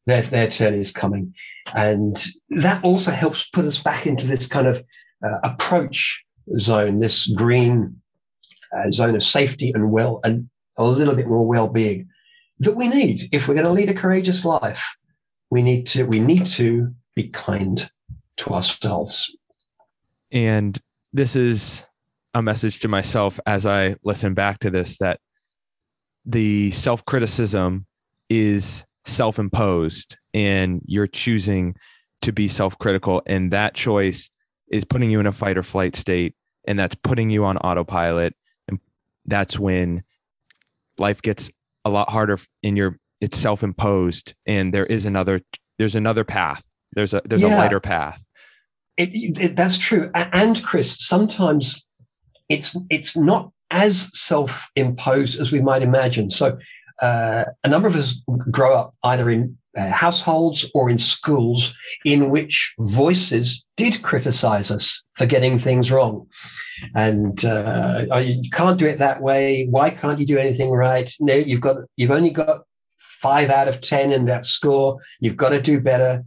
Their, 0.06 0.22
their 0.22 0.48
turn 0.48 0.74
is 0.74 0.92
coming. 0.92 1.34
And 1.74 2.24
that 2.50 2.82
also 2.84 3.10
helps 3.10 3.48
put 3.48 3.64
us 3.64 3.78
back 3.78 4.06
into 4.06 4.26
this 4.26 4.46
kind 4.46 4.66
of 4.66 4.82
uh, 5.24 5.38
approach 5.42 6.24
zone, 6.58 7.00
this 7.00 7.26
green 7.26 8.00
uh, 8.76 8.90
zone 8.90 9.14
of 9.14 9.22
safety 9.22 9.72
and 9.74 9.90
well, 9.90 10.20
and 10.24 10.48
a 10.78 10.84
little 10.84 11.14
bit 11.14 11.26
more 11.26 11.46
well-being 11.46 12.08
that 12.58 12.76
we 12.76 12.88
need 12.88 13.28
if 13.32 13.48
we're 13.48 13.54
going 13.54 13.66
to 13.66 13.72
lead 13.72 13.90
a 13.90 13.94
courageous 13.94 14.44
life. 14.44 14.96
We 15.50 15.62
need 15.62 15.86
to 15.88 16.04
we 16.04 16.18
need 16.18 16.46
to 16.46 16.94
be 17.14 17.28
kind 17.28 17.88
to 18.38 18.54
ourselves. 18.54 19.34
And 20.32 20.78
this 21.12 21.36
is 21.36 21.84
a 22.34 22.42
message 22.42 22.80
to 22.80 22.88
myself 22.88 23.40
as 23.46 23.64
I 23.64 23.96
listen 24.04 24.34
back 24.34 24.58
to 24.60 24.70
this 24.70 24.98
that 24.98 25.20
the 26.24 26.70
self 26.72 27.04
criticism 27.04 27.86
is 28.28 28.84
self 29.06 29.38
imposed 29.38 30.16
and 30.34 30.82
you're 30.84 31.06
choosing 31.06 31.76
to 32.22 32.32
be 32.32 32.48
self 32.48 32.78
critical. 32.78 33.22
And 33.26 33.52
that 33.52 33.74
choice 33.74 34.28
is 34.70 34.84
putting 34.84 35.10
you 35.10 35.20
in 35.20 35.26
a 35.26 35.32
fight 35.32 35.58
or 35.58 35.62
flight 35.62 35.96
state. 35.96 36.34
And 36.66 36.78
that's 36.78 36.94
putting 36.94 37.30
you 37.30 37.44
on 37.44 37.56
autopilot. 37.58 38.34
And 38.68 38.80
that's 39.24 39.58
when 39.58 40.02
life 40.98 41.22
gets 41.22 41.50
a 41.84 41.90
lot 41.90 42.10
harder 42.10 42.38
in 42.62 42.76
your, 42.76 42.98
it's 43.20 43.38
self 43.38 43.62
imposed. 43.62 44.34
And 44.46 44.74
there 44.74 44.86
is 44.86 45.04
another, 45.04 45.42
there's 45.78 45.94
another 45.94 46.24
path. 46.24 46.64
There's 46.92 47.12
a, 47.12 47.22
there's 47.24 47.42
yeah. 47.42 47.56
a 47.56 47.58
lighter 47.58 47.80
path. 47.80 48.24
It, 48.96 49.10
it, 49.12 49.56
that's 49.56 49.78
true. 49.78 50.10
And 50.14 50.62
Chris, 50.62 50.96
sometimes 50.98 51.86
it's 52.48 52.76
it's 52.90 53.16
not 53.16 53.50
as 53.70 54.10
self-imposed 54.18 55.38
as 55.40 55.52
we 55.52 55.60
might 55.60 55.82
imagine. 55.82 56.30
So 56.30 56.58
uh, 57.02 57.44
a 57.64 57.68
number 57.68 57.88
of 57.88 57.96
us 57.96 58.22
grow 58.50 58.76
up 58.76 58.94
either 59.02 59.28
in 59.28 59.58
uh, 59.76 59.90
households 59.90 60.66
or 60.74 60.90
in 60.90 60.98
schools 60.98 61.74
in 62.04 62.30
which 62.30 62.74
voices 62.78 63.64
did 63.76 64.02
criticize 64.02 64.70
us 64.70 65.04
for 65.14 65.26
getting 65.26 65.58
things 65.58 65.90
wrong. 65.90 66.26
And 66.94 67.44
uh, 67.44 68.06
oh, 68.10 68.18
you 68.18 68.50
can't 68.50 68.78
do 68.78 68.86
it 68.86 68.98
that 68.98 69.22
way. 69.22 69.66
Why 69.70 69.90
can't 69.90 70.18
you 70.18 70.26
do 70.26 70.38
anything 70.38 70.70
right? 70.70 71.12
No, 71.20 71.34
you've 71.34 71.60
got 71.60 71.76
you've 71.96 72.10
only 72.10 72.30
got 72.30 72.62
five 72.98 73.50
out 73.50 73.68
of 73.68 73.80
ten 73.80 74.12
in 74.12 74.24
that 74.26 74.44
score. 74.44 74.98
You've 75.20 75.36
got 75.36 75.50
to 75.50 75.60
do 75.60 75.80
better. 75.80 76.24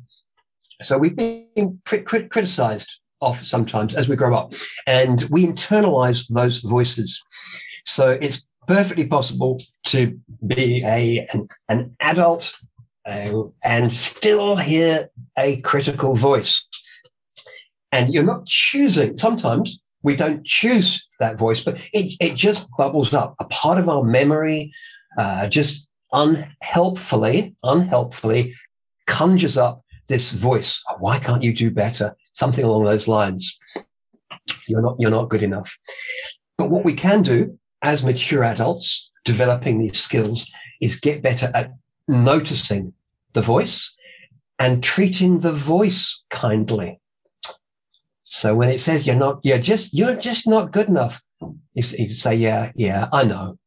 So 0.82 0.98
we've 0.98 1.16
been 1.16 1.82
crit- 1.86 2.06
crit- 2.06 2.32
criticized 2.32 3.00
off 3.22 3.44
sometimes 3.44 3.96
as 3.96 4.08
we 4.08 4.16
grow 4.16 4.36
up, 4.36 4.54
and 4.88 5.24
we 5.30 5.46
internalize 5.46 6.26
those 6.30 6.60
voices. 6.60 7.22
So 7.86 8.18
it's 8.22 8.48
perfectly 8.68 9.08
possible 9.08 9.60
to 9.88 10.20
be 10.46 10.84
a 10.86 11.28
an, 11.34 11.48
an 11.68 11.96
adult 12.00 12.56
uh, 13.10 13.50
and 13.64 13.92
still 13.92 14.56
hear 14.56 15.10
a 15.38 15.62
critical 15.62 16.16
voice. 16.16 16.66
And 17.92 18.14
you're 18.14 18.24
not 18.24 18.46
choosing. 18.46 19.18
Sometimes 19.18 19.80
we 20.04 20.16
don't 20.16 20.46
choose 20.46 21.08
that 21.20 21.38
voice, 21.38 21.64
but 21.64 21.82
it, 21.92 22.14
it 22.20 22.36
just 22.36 22.68
bubbles 22.78 23.14
up. 23.14 23.36
A 23.40 23.46
part 23.46 23.80
of 23.80 23.90
our 23.90 24.04
memory 24.04 24.72
uh, 25.18 25.48
just 25.50 25.90
unhelpfully, 26.14 27.56
unhelpfully 27.64 28.54
conjures 29.08 29.58
up 29.58 29.84
this 30.08 30.32
voice. 30.32 30.82
Why 31.00 31.20
can't 31.20 31.44
you 31.44 31.54
do 31.54 31.72
better? 31.72 32.16
something 32.40 32.64
along 32.64 32.86
those 32.86 33.08
lines. 33.08 33.60
You're 34.68 34.82
not, 34.82 34.96
you're 34.98 35.12
not 35.12 35.30
good 35.30 35.44
enough. 35.44 35.78
But 36.58 36.70
what 36.70 36.86
we 36.86 36.94
can 36.94 37.22
do 37.22 37.60
as 37.82 38.04
mature 38.04 38.44
adults 38.44 39.12
developing 39.26 39.80
these 39.80 40.00
skills 40.00 40.50
is 40.82 41.00
get 41.00 41.22
better 41.22 41.52
at 41.54 41.74
noticing 42.08 42.94
the 43.34 43.42
voice 43.42 43.96
and 44.58 44.84
treating 44.84 45.40
the 45.40 45.52
voice 45.52 46.24
kindly. 46.30 47.00
So 48.24 48.56
when 48.56 48.70
it 48.70 48.80
says 48.80 49.08
you're 49.08 49.16
not, 49.16 49.40
you're 49.44 49.60
just, 49.60 49.94
you're 49.94 50.16
just 50.16 50.48
not 50.48 50.72
good 50.72 50.88
enough, 50.88 51.22
you, 51.42 51.84
you 51.98 52.14
say, 52.14 52.36
yeah, 52.36 52.72
yeah, 52.76 53.08
I 53.12 53.24
know. 53.24 53.58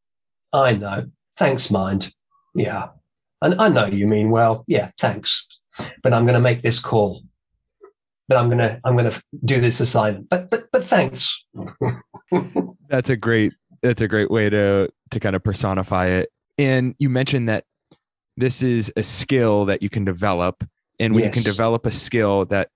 I 0.53 0.75
know. 0.75 1.07
Thanks, 1.37 1.71
mind. 1.71 2.13
Yeah. 2.55 2.89
And 3.41 3.61
I 3.61 3.69
know 3.69 3.87
you 3.87 4.07
mean 4.07 4.31
well. 4.31 4.65
Yeah, 4.69 4.91
thanks. 5.01 5.47
But 6.03 6.13
I'm 6.13 6.25
going 6.25 6.35
to 6.35 6.41
make 6.41 6.63
this 6.63 6.79
call 6.79 7.23
but 8.33 8.39
I'm 8.39 8.49
gonna 8.49 8.81
I'm 8.85 8.97
gonna 8.97 9.13
do 9.45 9.61
this 9.61 9.79
assignment. 9.81 10.31
But 10.31 10.49
but 10.49 10.65
but 10.73 10.85
thanks. 10.85 11.45
that's 12.89 13.11
a 13.11 13.17
great 13.17 13.53
that's 13.83 14.01
a 14.01 14.09
great 14.09 14.31
way 14.31 14.49
to 14.49 14.89
to 15.11 15.21
kind 15.21 15.37
of 15.37 15.45
personify 15.45 16.07
it. 16.07 16.31
And 16.57 16.95
you 16.99 17.11
mentioned 17.11 17.49
that 17.51 17.65
this 18.37 18.63
is 18.63 18.93
a 18.97 19.03
skill 19.03 19.67
that 19.67 19.83
you 19.83 19.91
can 19.91 20.05
develop, 20.05 20.65
and 20.99 21.15
when 21.15 21.25
yes. 21.25 21.37
you 21.37 21.43
can 21.43 21.51
develop 21.51 21.87
a 21.87 21.91
skill 21.91 22.45
that 22.47 22.71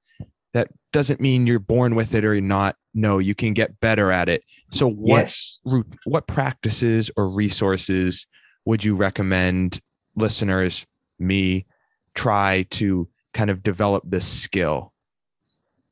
that 0.52 0.68
doesn't 0.92 1.20
mean 1.20 1.46
you're 1.46 1.58
born 1.58 1.94
with 1.94 2.14
it 2.14 2.24
or 2.24 2.34
you're 2.34 2.42
not. 2.42 2.76
No, 2.94 3.18
you 3.18 3.34
can 3.34 3.52
get 3.52 3.78
better 3.80 4.10
at 4.10 4.28
it. 4.28 4.42
So 4.70 4.88
what 4.88 5.18
yes. 5.18 5.58
what 6.04 6.26
practices 6.26 7.10
or 7.16 7.28
resources 7.28 8.26
would 8.64 8.84
you 8.84 8.94
recommend 8.94 9.80
listeners, 10.16 10.86
me, 11.18 11.66
try 12.14 12.66
to 12.70 13.08
kind 13.34 13.50
of 13.50 13.62
develop 13.62 14.02
this 14.06 14.26
skill? 14.26 14.92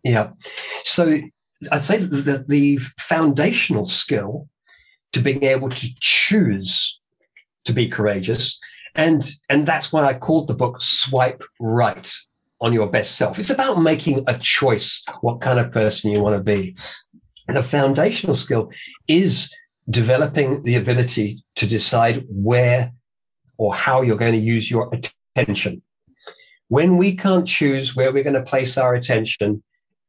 Yeah. 0.03 0.31
So 0.83 1.19
I'd 1.71 1.85
say 1.85 1.99
that 1.99 2.49
the 2.49 2.79
foundational 2.99 3.87
skill 3.87 4.49
to 5.13 5.21
being 5.21 5.45
able 5.45 5.69
to 5.69 5.89
choose 6.01 7.01
to 7.65 7.73
be 7.73 7.89
courageous, 7.89 8.59
and 8.95 9.29
and 9.49 9.67
that's 9.67 9.93
why 9.93 10.05
I 10.05 10.15
called 10.15 10.49
the 10.49 10.55
book 10.55 10.81
"Swipe 10.81 11.43
Right 11.61 12.11
on 12.61 12.73
Your 12.73 12.89
Best 12.89 13.17
Self." 13.17 13.39
It's 13.39 13.51
about 13.51 13.83
making 13.83 14.25
a 14.27 14.39
choice 14.39 15.03
what 15.21 15.41
kind 15.41 15.59
of 15.59 15.73
person 15.73 16.11
you 16.11 16.23
want 16.23 16.37
to 16.37 16.43
be. 16.43 16.77
The 17.49 17.63
foundational 17.63 18.35
skill 18.35 18.71
is 19.07 19.53
developing 19.91 20.63
the 20.63 20.77
ability 20.77 21.45
to 21.57 21.67
decide 21.67 22.25
where 22.29 22.93
or 23.59 23.75
how 23.75 24.03
you're 24.03 24.17
going 24.17 24.33
to 24.33 24.39
use 24.39 24.71
your 24.71 24.91
attention. 25.37 25.83
When 26.69 26.97
we 26.97 27.17
can't 27.17 27.47
choose 27.47 27.95
where 27.95 28.13
we're 28.13 28.25
going 28.25 28.35
to 28.35 28.43
place 28.43 28.79
our 28.79 28.95
attention, 28.95 29.63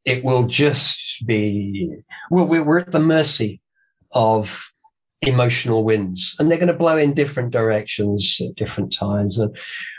it 0.05 0.23
will 0.23 0.43
just 0.43 1.25
be, 1.25 1.91
well, 2.29 2.45
we're 2.45 2.79
at 2.79 2.91
the 2.91 2.99
mercy 2.99 3.61
of 4.13 4.71
emotional 5.25 5.83
winds 5.83 6.35
and 6.39 6.49
they're 6.49 6.57
going 6.57 6.67
to 6.67 6.73
blow 6.73 6.97
in 6.97 7.13
different 7.13 7.51
directions 7.51 8.39
at 8.41 8.55
different 8.55 8.93
times. 8.93 9.37
And 9.37 9.55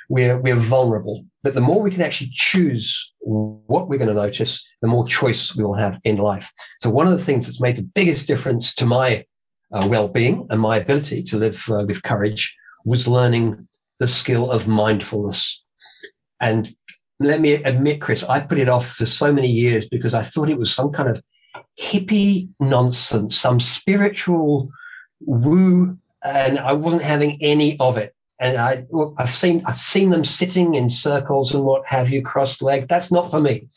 we're, 0.09 0.41
we're 0.41 0.57
vulnerable. 0.57 1.25
But 1.43 1.55
the 1.55 1.61
more 1.61 1.83
we 1.83 1.91
can 1.91 2.03
actually 2.03 2.31
choose 2.33 3.13
what 3.21 3.89
we're 3.89 3.99
going 3.99 4.09
to 4.09 4.15
notice, 4.15 4.65
the 4.83 4.89
more 4.89 5.07
choice 5.07 5.55
we 5.55 5.65
will 5.65 5.75
have 5.75 6.01
in 6.05 6.17
life. 6.17 6.53
So 6.81 6.91
one 6.91 7.07
of 7.07 7.19
the 7.19 7.25
things 7.25 7.47
that's 7.47 7.61
made 7.61 7.77
the 7.77 7.83
biggest 7.83 8.27
difference 8.27 8.75
to 8.77 8.87
my 8.87 9.25
uh, 9.73 9.87
well-being 9.91 10.47
and 10.51 10.61
my 10.61 10.77
ability 10.77 11.23
to 11.25 11.39
live 11.39 11.65
uh, 11.69 11.85
with 11.87 12.03
courage 12.03 12.57
was 12.85 13.09
learning 13.09 13.67
the 13.99 14.09
skill 14.09 14.51
of 14.51 14.69
mindfulness. 14.69 15.65
And 16.41 16.71
let 17.19 17.41
me 17.41 17.55
admit, 17.55 18.01
Chris, 18.01 18.23
I 18.23 18.41
put 18.41 18.59
it 18.59 18.69
off 18.69 18.89
for 18.93 19.07
so 19.07 19.33
many 19.33 19.51
years 19.51 19.89
because 19.89 20.15
I 20.15 20.23
thought 20.23 20.51
it 20.51 20.59
was 20.59 20.73
some 20.73 20.93
kind 20.93 21.09
of 21.09 21.23
hippie 21.81 22.49
nonsense, 22.61 23.37
some 23.37 23.59
spiritual 23.59 24.71
woo, 25.21 25.99
and 26.23 26.59
I 26.59 26.73
wasn't 26.73 27.03
having 27.03 27.39
any 27.41 27.79
of 27.79 27.97
it. 27.97 28.15
And 28.39 28.59
I, 28.59 28.85
I've 29.17 29.31
seen, 29.31 29.63
I've 29.65 29.79
seen 29.79 30.11
them 30.11 30.25
sitting 30.25 30.75
in 30.75 30.91
circles 30.91 31.55
and 31.55 31.65
what 31.65 31.87
have 31.87 32.11
you, 32.11 32.23
crossed 32.23 32.61
legged. 32.61 32.89
That's 32.89 33.11
not 33.11 33.31
for 33.31 33.41
me. 33.41 33.69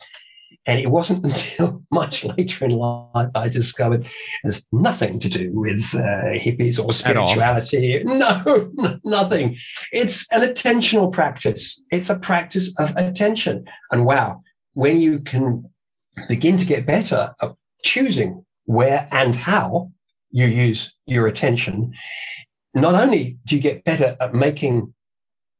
And 0.67 0.79
it 0.79 0.91
wasn't 0.91 1.23
until 1.25 1.81
much 1.91 2.25
later 2.25 2.65
in 2.65 2.71
life 2.71 3.29
I 3.35 3.47
discovered 3.47 4.07
there's 4.43 4.65
nothing 4.71 5.19
to 5.19 5.29
do 5.29 5.51
with 5.53 5.95
uh, 5.95 6.37
hippies 6.37 6.83
or 6.83 6.91
spirituality. 6.93 8.03
No, 8.05 8.71
nothing. 9.05 9.55
It's 9.93 10.29
an 10.31 10.41
attentional 10.41 11.11
practice. 11.11 11.81
It's 11.91 12.09
a 12.09 12.19
practice 12.19 12.77
of 12.79 12.95
attention. 12.97 13.65
And 13.91 14.05
wow, 14.05 14.41
when 14.73 14.99
you 14.99 15.19
can 15.19 15.63
begin 16.27 16.57
to 16.57 16.65
get 16.65 16.85
better 16.85 17.33
at 17.41 17.53
choosing 17.83 18.45
where 18.65 19.07
and 19.11 19.35
how 19.35 19.91
you 20.31 20.47
use 20.47 20.93
your 21.05 21.27
attention, 21.27 21.93
not 22.73 22.95
only 22.95 23.37
do 23.45 23.55
you 23.55 23.61
get 23.61 23.83
better 23.83 24.15
at 24.19 24.33
making 24.33 24.93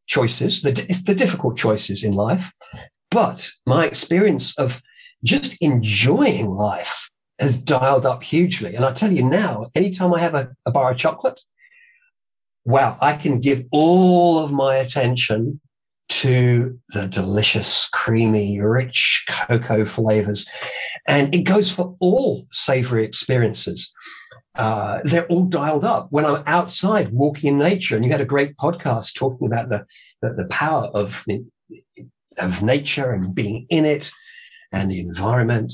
choices, 0.07 0.61
the, 0.61 0.69
it's 0.89 1.03
the 1.03 1.15
difficult 1.15 1.57
choices 1.57 2.03
in 2.03 2.13
life, 2.13 2.51
but 3.11 3.49
my 3.65 3.85
experience 3.85 4.57
of 4.57 4.81
just 5.23 5.57
enjoying 5.61 6.49
life 6.51 7.09
has 7.39 7.57
dialed 7.57 8.05
up 8.05 8.23
hugely. 8.23 8.75
And 8.75 8.85
I 8.85 8.91
tell 8.91 9.11
you 9.11 9.23
now, 9.23 9.67
anytime 9.75 10.13
I 10.13 10.19
have 10.19 10.35
a, 10.35 10.49
a 10.65 10.71
bar 10.71 10.91
of 10.91 10.97
chocolate, 10.97 11.41
wow, 12.65 12.97
I 13.01 13.13
can 13.13 13.39
give 13.39 13.63
all 13.71 14.39
of 14.39 14.51
my 14.51 14.75
attention 14.75 15.59
to 16.09 16.77
the 16.89 17.07
delicious, 17.07 17.87
creamy, 17.93 18.59
rich 18.59 19.25
cocoa 19.29 19.85
flavors. 19.85 20.47
And 21.07 21.33
it 21.33 21.43
goes 21.43 21.71
for 21.71 21.95
all 21.99 22.47
savory 22.51 23.05
experiences. 23.05 23.91
Uh, 24.59 24.99
they're 25.05 25.25
all 25.27 25.45
dialed 25.45 25.85
up. 25.85 26.07
When 26.09 26.25
I'm 26.25 26.43
outside 26.45 27.13
walking 27.13 27.53
in 27.53 27.57
nature, 27.57 27.95
and 27.95 28.03
you 28.03 28.11
had 28.11 28.19
a 28.19 28.25
great 28.25 28.57
podcast 28.57 29.15
talking 29.15 29.47
about 29.47 29.69
the, 29.69 29.85
the, 30.21 30.33
the 30.33 30.47
power 30.49 30.87
of, 30.93 31.25
of 32.37 32.61
nature 32.61 33.11
and 33.11 33.33
being 33.33 33.65
in 33.69 33.85
it 33.85 34.11
and 34.73 34.91
the 34.91 34.99
environment. 34.99 35.73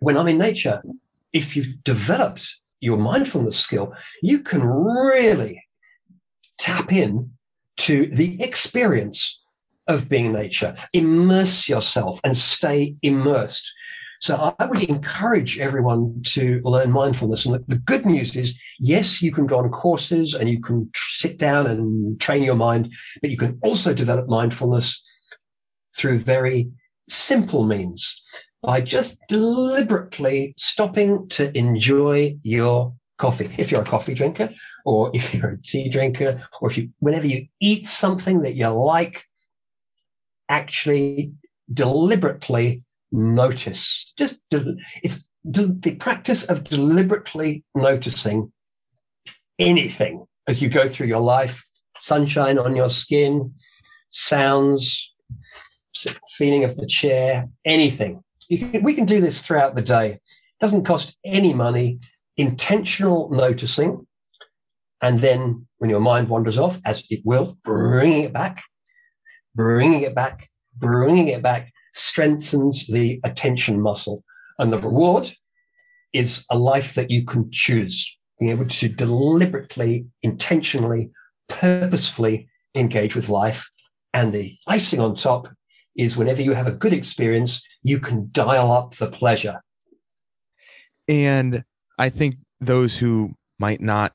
When 0.00 0.16
I'm 0.16 0.26
in 0.28 0.38
nature, 0.38 0.82
if 1.34 1.54
you've 1.54 1.84
developed 1.84 2.56
your 2.80 2.96
mindfulness 2.96 3.58
skill, 3.58 3.94
you 4.22 4.40
can 4.40 4.62
really 4.62 5.62
tap 6.56 6.92
in 6.92 7.32
to 7.76 8.06
the 8.06 8.42
experience 8.42 9.38
of 9.86 10.08
being 10.08 10.32
nature. 10.32 10.74
Immerse 10.94 11.68
yourself 11.68 12.20
and 12.24 12.38
stay 12.38 12.96
immersed. 13.02 13.70
So 14.22 14.54
I 14.56 14.66
would 14.66 14.80
encourage 14.84 15.58
everyone 15.58 16.22
to 16.26 16.60
learn 16.62 16.92
mindfulness. 16.92 17.44
And 17.44 17.56
the 17.66 17.74
good 17.74 18.06
news 18.06 18.36
is, 18.36 18.56
yes, 18.78 19.20
you 19.20 19.32
can 19.32 19.48
go 19.48 19.58
on 19.58 19.68
courses 19.70 20.32
and 20.32 20.48
you 20.48 20.60
can 20.60 20.88
sit 20.94 21.38
down 21.38 21.66
and 21.66 22.20
train 22.20 22.44
your 22.44 22.54
mind, 22.54 22.94
but 23.20 23.30
you 23.30 23.36
can 23.36 23.58
also 23.64 23.92
develop 23.92 24.28
mindfulness 24.28 25.02
through 25.96 26.18
very 26.18 26.70
simple 27.08 27.64
means 27.64 28.22
by 28.62 28.80
just 28.80 29.18
deliberately 29.28 30.54
stopping 30.56 31.26
to 31.30 31.56
enjoy 31.58 32.36
your 32.44 32.94
coffee. 33.18 33.50
If 33.58 33.72
you're 33.72 33.82
a 33.82 33.84
coffee 33.84 34.14
drinker 34.14 34.50
or 34.84 35.10
if 35.12 35.34
you're 35.34 35.54
a 35.54 35.62
tea 35.62 35.88
drinker 35.88 36.40
or 36.60 36.70
if 36.70 36.78
you, 36.78 36.90
whenever 37.00 37.26
you 37.26 37.48
eat 37.60 37.88
something 37.88 38.42
that 38.42 38.54
you 38.54 38.68
like, 38.68 39.24
actually 40.48 41.32
deliberately 41.72 42.84
notice. 43.12 44.12
Just 44.18 44.40
it's 44.50 45.22
the 45.44 45.96
practice 46.00 46.44
of 46.44 46.64
deliberately 46.64 47.64
noticing 47.74 48.52
anything 49.58 50.26
as 50.48 50.60
you 50.60 50.68
go 50.68 50.88
through 50.88 51.06
your 51.06 51.20
life 51.20 51.64
sunshine 52.02 52.58
on 52.58 52.74
your 52.74 52.90
skin, 52.90 53.54
sounds, 54.10 55.14
feeling 56.36 56.64
of 56.64 56.76
the 56.76 56.86
chair, 56.86 57.48
anything. 57.64 58.22
Can, 58.50 58.82
we 58.82 58.92
can 58.92 59.04
do 59.04 59.20
this 59.20 59.40
throughout 59.40 59.76
the 59.76 59.82
day. 59.82 60.18
Doesn't 60.60 60.84
cost 60.84 61.16
any 61.24 61.54
money. 61.54 62.00
Intentional 62.36 63.30
noticing. 63.30 64.06
And 65.00 65.20
then 65.20 65.66
when 65.78 65.90
your 65.90 66.00
mind 66.00 66.28
wanders 66.28 66.58
off, 66.58 66.80
as 66.84 67.04
it 67.08 67.20
will, 67.24 67.56
bringing 67.62 68.24
it 68.24 68.32
back, 68.32 68.62
bringing 69.54 70.02
it 70.02 70.14
back, 70.14 70.48
bringing 70.76 71.28
it 71.28 71.42
back 71.42 71.72
strengthens 71.92 72.86
the 72.86 73.20
attention 73.24 73.80
muscle. 73.80 74.24
And 74.58 74.72
the 74.72 74.78
reward 74.78 75.30
is 76.12 76.44
a 76.50 76.58
life 76.58 76.94
that 76.94 77.10
you 77.10 77.24
can 77.24 77.50
choose, 77.50 78.16
being 78.38 78.50
able 78.50 78.66
to 78.66 78.88
deliberately, 78.88 80.06
intentionally, 80.22 81.10
purposefully 81.48 82.48
engage 82.74 83.14
with 83.14 83.28
life. 83.28 83.68
And 84.14 84.32
the 84.32 84.54
icing 84.66 85.00
on 85.00 85.16
top 85.16 85.48
is 85.96 86.16
whenever 86.16 86.42
you 86.42 86.52
have 86.52 86.66
a 86.66 86.72
good 86.72 86.92
experience, 86.92 87.66
you 87.82 87.98
can 87.98 88.28
dial 88.32 88.72
up 88.72 88.96
the 88.96 89.08
pleasure. 89.08 89.60
And 91.08 91.64
I 91.98 92.08
think 92.08 92.36
those 92.60 92.96
who 92.96 93.34
might 93.58 93.80
not 93.80 94.12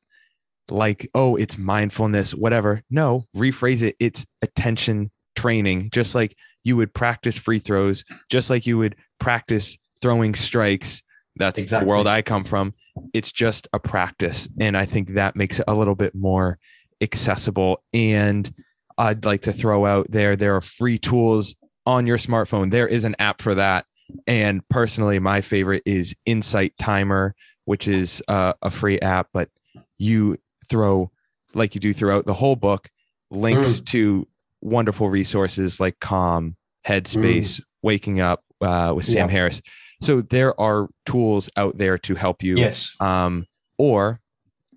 like, 0.69 1.07
oh, 1.13 1.35
it's 1.35 1.57
mindfulness, 1.57 2.33
whatever. 2.33 2.83
No, 2.89 3.23
rephrase 3.35 3.81
it. 3.81 3.95
It's 3.99 4.25
attention 4.41 5.11
training, 5.35 5.89
just 5.91 6.15
like 6.15 6.35
you 6.63 6.75
would 6.77 6.93
practice 6.93 7.37
free 7.37 7.59
throws, 7.59 8.03
just 8.29 8.49
like 8.49 8.65
you 8.65 8.77
would 8.77 8.95
practice 9.19 9.77
throwing 10.01 10.35
strikes. 10.35 11.01
That's 11.35 11.59
exactly. 11.59 11.85
the 11.85 11.89
world 11.89 12.07
I 12.07 12.21
come 12.21 12.43
from. 12.43 12.73
It's 13.13 13.31
just 13.31 13.67
a 13.73 13.79
practice. 13.79 14.47
And 14.59 14.75
I 14.75 14.85
think 14.85 15.13
that 15.13 15.35
makes 15.35 15.59
it 15.59 15.65
a 15.67 15.75
little 15.75 15.95
bit 15.95 16.15
more 16.15 16.57
accessible. 17.01 17.83
And 17.93 18.51
I'd 18.97 19.25
like 19.25 19.43
to 19.43 19.53
throw 19.53 19.85
out 19.85 20.07
there 20.09 20.35
there 20.35 20.55
are 20.55 20.61
free 20.61 20.97
tools 20.97 21.55
on 21.85 22.07
your 22.07 22.17
smartphone. 22.17 22.71
There 22.71 22.87
is 22.87 23.03
an 23.03 23.15
app 23.19 23.41
for 23.41 23.55
that. 23.55 23.85
And 24.25 24.67
personally, 24.69 25.19
my 25.19 25.41
favorite 25.41 25.83
is 25.85 26.15
Insight 26.25 26.73
Timer, 26.79 27.35
which 27.65 27.87
is 27.87 28.21
uh, 28.27 28.53
a 28.61 28.71
free 28.71 28.99
app, 28.99 29.27
but 29.33 29.49
you 29.97 30.37
throw, 30.69 31.11
like 31.53 31.75
you 31.75 31.81
do 31.81 31.93
throughout 31.93 32.25
the 32.25 32.33
whole 32.33 32.55
book, 32.55 32.89
links 33.29 33.81
mm. 33.81 33.85
to 33.87 34.27
wonderful 34.61 35.09
resources 35.09 35.79
like 35.79 35.99
Calm, 35.99 36.55
Headspace, 36.85 37.59
mm. 37.59 37.61
Waking 37.81 38.19
Up 38.19 38.43
uh, 38.61 38.93
with 38.95 39.05
Sam 39.05 39.27
yeah. 39.27 39.31
Harris. 39.31 39.61
So 40.01 40.21
there 40.21 40.59
are 40.59 40.89
tools 41.05 41.49
out 41.57 41.77
there 41.77 41.97
to 41.99 42.15
help 42.15 42.43
you. 42.43 42.57
Yes. 42.57 42.93
Um, 42.99 43.45
or 43.77 44.19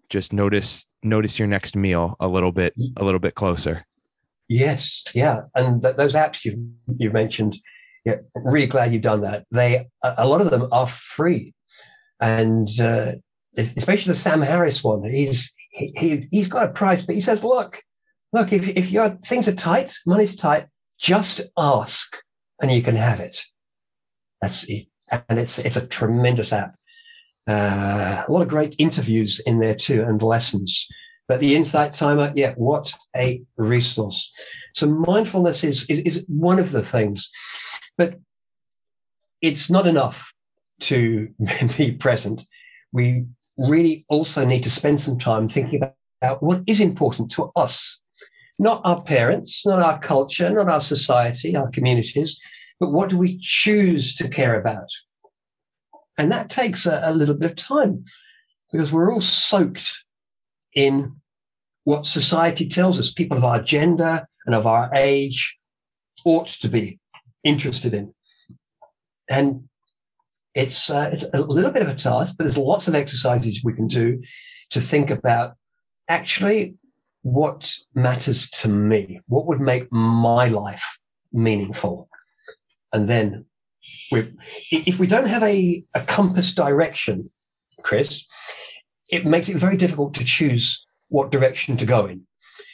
just 0.09 0.33
notice 0.33 0.87
notice 1.03 1.39
your 1.39 1.49
next 1.49 1.77
meal 1.77 2.17
a 2.21 2.29
little 2.29 2.53
bit 2.53 2.75
a 2.97 3.05
little 3.05 3.21
bit 3.21 3.35
closer. 3.35 3.87
Yes, 4.49 5.05
yeah, 5.15 5.43
and 5.55 5.81
th- 5.81 5.97
those 5.97 6.15
apps 6.15 6.45
you 6.45 6.73
you 6.99 7.11
mentioned, 7.11 7.57
yeah, 8.05 8.17
really 8.35 8.67
glad 8.67 8.93
you've 8.93 9.03
done 9.03 9.21
that. 9.21 9.47
They 9.51 9.87
a 10.03 10.27
lot 10.27 10.41
of 10.41 10.51
them 10.51 10.69
are 10.73 10.89
free, 10.89 11.55
and 12.21 12.69
uh, 12.81 13.13
especially 13.57 14.11
the 14.11 14.19
Sam 14.19 14.43
Harris 14.43 14.83
one. 14.83 15.05
He's 15.05 15.53
he, 15.71 15.93
he 15.97 16.25
he's 16.31 16.49
got 16.49 16.69
a 16.69 16.73
price, 16.73 17.03
but 17.03 17.15
he 17.15 17.21
says, 17.21 17.45
look, 17.45 17.83
look, 18.33 18.53
if, 18.53 18.69
if 18.69 18.91
your 18.91 19.11
things 19.25 19.49
are 19.49 19.55
tight, 19.55 19.97
money's 20.07 20.37
tight, 20.37 20.67
just 20.99 21.41
ask 21.59 22.17
and 22.61 22.71
you 22.71 22.83
can 22.83 22.97
have 22.97 23.21
it. 23.21 23.43
That's. 24.41 24.71
And 25.29 25.41
it's, 25.41 25.59
it's 25.59 25.77
a 25.77 25.87
tremendous 25.87 26.53
app. 26.53 26.77
Uh, 27.49 28.23
a 28.29 28.31
lot 28.31 28.43
of 28.43 28.49
great 28.49 28.77
interviews 28.79 29.41
in 29.41 29.59
there 29.59 29.75
too 29.75 30.03
and 30.03 30.23
lessons. 30.23 30.87
But 31.27 31.41
the 31.41 31.57
insight 31.57 31.93
timer, 31.93 32.33
yeah, 32.35 32.55
what 32.55 32.93
a 33.17 33.43
resource. 33.57 34.31
So 34.75 34.87
mindfulness 34.87 35.65
is, 35.65 35.85
is, 35.91 35.99
is 36.01 36.25
one 36.29 36.61
of 36.61 36.71
the 36.71 36.83
things, 36.83 37.29
but 37.99 38.21
it's 39.41 39.69
not 39.71 39.87
enough 39.87 40.33
to 40.81 41.29
be 41.77 41.93
present. 41.93 42.47
We 42.93 43.27
really 43.57 44.05
also 44.09 44.45
need 44.45 44.63
to 44.63 44.71
spend 44.71 45.01
some 45.01 45.19
time 45.19 45.49
thinking 45.49 45.83
about 46.21 46.43
what 46.43 46.63
is 46.67 46.81
important 46.81 47.31
to 47.33 47.51
us 47.57 48.01
not 48.61 48.83
our 48.85 49.03
parents, 49.03 49.65
not 49.65 49.81
our 49.81 49.99
culture, 49.99 50.51
not 50.51 50.69
our 50.69 50.83
society, 50.83 51.57
our 51.57 51.71
communities, 51.71 52.39
but 52.79 52.93
what 52.93 53.09
do 53.09 53.17
we 53.17 53.39
choose 53.41 54.15
to 54.17 54.29
care 54.29 54.61
about? 54.61 54.91
And 56.19 56.31
that 56.31 56.51
takes 56.51 56.85
a, 56.85 57.01
a 57.03 57.15
little 57.15 57.35
bit 57.35 57.53
of 57.53 57.57
time 57.57 58.05
because 58.71 58.93
we're 58.93 59.11
all 59.13 59.23
soaked 59.23 60.05
in 60.75 61.17
what 61.85 62.05
society 62.05 62.69
tells 62.69 63.01
us 63.01 63.11
people 63.11 63.39
of 63.39 63.45
our 63.45 63.63
gender 63.63 64.27
and 64.45 64.55
of 64.55 64.67
our 64.67 64.95
age 64.95 65.57
ought 66.27 66.49
to 66.49 66.69
be 66.69 66.99
interested 67.43 67.95
in. 67.95 68.13
And 69.31 69.71
it's 70.55 70.91
uh, 70.91 71.09
it's 71.11 71.25
a 71.33 71.41
little 71.41 71.73
bit 71.73 71.83
of 71.83 71.89
a 71.89 71.95
task, 71.95 72.35
but 72.37 72.45
there's 72.45 72.59
lots 72.59 72.89
of 72.89 72.95
exercises 72.95 73.63
we 73.65 73.73
can 73.73 73.87
do 73.87 74.21
to 74.69 74.83
think 74.83 75.09
about 75.09 75.55
actually 76.09 76.75
what 77.23 77.73
matters 77.95 78.49
to 78.51 78.69
me? 78.69 79.21
What 79.27 79.47
would 79.47 79.61
make 79.61 79.93
my 79.93 80.49
life 80.49 80.99
meaningful? 81.33 82.09
And 82.93 83.09
then 83.09 83.47
we, 84.11 84.33
if 84.71 84.99
we 84.99 85.07
don't 85.07 85.29
have 85.29 85.43
a, 85.43 85.85
a 85.95 86.01
compass 86.01 86.53
direction, 86.53 87.31
Chris, 87.83 88.27
it 89.11 89.27
makes 89.27 89.49
it 89.49 89.57
very 89.57 89.77
difficult 89.77 90.15
to 90.15 90.25
choose 90.25 90.85
what 91.09 91.31
direction 91.31 91.77
to 91.77 91.87
go 91.87 92.07
in. 92.07 92.27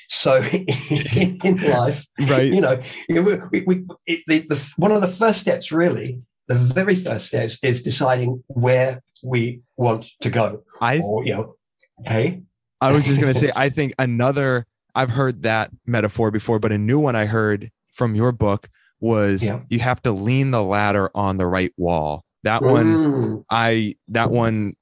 So 0.09 0.36
in, 0.42 1.57
life, 1.68 2.07
right. 2.28 2.53
you 2.53 2.61
know, 2.61 2.80
we, 3.09 3.64
we, 3.66 3.84
it, 4.07 4.22
the, 4.26 4.38
the, 4.40 4.72
one 4.76 4.92
of 4.92 5.01
the 5.01 5.09
first 5.09 5.40
steps, 5.40 5.72
really, 5.72 6.22
the 6.49 6.55
very 6.55 6.94
first 6.94 7.26
steps 7.26 7.62
is 7.64 7.82
deciding 7.82 8.44
where 8.47 9.03
we 9.24 9.62
want 9.76 10.12
to 10.20 10.30
go. 10.30 10.62
I, 10.80 11.01
or, 11.01 11.24
you 11.24 11.34
know, 11.34 11.57
hey, 12.05 12.42
I 12.81 12.93
was 12.93 13.05
just 13.05 13.20
going 13.20 13.33
to 13.35 13.39
say, 13.39 13.53
I 13.55 13.68
think 13.68 13.95
another, 13.99 14.66
I've 14.95 15.11
heard 15.11 15.43
that 15.43 15.70
metaphor 15.87 16.31
before, 16.31 16.59
but 16.59 16.72
a 16.72 16.79
new 16.79 16.99
one 16.99 17.16
I 17.16 17.27
heard 17.27 17.70
from 17.93 18.14
your 18.14 18.33
book 18.33 18.68
was 19.01 19.45
yeah. 19.45 19.61
you 19.68 19.81
have 19.81 20.03
to 20.03 20.12
lean 20.12 20.51
the 20.51 20.62
ladder 20.62 21.11
on 21.14 21.37
the 21.37 21.47
right 21.47 21.72
wall. 21.77 22.24
That 22.45 22.62
mm. 22.62 22.70
one, 22.70 23.45
I, 23.51 23.97
that 24.09 24.31
one, 24.31 24.74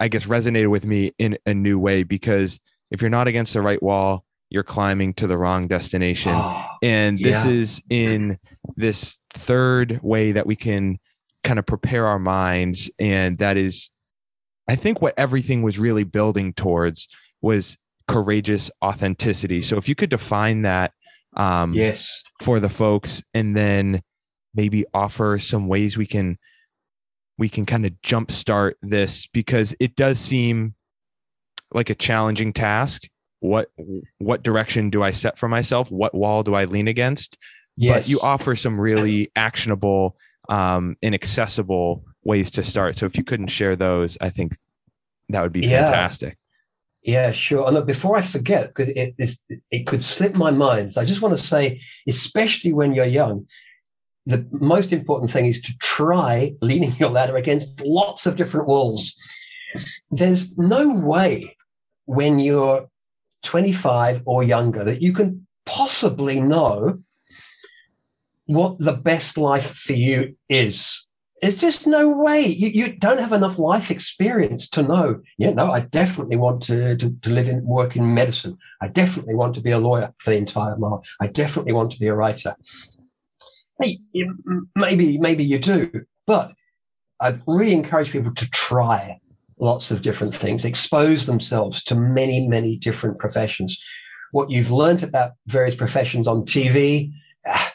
I 0.00 0.08
guess 0.08 0.26
resonated 0.26 0.70
with 0.70 0.84
me 0.84 1.12
in 1.18 1.38
a 1.46 1.54
new 1.54 1.78
way 1.78 2.02
because 2.02 2.58
if 2.90 3.00
you're 3.00 3.10
not 3.10 3.28
against 3.28 3.54
the 3.54 3.62
right 3.62 3.82
wall, 3.82 4.24
you're 4.50 4.62
climbing 4.62 5.14
to 5.14 5.26
the 5.26 5.36
wrong 5.36 5.66
destination. 5.66 6.32
Oh, 6.34 6.66
and 6.82 7.18
this 7.18 7.44
yeah. 7.44 7.50
is 7.50 7.82
in 7.90 8.38
this 8.76 9.18
third 9.32 10.00
way 10.02 10.32
that 10.32 10.46
we 10.46 10.54
can 10.54 10.98
kind 11.42 11.58
of 11.58 11.66
prepare 11.66 12.06
our 12.06 12.18
minds. 12.18 12.90
And 12.98 13.38
that 13.38 13.56
is 13.56 13.90
I 14.68 14.76
think 14.76 15.02
what 15.02 15.14
everything 15.18 15.62
was 15.62 15.78
really 15.78 16.04
building 16.04 16.52
towards 16.52 17.08
was 17.42 17.76
courageous 18.08 18.70
authenticity. 18.82 19.62
So 19.62 19.76
if 19.76 19.88
you 19.88 19.94
could 19.94 20.10
define 20.10 20.62
that 20.62 20.92
um, 21.36 21.74
Yes. 21.74 22.22
for 22.42 22.60
the 22.60 22.68
folks, 22.68 23.22
and 23.34 23.56
then 23.56 24.02
maybe 24.54 24.84
offer 24.94 25.38
some 25.38 25.66
ways 25.68 25.96
we 25.96 26.06
can 26.06 26.38
we 27.36 27.48
can 27.48 27.66
kind 27.66 27.84
of 27.84 27.92
jumpstart 28.04 28.74
this 28.80 29.26
because 29.26 29.74
it 29.80 29.96
does 29.96 30.20
seem 30.20 30.74
like 31.72 31.90
a 31.90 31.94
challenging 31.94 32.52
task. 32.52 33.08
What 33.40 33.70
what 34.18 34.42
direction 34.42 34.90
do 34.90 35.02
I 35.02 35.10
set 35.10 35.38
for 35.38 35.48
myself? 35.48 35.90
What 35.90 36.14
wall 36.14 36.42
do 36.42 36.54
I 36.54 36.64
lean 36.64 36.88
against? 36.88 37.36
Yes. 37.76 38.04
But 38.04 38.08
you 38.08 38.20
offer 38.22 38.54
some 38.54 38.80
really 38.80 39.30
actionable 39.34 40.16
um, 40.48 40.96
and 41.02 41.14
accessible 41.14 42.04
ways 42.24 42.50
to 42.52 42.64
start. 42.64 42.96
So 42.96 43.06
if 43.06 43.16
you 43.16 43.24
couldn't 43.24 43.48
share 43.48 43.76
those, 43.76 44.16
I 44.20 44.30
think 44.30 44.56
that 45.28 45.42
would 45.42 45.52
be 45.52 45.60
Yeah. 45.60 45.84
fantastic. 45.86 46.38
Yeah, 47.02 47.32
sure. 47.32 47.66
And 47.66 47.74
look, 47.74 47.86
before 47.86 48.16
I 48.16 48.22
forget, 48.22 48.68
because 48.68 48.88
it, 48.88 49.14
it, 49.18 49.60
it 49.70 49.86
could 49.86 50.02
slip 50.02 50.36
my 50.36 50.50
mind, 50.50 50.94
so 50.94 51.02
I 51.02 51.04
just 51.04 51.20
want 51.20 51.36
to 51.38 51.44
say, 51.44 51.80
especially 52.08 52.72
when 52.72 52.94
you're 52.94 53.04
young, 53.04 53.46
the 54.24 54.48
most 54.52 54.90
important 54.90 55.30
thing 55.30 55.44
is 55.44 55.60
to 55.62 55.74
try 55.82 56.52
leaning 56.62 56.92
your 56.96 57.10
ladder 57.10 57.36
against 57.36 57.82
lots 57.84 58.24
of 58.24 58.36
different 58.36 58.68
walls. 58.68 59.14
There's 60.10 60.56
no 60.56 60.94
way 60.94 61.56
when 62.06 62.38
you're 62.38 62.88
25 63.42 64.22
or 64.24 64.42
younger 64.42 64.82
that 64.84 65.02
you 65.02 65.12
can 65.12 65.46
possibly 65.66 66.40
know 66.40 67.02
what 68.46 68.78
the 68.78 68.92
best 68.92 69.36
life 69.36 69.74
for 69.74 69.92
you 69.92 70.36
is. 70.48 71.06
There's 71.42 71.56
just 71.56 71.86
no 71.86 72.10
way. 72.16 72.46
You, 72.46 72.68
you 72.68 72.96
don't 72.96 73.18
have 73.18 73.32
enough 73.32 73.58
life 73.58 73.90
experience 73.90 74.68
to 74.70 74.82
know. 74.82 75.20
Yeah, 75.36 75.50
no, 75.50 75.70
I 75.70 75.80
definitely 75.80 76.36
want 76.36 76.62
to, 76.64 76.96
to, 76.96 77.10
to 77.10 77.30
live 77.30 77.48
and 77.48 77.66
work 77.66 77.96
in 77.96 78.14
medicine. 78.14 78.56
I 78.80 78.88
definitely 78.88 79.34
want 79.34 79.54
to 79.56 79.60
be 79.60 79.70
a 79.70 79.78
lawyer 79.78 80.14
for 80.18 80.30
the 80.30 80.36
entire 80.36 80.76
life. 80.76 81.00
I 81.20 81.26
definitely 81.26 81.72
want 81.72 81.90
to 81.92 81.98
be 81.98 82.06
a 82.06 82.14
writer. 82.14 82.56
Hey, 83.80 83.98
maybe, 84.76 85.18
maybe 85.18 85.44
you 85.44 85.58
do, 85.58 85.90
but 86.26 86.52
I'd 87.20 87.42
really 87.46 87.72
encourage 87.72 88.12
people 88.12 88.32
to 88.32 88.50
try 88.50 89.18
lots 89.58 89.90
of 89.90 90.02
different 90.02 90.34
things, 90.34 90.64
expose 90.64 91.26
themselves 91.26 91.82
to 91.84 91.94
many, 91.94 92.46
many 92.46 92.76
different 92.76 93.18
professions. 93.18 93.82
What 94.32 94.50
you've 94.50 94.70
learned 94.70 95.02
about 95.02 95.32
various 95.46 95.74
professions 95.74 96.26
on 96.26 96.42
TV, 96.42 97.12
ah, 97.46 97.72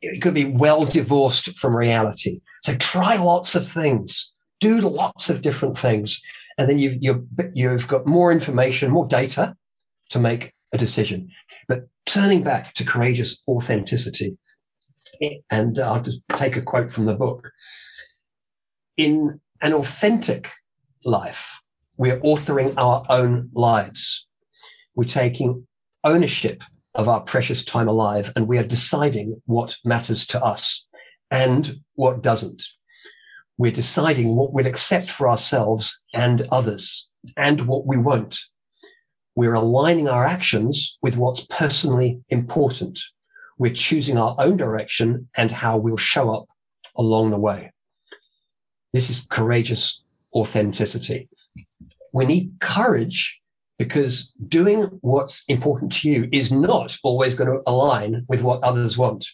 it 0.00 0.20
could 0.22 0.34
be 0.34 0.44
well 0.44 0.84
divorced 0.84 1.56
from 1.56 1.76
reality. 1.76 2.40
So 2.62 2.76
try 2.76 3.16
lots 3.16 3.54
of 3.54 3.66
things, 3.68 4.32
do 4.60 4.80
lots 4.80 5.28
of 5.28 5.42
different 5.42 5.76
things, 5.76 6.20
and 6.56 6.68
then 6.68 6.78
you, 6.78 6.96
you, 7.00 7.26
you've 7.54 7.88
got 7.88 8.06
more 8.06 8.30
information, 8.30 8.90
more 8.90 9.06
data 9.06 9.56
to 10.10 10.18
make 10.18 10.54
a 10.72 10.78
decision. 10.78 11.28
But 11.66 11.88
turning 12.06 12.42
back 12.42 12.74
to 12.74 12.84
courageous 12.84 13.42
authenticity, 13.48 14.36
and 15.50 15.78
I'll 15.78 16.02
just 16.02 16.20
take 16.36 16.56
a 16.56 16.62
quote 16.62 16.92
from 16.92 17.06
the 17.06 17.16
book. 17.16 17.50
In 18.96 19.40
an 19.60 19.72
authentic 19.72 20.50
life, 21.04 21.60
we're 21.96 22.20
authoring 22.20 22.74
our 22.76 23.04
own 23.08 23.50
lives. 23.54 24.26
We're 24.94 25.04
taking 25.04 25.66
ownership 26.04 26.62
of 26.94 27.08
our 27.08 27.20
precious 27.20 27.64
time 27.64 27.88
alive, 27.88 28.30
and 28.36 28.46
we 28.46 28.58
are 28.58 28.64
deciding 28.64 29.40
what 29.46 29.76
matters 29.84 30.26
to 30.28 30.42
us 30.42 30.86
and 31.32 31.80
what 31.94 32.22
doesn't. 32.22 32.62
We're 33.56 33.72
deciding 33.72 34.36
what 34.36 34.52
we'll 34.52 34.66
accept 34.66 35.10
for 35.10 35.28
ourselves 35.28 35.98
and 36.14 36.46
others 36.52 37.08
and 37.36 37.62
what 37.62 37.86
we 37.86 37.96
won't. 37.96 38.38
We're 39.34 39.54
aligning 39.54 40.08
our 40.08 40.26
actions 40.26 40.98
with 41.00 41.16
what's 41.16 41.46
personally 41.46 42.20
important. 42.28 43.00
We're 43.58 43.72
choosing 43.72 44.18
our 44.18 44.36
own 44.38 44.58
direction 44.58 45.28
and 45.36 45.50
how 45.50 45.78
we'll 45.78 45.96
show 45.96 46.30
up 46.30 46.44
along 46.96 47.30
the 47.30 47.38
way. 47.38 47.72
This 48.92 49.08
is 49.08 49.26
courageous 49.30 50.02
authenticity. 50.34 51.30
We 52.12 52.26
need 52.26 52.52
courage 52.60 53.40
because 53.78 54.32
doing 54.48 54.82
what's 55.00 55.44
important 55.48 55.94
to 55.94 56.10
you 56.10 56.28
is 56.30 56.52
not 56.52 56.98
always 57.02 57.34
going 57.34 57.48
to 57.48 57.62
align 57.66 58.26
with 58.28 58.42
what 58.42 58.62
others 58.62 58.98
want. 58.98 59.26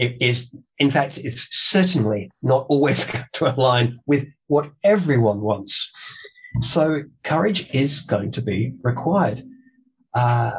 It 0.00 0.16
is, 0.18 0.50
in 0.78 0.90
fact, 0.90 1.18
it's 1.18 1.54
certainly 1.54 2.30
not 2.42 2.64
always 2.70 3.04
going 3.12 3.26
to 3.34 3.54
align 3.54 4.00
with 4.06 4.26
what 4.46 4.72
everyone 4.82 5.42
wants. 5.42 5.92
So 6.60 7.02
courage 7.22 7.68
is 7.74 8.00
going 8.00 8.32
to 8.32 8.42
be 8.42 8.72
required. 8.82 9.44
Uh, 10.14 10.52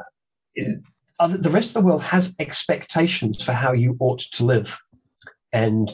the 0.55 1.49
rest 1.49 1.69
of 1.69 1.73
the 1.73 1.81
world 1.81 2.03
has 2.03 2.35
expectations 2.37 3.43
for 3.43 3.53
how 3.53 3.73
you 3.73 3.97
ought 3.99 4.19
to 4.19 4.45
live. 4.45 4.77
And 5.51 5.89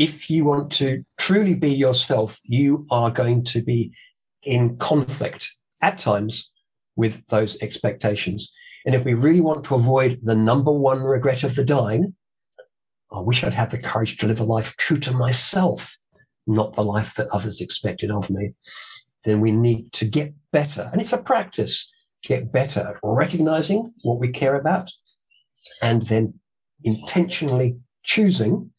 if 0.00 0.28
you 0.28 0.44
want 0.44 0.72
to 0.72 1.04
truly 1.16 1.54
be 1.54 1.70
yourself, 1.70 2.40
you 2.42 2.86
are 2.90 3.10
going 3.10 3.44
to 3.44 3.62
be 3.62 3.92
in 4.42 4.76
conflict 4.78 5.48
at 5.80 5.98
times 5.98 6.50
with 6.96 7.24
those 7.28 7.56
expectations. 7.62 8.52
And 8.84 8.96
if 8.96 9.04
we 9.04 9.14
really 9.14 9.40
want 9.40 9.64
to 9.66 9.76
avoid 9.76 10.18
the 10.24 10.34
number 10.34 10.72
one 10.72 11.02
regret 11.02 11.44
of 11.44 11.54
the 11.54 11.64
dying, 11.64 12.14
I 13.14 13.20
wish 13.20 13.44
I'd 13.44 13.54
had 13.54 13.70
the 13.70 13.78
courage 13.78 14.16
to 14.18 14.26
live 14.26 14.40
a 14.40 14.44
life 14.44 14.76
true 14.76 14.98
to 15.00 15.12
myself, 15.12 15.96
not 16.46 16.74
the 16.74 16.82
life 16.82 17.14
that 17.14 17.28
others 17.28 17.60
expected 17.60 18.10
of 18.10 18.30
me. 18.30 18.52
Then 19.24 19.40
we 19.40 19.50
need 19.50 19.92
to 19.92 20.04
get 20.04 20.34
better. 20.52 20.88
And 20.92 21.00
it's 21.00 21.12
a 21.12 21.18
practice, 21.18 21.90
get 22.22 22.52
better 22.52 22.80
at 22.80 22.96
recognizing 23.02 23.92
what 24.02 24.18
we 24.18 24.28
care 24.28 24.56
about 24.56 24.90
and 25.80 26.02
then 26.02 26.34
intentionally 26.82 27.76
choosing. 28.02 28.70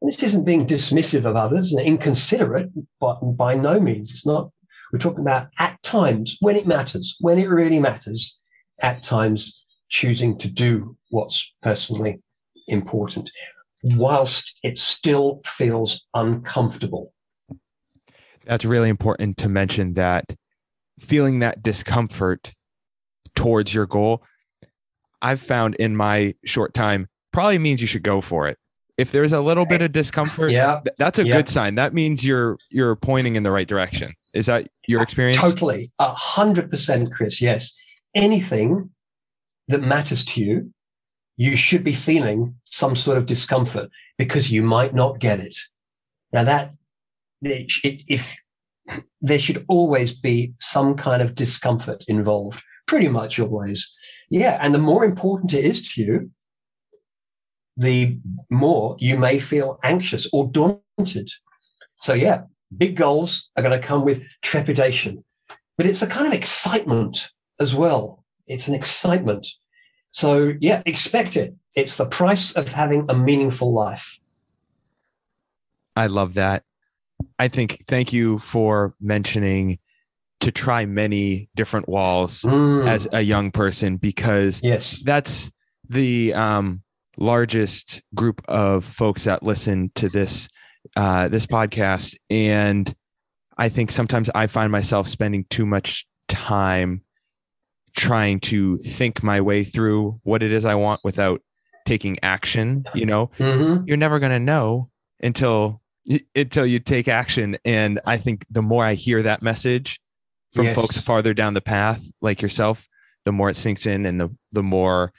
And 0.00 0.12
this 0.12 0.22
isn't 0.22 0.44
being 0.44 0.66
dismissive 0.66 1.24
of 1.24 1.36
others 1.36 1.72
and 1.72 1.84
inconsiderate, 1.84 2.70
but 3.00 3.20
by 3.36 3.54
no 3.54 3.80
means. 3.80 4.12
It's 4.12 4.26
not 4.26 4.50
we're 4.92 4.98
talking 4.98 5.20
about 5.20 5.48
at 5.58 5.82
times 5.82 6.36
when 6.40 6.56
it 6.56 6.66
matters, 6.66 7.16
when 7.20 7.38
it 7.38 7.48
really 7.48 7.80
matters, 7.80 8.36
at 8.82 9.02
times 9.02 9.62
choosing 9.88 10.38
to 10.38 10.48
do 10.48 10.96
what's 11.10 11.52
personally 11.62 12.22
important, 12.68 13.30
whilst 13.82 14.56
it 14.62 14.78
still 14.78 15.40
feels 15.44 16.06
uncomfortable. 16.14 17.12
That's 18.44 18.64
really 18.64 18.88
important 18.88 19.36
to 19.38 19.48
mention 19.48 19.94
that 19.94 20.34
feeling 21.00 21.40
that 21.40 21.62
discomfort 21.62 22.52
towards 23.34 23.74
your 23.74 23.86
goal, 23.86 24.22
I've 25.20 25.40
found 25.40 25.74
in 25.76 25.96
my 25.96 26.34
short 26.44 26.72
time 26.74 27.08
probably 27.32 27.58
means 27.58 27.80
you 27.80 27.86
should 27.86 28.02
go 28.02 28.20
for 28.20 28.48
it. 28.48 28.58
If 28.96 29.12
there's 29.12 29.32
a 29.34 29.40
little 29.40 29.66
bit 29.66 29.82
of 29.82 29.92
discomfort, 29.92 30.50
Yeah. 30.52 30.80
that's 30.96 31.18
a 31.18 31.26
Yeah. 31.26 31.36
good 31.36 31.48
sign. 31.50 31.74
That 31.74 31.92
means 31.92 32.24
you're 32.24 32.56
you're 32.70 32.96
pointing 32.96 33.36
in 33.36 33.42
the 33.42 33.50
right 33.50 33.68
direction. 33.68 34.14
Is 34.32 34.46
that 34.46 34.68
your 34.86 35.02
experience? 35.02 35.36
Totally, 35.36 35.92
a 35.98 36.12
hundred 36.14 36.70
percent, 36.70 37.12
Chris. 37.12 37.42
Yes, 37.42 37.74
anything 38.14 38.90
that 39.68 39.82
matters 39.82 40.24
to 40.26 40.40
you, 40.42 40.72
you 41.36 41.56
should 41.56 41.84
be 41.84 41.92
feeling 41.92 42.54
some 42.64 42.96
sort 42.96 43.18
of 43.18 43.26
discomfort 43.26 43.90
because 44.18 44.50
you 44.50 44.62
might 44.62 44.94
not 44.94 45.18
get 45.18 45.40
it. 45.40 45.56
Now 46.32 46.44
that 46.44 46.74
it, 47.42 47.72
if 48.08 48.36
there 49.20 49.38
should 49.38 49.64
always 49.68 50.12
be 50.12 50.54
some 50.58 50.94
kind 50.96 51.22
of 51.22 51.34
discomfort 51.34 52.04
involved, 52.08 52.62
pretty 52.86 53.08
much 53.08 53.38
always. 53.38 53.94
Yeah, 54.30 54.58
and 54.60 54.74
the 54.74 54.78
more 54.78 55.04
important 55.04 55.54
it 55.54 55.64
is 55.64 55.92
to 55.92 56.02
you, 56.02 56.30
the 57.76 58.18
more 58.50 58.96
you 58.98 59.18
may 59.18 59.38
feel 59.38 59.78
anxious 59.82 60.26
or 60.32 60.50
daunted. 60.50 61.30
So 61.98 62.14
yeah, 62.14 62.42
big 62.76 62.96
goals 62.96 63.50
are 63.56 63.62
going 63.62 63.78
to 63.78 63.86
come 63.86 64.04
with 64.04 64.22
trepidation, 64.42 65.24
but 65.76 65.86
it's 65.86 66.02
a 66.02 66.06
kind 66.06 66.26
of 66.26 66.32
excitement 66.32 67.30
as 67.60 67.74
well. 67.74 68.24
It's 68.46 68.68
an 68.68 68.74
excitement. 68.74 69.46
So 70.16 70.54
yeah, 70.60 70.80
expect 70.86 71.36
it. 71.36 71.54
It's 71.74 71.98
the 71.98 72.06
price 72.06 72.52
of 72.52 72.72
having 72.72 73.04
a 73.10 73.14
meaningful 73.14 73.70
life. 73.70 74.18
I 75.94 76.06
love 76.06 76.32
that. 76.34 76.62
I 77.38 77.48
think 77.48 77.84
thank 77.86 78.14
you 78.14 78.38
for 78.38 78.94
mentioning 78.98 79.78
to 80.40 80.50
try 80.50 80.86
many 80.86 81.50
different 81.54 81.86
walls 81.86 82.44
Mm, 82.44 82.88
as 82.88 83.06
a 83.12 83.20
young 83.20 83.50
person 83.50 83.98
because 83.98 84.62
yes. 84.62 85.02
that's 85.04 85.52
the 85.86 86.32
um, 86.32 86.82
largest 87.18 88.00
group 88.14 88.42
of 88.48 88.86
folks 88.86 89.24
that 89.24 89.42
listen 89.42 89.90
to 89.96 90.08
this 90.08 90.48
uh, 90.96 91.28
this 91.28 91.44
podcast, 91.44 92.16
and 92.30 92.94
I 93.58 93.68
think 93.68 93.92
sometimes 93.92 94.30
I 94.34 94.46
find 94.46 94.72
myself 94.72 95.08
spending 95.08 95.44
too 95.50 95.66
much 95.66 96.06
time 96.26 97.02
trying 97.96 98.38
to 98.38 98.78
think 98.78 99.22
my 99.22 99.40
way 99.40 99.64
through 99.64 100.20
what 100.22 100.42
it 100.42 100.52
is 100.52 100.64
I 100.64 100.74
want 100.74 101.00
without 101.02 101.40
taking 101.86 102.18
action. 102.22 102.84
You 102.94 103.06
know, 103.06 103.30
hmm 103.38 103.78
you're 103.86 103.96
never 103.96 104.18
going 104.18 104.32
to 104.32 104.38
know 104.40 104.90
until 105.20 105.80
until 106.34 106.66
you 106.66 106.78
take 106.78 107.08
action, 107.08 107.56
and 107.64 108.00
I 108.06 108.18
think 108.18 108.44
the 108.50 108.62
more 108.62 108.84
I 108.84 108.94
hear 108.94 109.22
that 109.22 109.42
message 109.42 110.00
from 110.52 110.66
Yes. 110.66 110.76
folks 110.76 110.98
farther 110.98 111.34
down 111.34 111.54
the 111.54 111.60
path, 111.60 112.02
like 112.20 112.40
yourself, 112.40 112.86
the 113.24 113.32
more 113.32 113.50
it 113.50 113.56
sinks 113.56 113.86
in, 113.86 114.06
and 114.06 114.20
the 114.20 114.28
the 114.52 114.62
more 114.62 115.12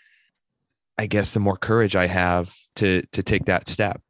I 0.97 1.07
guess 1.07 1.33
the 1.33 1.39
more 1.39 1.57
courage 1.57 1.95
I 1.95 2.07
have 2.07 2.55
to 2.77 3.01
to 3.11 3.21
take 3.23 3.45
that 3.45 3.67
step. 3.67 4.01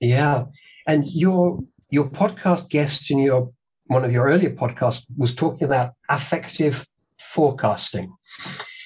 Yeah. 0.00 0.44
And 0.86 1.04
your 1.12 1.60
your 1.90 2.08
podcast 2.08 2.68
guest 2.70 3.10
in 3.10 3.18
your 3.18 3.50
one 3.86 4.04
of 4.04 4.12
your 4.12 4.26
earlier 4.26 4.50
podcasts 4.50 5.04
was 5.16 5.34
talking 5.34 5.64
about 5.66 5.94
affective 6.08 6.86
forecasting. 7.20 8.12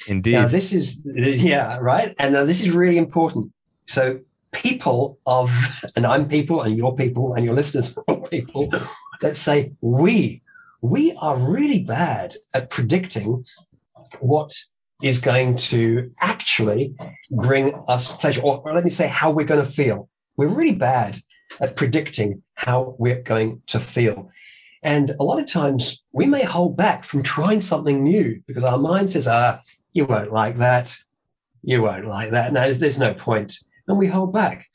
Indeed. 0.07 0.33
Now 0.33 0.49
this 0.49 0.73
is 0.73 1.03
yeah, 1.05 1.79
right. 1.81 2.15
And 2.19 2.35
now 2.35 2.45
this 2.45 2.61
is 2.61 2.71
really 2.71 2.99
important. 2.99 3.53
So 3.87 4.21
people 4.53 5.19
of 5.27 5.51
and 5.97 6.07
I'm 6.07 6.29
people 6.29 6.63
and 6.63 6.77
your 6.77 6.95
people 6.95 7.35
and 7.35 7.45
your 7.45 7.55
listeners 7.55 7.97
are 7.97 8.03
all 8.09 8.21
people 8.23 8.73
that 9.21 9.37
say 9.37 9.73
we 9.81 10.43
we 10.81 11.13
are 11.21 11.37
really 11.37 11.83
bad 11.83 12.35
at 12.53 12.71
predicting 12.71 13.45
what 14.21 14.55
is 15.03 15.19
going 15.19 15.57
to 15.57 16.11
actually 16.21 16.95
bring 17.31 17.75
us 17.89 18.13
pleasure 18.13 18.41
or 18.43 18.63
let 18.65 18.85
me 18.85 18.91
say 18.91 19.09
how 19.09 19.31
we're 19.31 19.47
going 19.47 19.65
to 19.65 19.71
feel 19.71 20.09
we're 20.37 20.49
really 20.49 20.75
bad 20.75 21.19
at 21.61 21.77
predicting 21.77 22.43
how 22.55 22.95
we're 22.99 23.23
going 23.23 23.61
to 23.67 23.81
feel 23.81 24.31
and 24.85 25.11
a 25.19 25.25
lot 25.25 25.41
of 25.41 25.47
times 25.47 26.03
we 26.13 26.27
may 26.27 26.45
hold 26.45 26.77
back 26.77 27.03
from 27.05 27.23
trying 27.23 27.61
something 27.61 28.03
new 28.03 28.41
because 28.47 28.65
our 28.65 28.79
mind 28.79 29.11
says 29.11 29.27
ah 29.27 29.61
you 29.93 30.05
won't 30.05 30.33
like 30.33 30.57
that 30.59 30.97
you 31.63 31.83
won't 31.83 32.07
like 32.07 32.31
that 32.31 32.53
no 32.53 32.61
there's, 32.61 32.79
there's 32.79 32.99
no 32.99 33.15
point 33.15 33.59
and 33.89 33.99
we 33.99 34.07
hold 34.07 34.33
back 34.33 34.67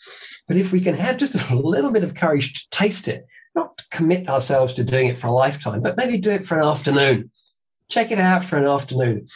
but 0.47 0.57
if 0.57 0.71
we 0.71 0.81
can 0.81 0.95
have 0.95 1.17
just 1.17 1.35
a 1.51 1.55
little 1.55 1.91
bit 1.91 2.03
of 2.03 2.15
courage 2.15 2.53
to 2.53 2.69
taste 2.69 3.07
it 3.07 3.25
not 3.55 3.83
commit 3.89 4.29
ourselves 4.29 4.73
to 4.73 4.83
doing 4.83 5.07
it 5.07 5.19
for 5.19 5.27
a 5.27 5.31
lifetime, 5.31 5.81
but 5.81 5.97
maybe 5.97 6.17
do 6.17 6.31
it 6.31 6.45
for 6.45 6.59
an 6.59 6.65
afternoon. 6.65 7.31
Check 7.89 8.11
it 8.11 8.19
out 8.19 8.43
for 8.43 8.57
an 8.57 8.65
afternoon. 8.65 9.27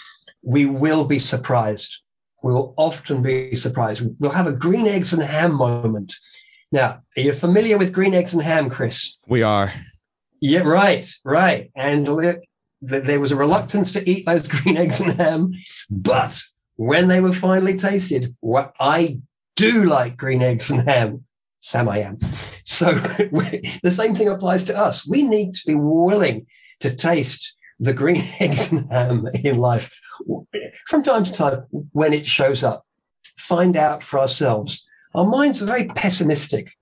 We 0.41 0.65
will 0.65 1.05
be 1.05 1.19
surprised. 1.19 2.01
We 2.43 2.53
will 2.53 2.73
often 2.77 3.21
be 3.21 3.55
surprised. 3.55 4.03
We'll 4.19 4.31
have 4.31 4.47
a 4.47 4.53
green 4.53 4.87
eggs 4.87 5.13
and 5.13 5.23
ham 5.23 5.53
moment. 5.53 6.15
Now, 6.71 7.01
are 7.17 7.21
you 7.21 7.33
familiar 7.33 7.77
with 7.77 7.93
green 7.93 8.13
eggs 8.13 8.33
and 8.33 8.41
ham, 8.41 8.69
Chris? 8.69 9.17
We 9.27 9.41
are. 9.43 9.73
Yeah, 10.45 10.63
right, 10.63 11.09
right. 11.23 11.71
And 11.73 12.05
there 12.81 13.19
was 13.21 13.31
a 13.31 13.37
reluctance 13.37 13.93
to 13.93 14.09
eat 14.09 14.25
those 14.25 14.45
green 14.49 14.75
eggs 14.75 14.99
and 14.99 15.13
ham, 15.13 15.53
but 15.89 16.37
when 16.75 17.07
they 17.07 17.21
were 17.21 17.31
finally 17.31 17.77
tasted, 17.77 18.35
what 18.41 18.73
I 18.77 19.19
do 19.55 19.85
like 19.85 20.17
green 20.17 20.41
eggs 20.41 20.69
and 20.69 20.81
ham. 20.81 21.23
Sam, 21.61 21.87
I 21.87 21.99
am. 21.99 22.19
So 22.65 22.91
the 22.91 23.89
same 23.89 24.15
thing 24.15 24.27
applies 24.27 24.65
to 24.65 24.77
us. 24.77 25.07
We 25.07 25.23
need 25.23 25.55
to 25.55 25.65
be 25.65 25.75
willing 25.75 26.45
to 26.81 26.93
taste 26.93 27.55
the 27.79 27.93
green 27.93 28.27
eggs 28.41 28.69
and 28.69 28.91
ham 28.91 29.29
in 29.45 29.59
life 29.59 29.93
from 30.87 31.03
time 31.03 31.23
to 31.23 31.31
time 31.31 31.63
when 31.93 32.11
it 32.11 32.25
shows 32.25 32.65
up. 32.65 32.83
Find 33.37 33.77
out 33.77 34.03
for 34.03 34.19
ourselves. 34.19 34.85
Our 35.15 35.25
minds 35.25 35.61
are 35.61 35.67
very 35.67 35.85
pessimistic 35.85 36.73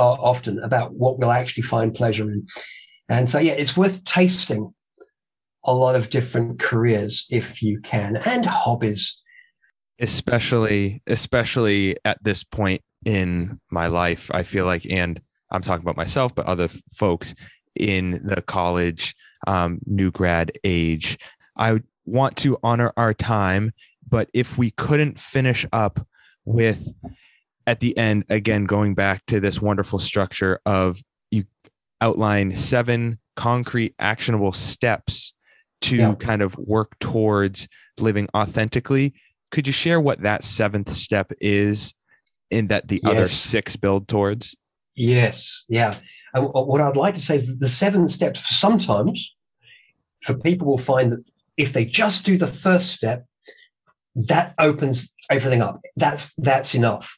uh, 0.00 0.12
often 0.14 0.58
about 0.60 0.94
what 0.94 1.18
we'll 1.18 1.30
actually 1.30 1.62
find 1.62 1.94
pleasure 1.94 2.30
in. 2.30 2.46
And 3.08 3.28
so, 3.28 3.38
yeah, 3.38 3.52
it's 3.52 3.76
worth 3.76 4.04
tasting 4.04 4.72
a 5.64 5.74
lot 5.74 5.94
of 5.94 6.10
different 6.10 6.58
careers 6.58 7.26
if 7.30 7.62
you 7.62 7.80
can 7.80 8.16
and 8.16 8.46
hobbies 8.46 9.20
especially 10.00 11.02
especially 11.06 11.96
at 12.04 12.22
this 12.24 12.42
point 12.42 12.82
in 13.04 13.60
my 13.70 13.86
life. 13.86 14.30
I 14.32 14.42
feel 14.42 14.64
like, 14.64 14.86
and 14.90 15.20
I'm 15.50 15.62
talking 15.62 15.82
about 15.82 15.96
myself, 15.96 16.34
but 16.34 16.46
other 16.46 16.68
folks 16.92 17.34
in 17.76 18.20
the 18.24 18.42
college, 18.42 19.14
um, 19.46 19.78
new 19.86 20.10
grad 20.10 20.52
age. 20.64 21.18
I 21.56 21.80
want 22.04 22.36
to 22.38 22.58
honor 22.62 22.92
our 22.96 23.14
time, 23.14 23.72
but 24.08 24.28
if 24.34 24.58
we 24.58 24.70
couldn't 24.72 25.20
finish 25.20 25.66
up 25.72 26.06
with 26.44 26.88
at 27.66 27.80
the 27.80 27.96
end, 27.96 28.24
again, 28.28 28.64
going 28.64 28.94
back 28.94 29.24
to 29.26 29.40
this 29.40 29.60
wonderful 29.60 29.98
structure 29.98 30.60
of 30.66 31.00
you 31.30 31.44
outline 32.00 32.56
seven 32.56 33.18
concrete, 33.36 33.94
actionable 33.98 34.52
steps 34.52 35.34
to 35.82 35.96
yeah. 35.96 36.14
kind 36.14 36.42
of 36.42 36.56
work 36.58 36.98
towards 36.98 37.68
living 37.98 38.28
authentically. 38.34 39.14
Could 39.50 39.66
you 39.66 39.72
share 39.72 40.00
what 40.00 40.22
that 40.22 40.44
seventh 40.44 40.92
step 40.92 41.32
is 41.40 41.94
in 42.50 42.68
that 42.68 42.88
the 42.88 43.00
yes. 43.02 43.10
other 43.12 43.28
six 43.28 43.76
build 43.76 44.08
towards? 44.08 44.56
Yes, 44.94 45.64
yeah. 45.68 45.94
And 46.34 46.46
uh, 46.46 46.62
what 46.62 46.80
I'd 46.80 46.96
like 46.96 47.14
to 47.14 47.20
say 47.20 47.36
is 47.36 47.46
that 47.46 47.60
the 47.60 47.68
seven 47.68 48.08
steps 48.08 48.58
sometimes 48.58 49.34
for 50.22 50.34
people 50.34 50.66
will 50.66 50.78
find 50.78 51.12
that 51.12 51.30
if 51.56 51.72
they 51.72 51.84
just 51.84 52.24
do 52.24 52.36
the 52.36 52.46
first 52.46 52.90
step, 52.92 53.24
that 54.14 54.54
opens 54.58 55.14
everything 55.30 55.62
up. 55.62 55.80
That's 55.96 56.34
that's 56.34 56.74
enough. 56.74 57.16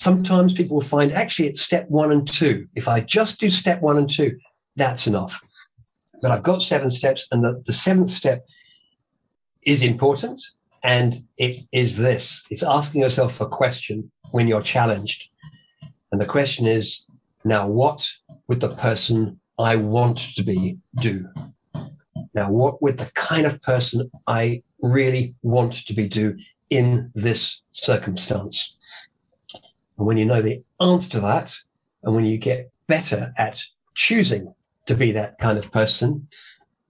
Sometimes 0.00 0.54
people 0.54 0.76
will 0.76 0.80
find 0.80 1.12
actually 1.12 1.48
it's 1.48 1.60
step 1.60 1.84
one 1.90 2.10
and 2.10 2.26
two. 2.26 2.66
If 2.74 2.88
I 2.88 3.00
just 3.00 3.38
do 3.38 3.50
step 3.50 3.82
one 3.82 3.98
and 3.98 4.08
two, 4.08 4.38
that's 4.74 5.06
enough. 5.06 5.38
But 6.22 6.30
I've 6.30 6.42
got 6.42 6.62
seven 6.62 6.88
steps, 6.88 7.26
and 7.30 7.44
the, 7.44 7.62
the 7.66 7.72
seventh 7.72 8.08
step 8.08 8.46
is 9.62 9.82
important. 9.82 10.42
And 10.82 11.16
it 11.36 11.58
is 11.72 11.98
this 11.98 12.46
it's 12.50 12.62
asking 12.62 13.02
yourself 13.02 13.40
a 13.42 13.46
question 13.46 14.10
when 14.30 14.48
you're 14.48 14.62
challenged. 14.62 15.28
And 16.10 16.20
the 16.20 16.26
question 16.26 16.66
is 16.66 17.06
now, 17.44 17.68
what 17.68 18.08
would 18.48 18.60
the 18.60 18.74
person 18.74 19.38
I 19.58 19.76
want 19.76 20.18
to 20.36 20.42
be 20.42 20.78
do? 21.00 21.28
Now, 22.32 22.50
what 22.50 22.80
would 22.80 22.96
the 22.96 23.10
kind 23.14 23.46
of 23.46 23.60
person 23.60 24.10
I 24.26 24.62
really 24.80 25.34
want 25.42 25.86
to 25.86 25.92
be 25.92 26.08
do 26.08 26.38
in 26.70 27.10
this 27.14 27.60
circumstance? 27.72 28.76
And 30.00 30.06
when 30.06 30.16
you 30.16 30.24
know 30.24 30.40
the 30.40 30.64
answer 30.80 31.10
to 31.10 31.20
that, 31.20 31.54
and 32.02 32.14
when 32.14 32.24
you 32.24 32.38
get 32.38 32.72
better 32.86 33.32
at 33.36 33.62
choosing 33.94 34.54
to 34.86 34.94
be 34.94 35.12
that 35.12 35.36
kind 35.38 35.58
of 35.58 35.70
person, 35.70 36.26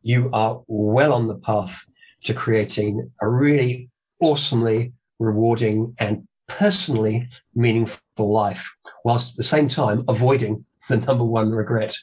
you 0.03 0.31
are 0.33 0.63
well 0.69 1.13
on 1.13 1.27
the 1.27 1.35
path 1.35 1.85
to 2.23 2.33
creating 2.33 3.11
a 3.21 3.29
really 3.29 3.91
awesomely 4.21 4.93
rewarding 5.19 5.93
and 5.99 6.25
personally 6.47 7.27
meaningful 7.53 8.31
life, 8.33 8.73
whilst 9.05 9.31
at 9.31 9.37
the 9.37 9.43
same 9.43 9.69
time 9.69 10.05
avoiding 10.07 10.65
the 10.89 10.99
number 10.99 11.25
one 11.25 11.51
regret 11.51 11.97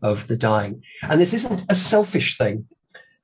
of 0.00 0.26
the 0.28 0.36
dying. 0.36 0.82
And 1.02 1.20
this 1.20 1.34
isn't 1.34 1.66
a 1.68 1.74
selfish 1.74 2.38
thing, 2.38 2.66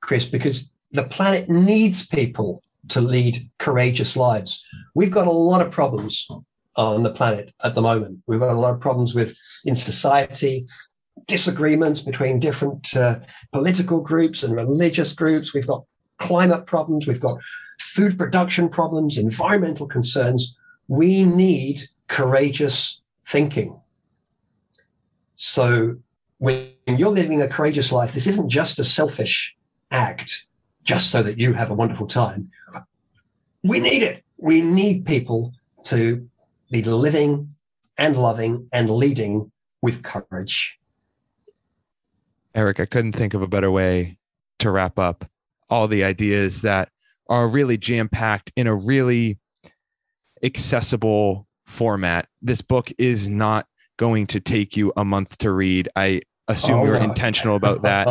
Chris, 0.01 0.25
because 0.25 0.69
the 0.91 1.05
planet 1.05 1.49
needs 1.49 2.05
people 2.05 2.61
to 2.89 3.01
lead 3.01 3.49
courageous 3.57 4.15
lives. 4.15 4.63
We've 4.93 5.09
got 5.09 5.25
a 5.25 5.31
lot 5.31 5.61
of 5.61 5.71
problems 5.71 6.27
on 6.75 7.03
the 7.03 7.11
planet 7.11 7.53
at 7.63 7.75
the 7.75 7.81
moment. 7.81 8.19
We've 8.27 8.39
got 8.39 8.55
a 8.55 8.59
lot 8.59 8.73
of 8.73 8.79
problems 8.79 9.13
with 9.13 9.35
in 9.65 9.75
society, 9.75 10.65
disagreements 11.27 12.01
between 12.01 12.39
different 12.39 12.95
uh, 12.95 13.19
political 13.51 14.01
groups 14.01 14.43
and 14.43 14.55
religious 14.55 15.13
groups. 15.13 15.53
We've 15.53 15.67
got 15.67 15.83
climate 16.17 16.65
problems. 16.65 17.07
We've 17.07 17.19
got 17.19 17.39
food 17.79 18.17
production 18.17 18.69
problems, 18.69 19.17
environmental 19.17 19.87
concerns 19.87 20.55
we 20.91 21.23
need 21.23 21.81
courageous 22.09 22.99
thinking. 23.25 23.79
So 25.37 25.95
when 26.39 26.73
you're 26.85 27.11
living 27.11 27.41
a 27.41 27.47
courageous 27.47 27.93
life, 27.93 28.13
this 28.13 28.27
isn't 28.27 28.49
just 28.49 28.77
a 28.77 28.83
selfish 28.83 29.55
act 29.91 30.45
just 30.83 31.09
so 31.09 31.23
that 31.23 31.37
you 31.37 31.53
have 31.53 31.71
a 31.71 31.73
wonderful 31.73 32.07
time. 32.07 32.51
We 33.63 33.79
need 33.79 34.03
it. 34.03 34.25
We 34.35 34.59
need 34.59 35.05
people 35.05 35.53
to 35.85 36.27
be 36.71 36.81
living 36.83 37.55
and 37.97 38.17
loving 38.17 38.67
and 38.71 38.89
leading 38.89 39.51
with 39.81 40.01
courage. 40.03 40.79
Eric, 42.55 42.79
I 42.79 42.85
couldn't 42.85 43.13
think 43.13 43.33
of 43.33 43.41
a 43.41 43.47
better 43.47 43.69
way 43.71 44.17
to 44.59 44.71
wrap 44.71 44.97
up 44.97 45.25
all 45.69 45.87
the 45.87 46.03
ideas 46.03 46.61
that 46.61 46.89
are 47.29 47.47
really 47.47 47.77
jam 47.77 48.09
packed 48.09 48.51
in 48.55 48.67
a 48.67 48.75
really 48.75 49.37
accessible 50.43 51.47
format. 51.65 52.27
This 52.41 52.61
book 52.61 52.91
is 52.97 53.27
not 53.27 53.67
going 53.97 54.27
to 54.27 54.39
take 54.39 54.75
you 54.75 54.91
a 54.97 55.05
month 55.05 55.37
to 55.39 55.51
read. 55.51 55.87
I 55.95 56.21
assume 56.47 56.79
oh, 56.79 56.85
you're 56.85 56.99
no. 56.99 57.05
intentional 57.05 57.55
about 57.55 57.81
that. 57.83 58.07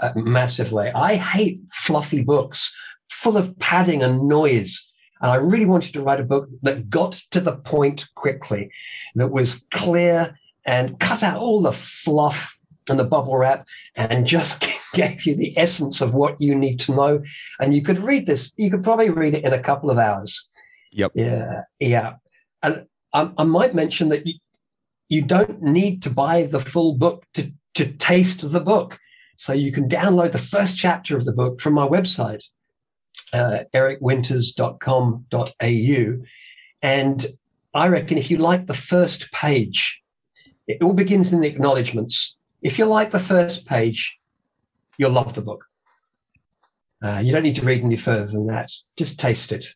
uh, 0.00 0.12
massively. 0.16 0.90
I 0.90 1.14
hate 1.14 1.60
fluffy 1.72 2.22
books 2.22 2.74
full 3.10 3.36
of 3.36 3.58
padding 3.58 4.02
and 4.02 4.28
noise. 4.28 4.91
And 5.22 5.30
I 5.30 5.36
really 5.36 5.66
wanted 5.66 5.92
to 5.94 6.02
write 6.02 6.20
a 6.20 6.24
book 6.24 6.48
that 6.62 6.90
got 6.90 7.12
to 7.30 7.40
the 7.40 7.56
point 7.56 8.08
quickly, 8.14 8.70
that 9.14 9.28
was 9.28 9.64
clear 9.70 10.36
and 10.66 10.98
cut 10.98 11.22
out 11.22 11.38
all 11.38 11.62
the 11.62 11.72
fluff 11.72 12.58
and 12.88 12.98
the 12.98 13.04
bubble 13.04 13.36
wrap 13.36 13.66
and 13.94 14.26
just 14.26 14.66
gave 14.94 15.24
you 15.24 15.36
the 15.36 15.56
essence 15.56 16.00
of 16.00 16.14
what 16.14 16.40
you 16.40 16.54
need 16.54 16.80
to 16.80 16.94
know. 16.94 17.22
And 17.60 17.74
you 17.74 17.82
could 17.82 17.98
read 17.98 18.26
this, 18.26 18.52
you 18.56 18.70
could 18.70 18.82
probably 18.82 19.10
read 19.10 19.34
it 19.34 19.44
in 19.44 19.52
a 19.52 19.62
couple 19.62 19.90
of 19.90 19.98
hours. 19.98 20.48
Yep. 20.92 21.12
Yeah. 21.14 21.62
Yeah. 21.78 22.14
And 22.62 22.86
I, 23.12 23.30
I 23.38 23.44
might 23.44 23.74
mention 23.74 24.08
that 24.10 24.26
you, 24.26 24.34
you 25.08 25.22
don't 25.22 25.62
need 25.62 26.02
to 26.02 26.10
buy 26.10 26.44
the 26.44 26.60
full 26.60 26.94
book 26.94 27.24
to, 27.34 27.52
to 27.74 27.92
taste 27.92 28.50
the 28.50 28.60
book. 28.60 28.98
So 29.36 29.52
you 29.52 29.72
can 29.72 29.88
download 29.88 30.32
the 30.32 30.38
first 30.38 30.76
chapter 30.76 31.16
of 31.16 31.24
the 31.24 31.32
book 31.32 31.60
from 31.60 31.74
my 31.74 31.86
website, 31.86 32.44
uh, 33.32 33.60
ericwinters.com.au. 33.74 36.26
And 36.82 37.26
I 37.74 37.88
reckon 37.88 38.18
if 38.18 38.30
you 38.30 38.38
like 38.38 38.66
the 38.66 38.74
first 38.74 39.32
page, 39.32 40.02
it 40.66 40.82
all 40.82 40.92
begins 40.92 41.32
in 41.32 41.40
the 41.40 41.48
acknowledgements. 41.48 42.36
If 42.60 42.78
you 42.78 42.84
like 42.84 43.10
the 43.10 43.20
first 43.20 43.66
page, 43.66 44.18
you'll 44.98 45.12
love 45.12 45.34
the 45.34 45.42
book. 45.42 45.64
Uh, 47.02 47.20
you 47.22 47.32
don't 47.32 47.42
need 47.42 47.56
to 47.56 47.64
read 47.64 47.82
any 47.82 47.96
further 47.96 48.26
than 48.26 48.46
that. 48.46 48.70
Just 48.96 49.18
taste 49.18 49.52
it. 49.52 49.66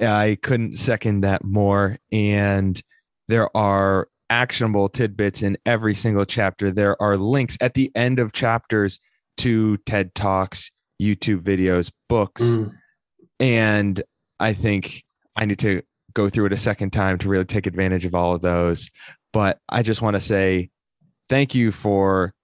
I 0.00 0.38
couldn't 0.42 0.78
second 0.78 1.20
that 1.20 1.44
more. 1.44 1.98
And 2.10 2.80
there 3.28 3.54
are 3.56 4.08
actionable 4.30 4.88
tidbits 4.88 5.42
in 5.42 5.58
every 5.66 5.94
single 5.94 6.24
chapter. 6.24 6.70
There 6.70 7.00
are 7.00 7.16
links 7.16 7.56
at 7.60 7.74
the 7.74 7.92
end 7.94 8.18
of 8.18 8.32
chapters 8.32 8.98
to 9.38 9.76
TED 9.78 10.14
Talks, 10.14 10.70
YouTube 11.00 11.40
videos, 11.40 11.90
books. 12.08 12.42
Mm. 12.42 12.72
And 13.38 14.02
I 14.38 14.52
think 14.52 15.02
I 15.36 15.46
need 15.46 15.58
to 15.60 15.82
go 16.12 16.28
through 16.28 16.46
it 16.46 16.52
a 16.52 16.56
second 16.58 16.92
time 16.92 17.18
to 17.18 17.28
really 17.28 17.44
take 17.44 17.66
advantage 17.66 18.04
of 18.04 18.14
all 18.14 18.34
of 18.34 18.42
those. 18.42 18.90
But 19.32 19.58
I 19.68 19.82
just 19.82 20.02
want 20.02 20.14
to 20.14 20.20
say 20.20 20.70
thank 21.28 21.54
you 21.54 21.72
for 21.72 22.34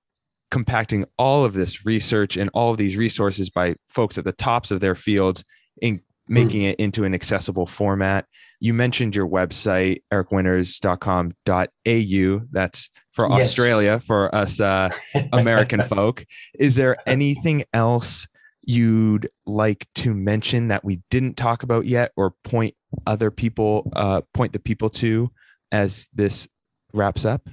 compacting 0.51 1.05
all 1.19 1.45
of 1.45 1.55
this 1.55 1.85
research 1.85 2.37
and 2.37 2.49
all 2.55 2.71
of 2.71 2.79
these 2.79 2.97
resources 2.97 3.51
by 3.51 3.75
folks 3.89 4.17
at 4.17 4.25
the 4.25 4.33
tops 4.33 4.71
of 4.71 4.81
their 4.81 4.95
fields 4.95 5.45
in 5.83 6.01
making 6.29 6.63
it 6.63 6.77
into 6.79 7.05
an 7.05 7.15
accessible 7.15 7.67
format. 7.67 8.27
You 8.61 8.75
mentioned 8.75 9.15
your 9.15 9.29
website, 9.29 10.03
ericwinters.com.au. 10.13 12.41
That's 12.51 12.91
for 13.13 13.29
Yes. 13.29 13.41
Australia, 13.41 14.01
for 14.01 14.35
us 14.35 14.61
uh, 14.61 14.91
American 15.33 15.83
folk. 15.83 16.25
Is 16.59 16.75
there 16.75 16.97
anything 17.07 17.65
else 17.73 18.27
you'd 18.67 19.29
like 19.47 19.87
to 19.95 20.12
mention 20.12 20.69
that 20.69 20.85
we 20.85 21.01
didn't 21.11 21.37
talk 21.37 21.62
about 21.62 21.87
yet 21.87 22.12
or 22.17 22.35
point 22.45 22.75
other 23.07 23.31
people, 23.31 23.91
uh, 23.95 24.21
point 24.35 24.53
the 24.53 24.59
people 24.59 24.91
to 24.91 25.31
as 25.73 26.09
this 26.12 26.49
wraps 26.93 27.25
up? 27.25 27.49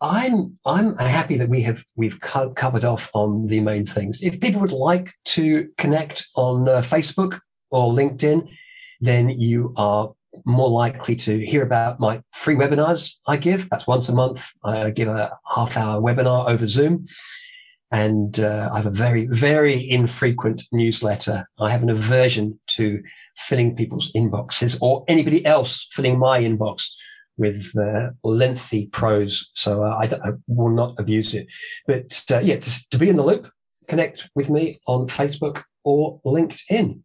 I'm 0.00 0.58
I'm 0.66 0.96
happy 0.98 1.36
that 1.38 1.48
we 1.48 1.62
have 1.62 1.84
we've 1.94 2.20
co- 2.20 2.50
covered 2.50 2.84
off 2.84 3.08
on 3.14 3.46
the 3.46 3.60
main 3.60 3.86
things. 3.86 4.20
If 4.20 4.40
people 4.40 4.60
would 4.60 4.72
like 4.72 5.12
to 5.26 5.68
connect 5.78 6.26
on 6.34 6.68
uh, 6.68 6.80
Facebook 6.80 7.38
or 7.70 7.92
LinkedIn, 7.92 8.48
then 9.00 9.28
you 9.28 9.72
are 9.76 10.12
more 10.44 10.70
likely 10.70 11.14
to 11.14 11.38
hear 11.38 11.62
about 11.62 12.00
my 12.00 12.20
free 12.32 12.56
webinars 12.56 13.12
I 13.28 13.36
give. 13.36 13.68
That's 13.70 13.86
once 13.86 14.08
a 14.08 14.12
month. 14.12 14.48
I 14.64 14.90
give 14.90 15.08
a 15.08 15.38
half 15.54 15.76
hour 15.76 16.00
webinar 16.00 16.48
over 16.48 16.66
Zoom. 16.66 17.06
And 17.92 18.40
uh, 18.40 18.70
I 18.72 18.78
have 18.78 18.86
a 18.86 18.90
very, 18.90 19.26
very 19.26 19.88
infrequent 19.88 20.62
newsletter. 20.72 21.46
I 21.60 21.70
have 21.70 21.82
an 21.82 21.90
aversion 21.90 22.58
to 22.68 23.02
filling 23.36 23.76
people's 23.76 24.10
inboxes 24.12 24.78
or 24.80 25.04
anybody 25.08 25.44
else 25.44 25.86
filling 25.92 26.18
my 26.18 26.40
inbox 26.40 26.86
with 27.36 27.70
uh, 27.78 28.10
lengthy 28.24 28.86
prose. 28.86 29.50
So 29.54 29.84
uh, 29.84 29.96
I, 29.96 30.04
I 30.28 30.32
will 30.46 30.70
not 30.70 30.98
abuse 30.98 31.34
it. 31.34 31.46
But 31.86 32.24
uh, 32.30 32.38
yeah, 32.38 32.58
to, 32.58 32.88
to 32.90 32.98
be 32.98 33.10
in 33.10 33.16
the 33.16 33.24
loop, 33.24 33.50
connect 33.88 34.30
with 34.34 34.48
me 34.48 34.80
on 34.86 35.06
Facebook 35.06 35.64
or 35.84 36.20
LinkedIn. 36.24 37.00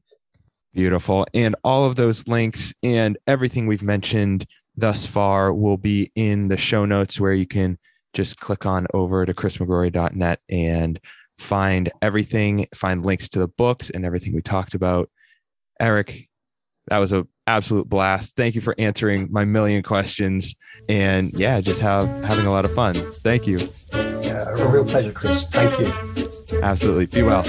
Beautiful. 0.73 1.25
And 1.33 1.55
all 1.63 1.85
of 1.85 1.95
those 1.95 2.27
links 2.27 2.73
and 2.83 3.17
everything 3.25 3.67
we've 3.67 3.83
mentioned 3.83 4.45
thus 4.75 5.05
far 5.05 5.53
will 5.53 5.77
be 5.77 6.11
in 6.15 6.49
the 6.49 6.57
show 6.57 6.85
notes 6.85 7.19
where 7.19 7.33
you 7.33 7.47
can 7.47 7.77
just 8.17 8.39
click 8.39 8.65
on 8.65 8.87
over 8.95 9.27
to 9.27 9.33
chrismcgrory.net 9.33 10.39
and 10.49 10.99
find 11.37 11.91
everything, 12.01 12.65
find 12.73 13.05
links 13.05 13.29
to 13.29 13.39
the 13.39 13.47
books 13.47 13.91
and 13.91 14.03
everything 14.03 14.33
we 14.33 14.41
talked 14.41 14.73
about. 14.73 15.07
Eric, 15.79 16.27
that 16.87 16.97
was 16.97 17.11
a 17.11 17.27
absolute 17.45 17.87
blast. 17.87 18.35
Thank 18.35 18.55
you 18.55 18.61
for 18.61 18.73
answering 18.79 19.31
my 19.31 19.45
million 19.45 19.83
questions 19.83 20.55
and 20.89 21.31
yeah, 21.39 21.61
just 21.61 21.79
have 21.79 22.03
having 22.25 22.47
a 22.47 22.51
lot 22.51 22.65
of 22.65 22.73
fun. 22.73 22.95
Thank 22.95 23.45
you. 23.45 23.59
Uh, 23.93 24.55
a 24.59 24.67
real 24.67 24.83
pleasure, 24.83 25.13
Chris. 25.13 25.47
Thank 25.47 25.79
you. 25.79 26.59
Absolutely. 26.63 27.05
Be 27.05 27.21
well. 27.21 27.43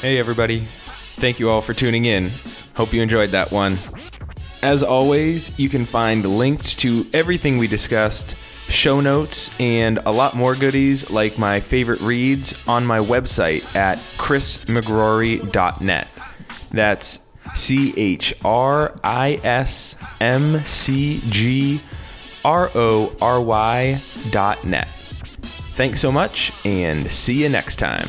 Hey, 0.00 0.18
everybody. 0.18 0.66
Thank 1.16 1.40
you 1.40 1.48
all 1.48 1.62
for 1.62 1.72
tuning 1.72 2.04
in. 2.04 2.30
Hope 2.76 2.92
you 2.92 3.02
enjoyed 3.02 3.30
that 3.30 3.50
one. 3.50 3.78
As 4.62 4.82
always, 4.82 5.58
you 5.58 5.68
can 5.68 5.84
find 5.84 6.24
links 6.24 6.74
to 6.76 7.06
everything 7.12 7.58
we 7.58 7.66
discussed, 7.66 8.36
show 8.68 9.00
notes, 9.00 9.50
and 9.60 9.98
a 10.04 10.10
lot 10.10 10.34
more 10.36 10.54
goodies 10.54 11.10
like 11.10 11.38
my 11.38 11.60
favorite 11.60 12.00
reads 12.00 12.54
on 12.68 12.84
my 12.84 12.98
website 12.98 13.74
at 13.74 13.98
chrismcgrory.net. 14.18 16.08
That's 16.70 17.20
C 17.54 17.94
H 17.96 18.34
R 18.44 18.98
I 19.02 19.40
S 19.42 19.96
M 20.20 20.66
C 20.66 21.20
G 21.30 21.80
R 22.44 22.70
O 22.74 23.16
R 23.20 23.40
Y 23.40 24.00
dot 24.30 24.64
net. 24.64 24.88
Thanks 24.88 26.00
so 26.00 26.10
much 26.12 26.52
and 26.66 27.10
see 27.10 27.42
you 27.42 27.48
next 27.48 27.76
time. 27.76 28.08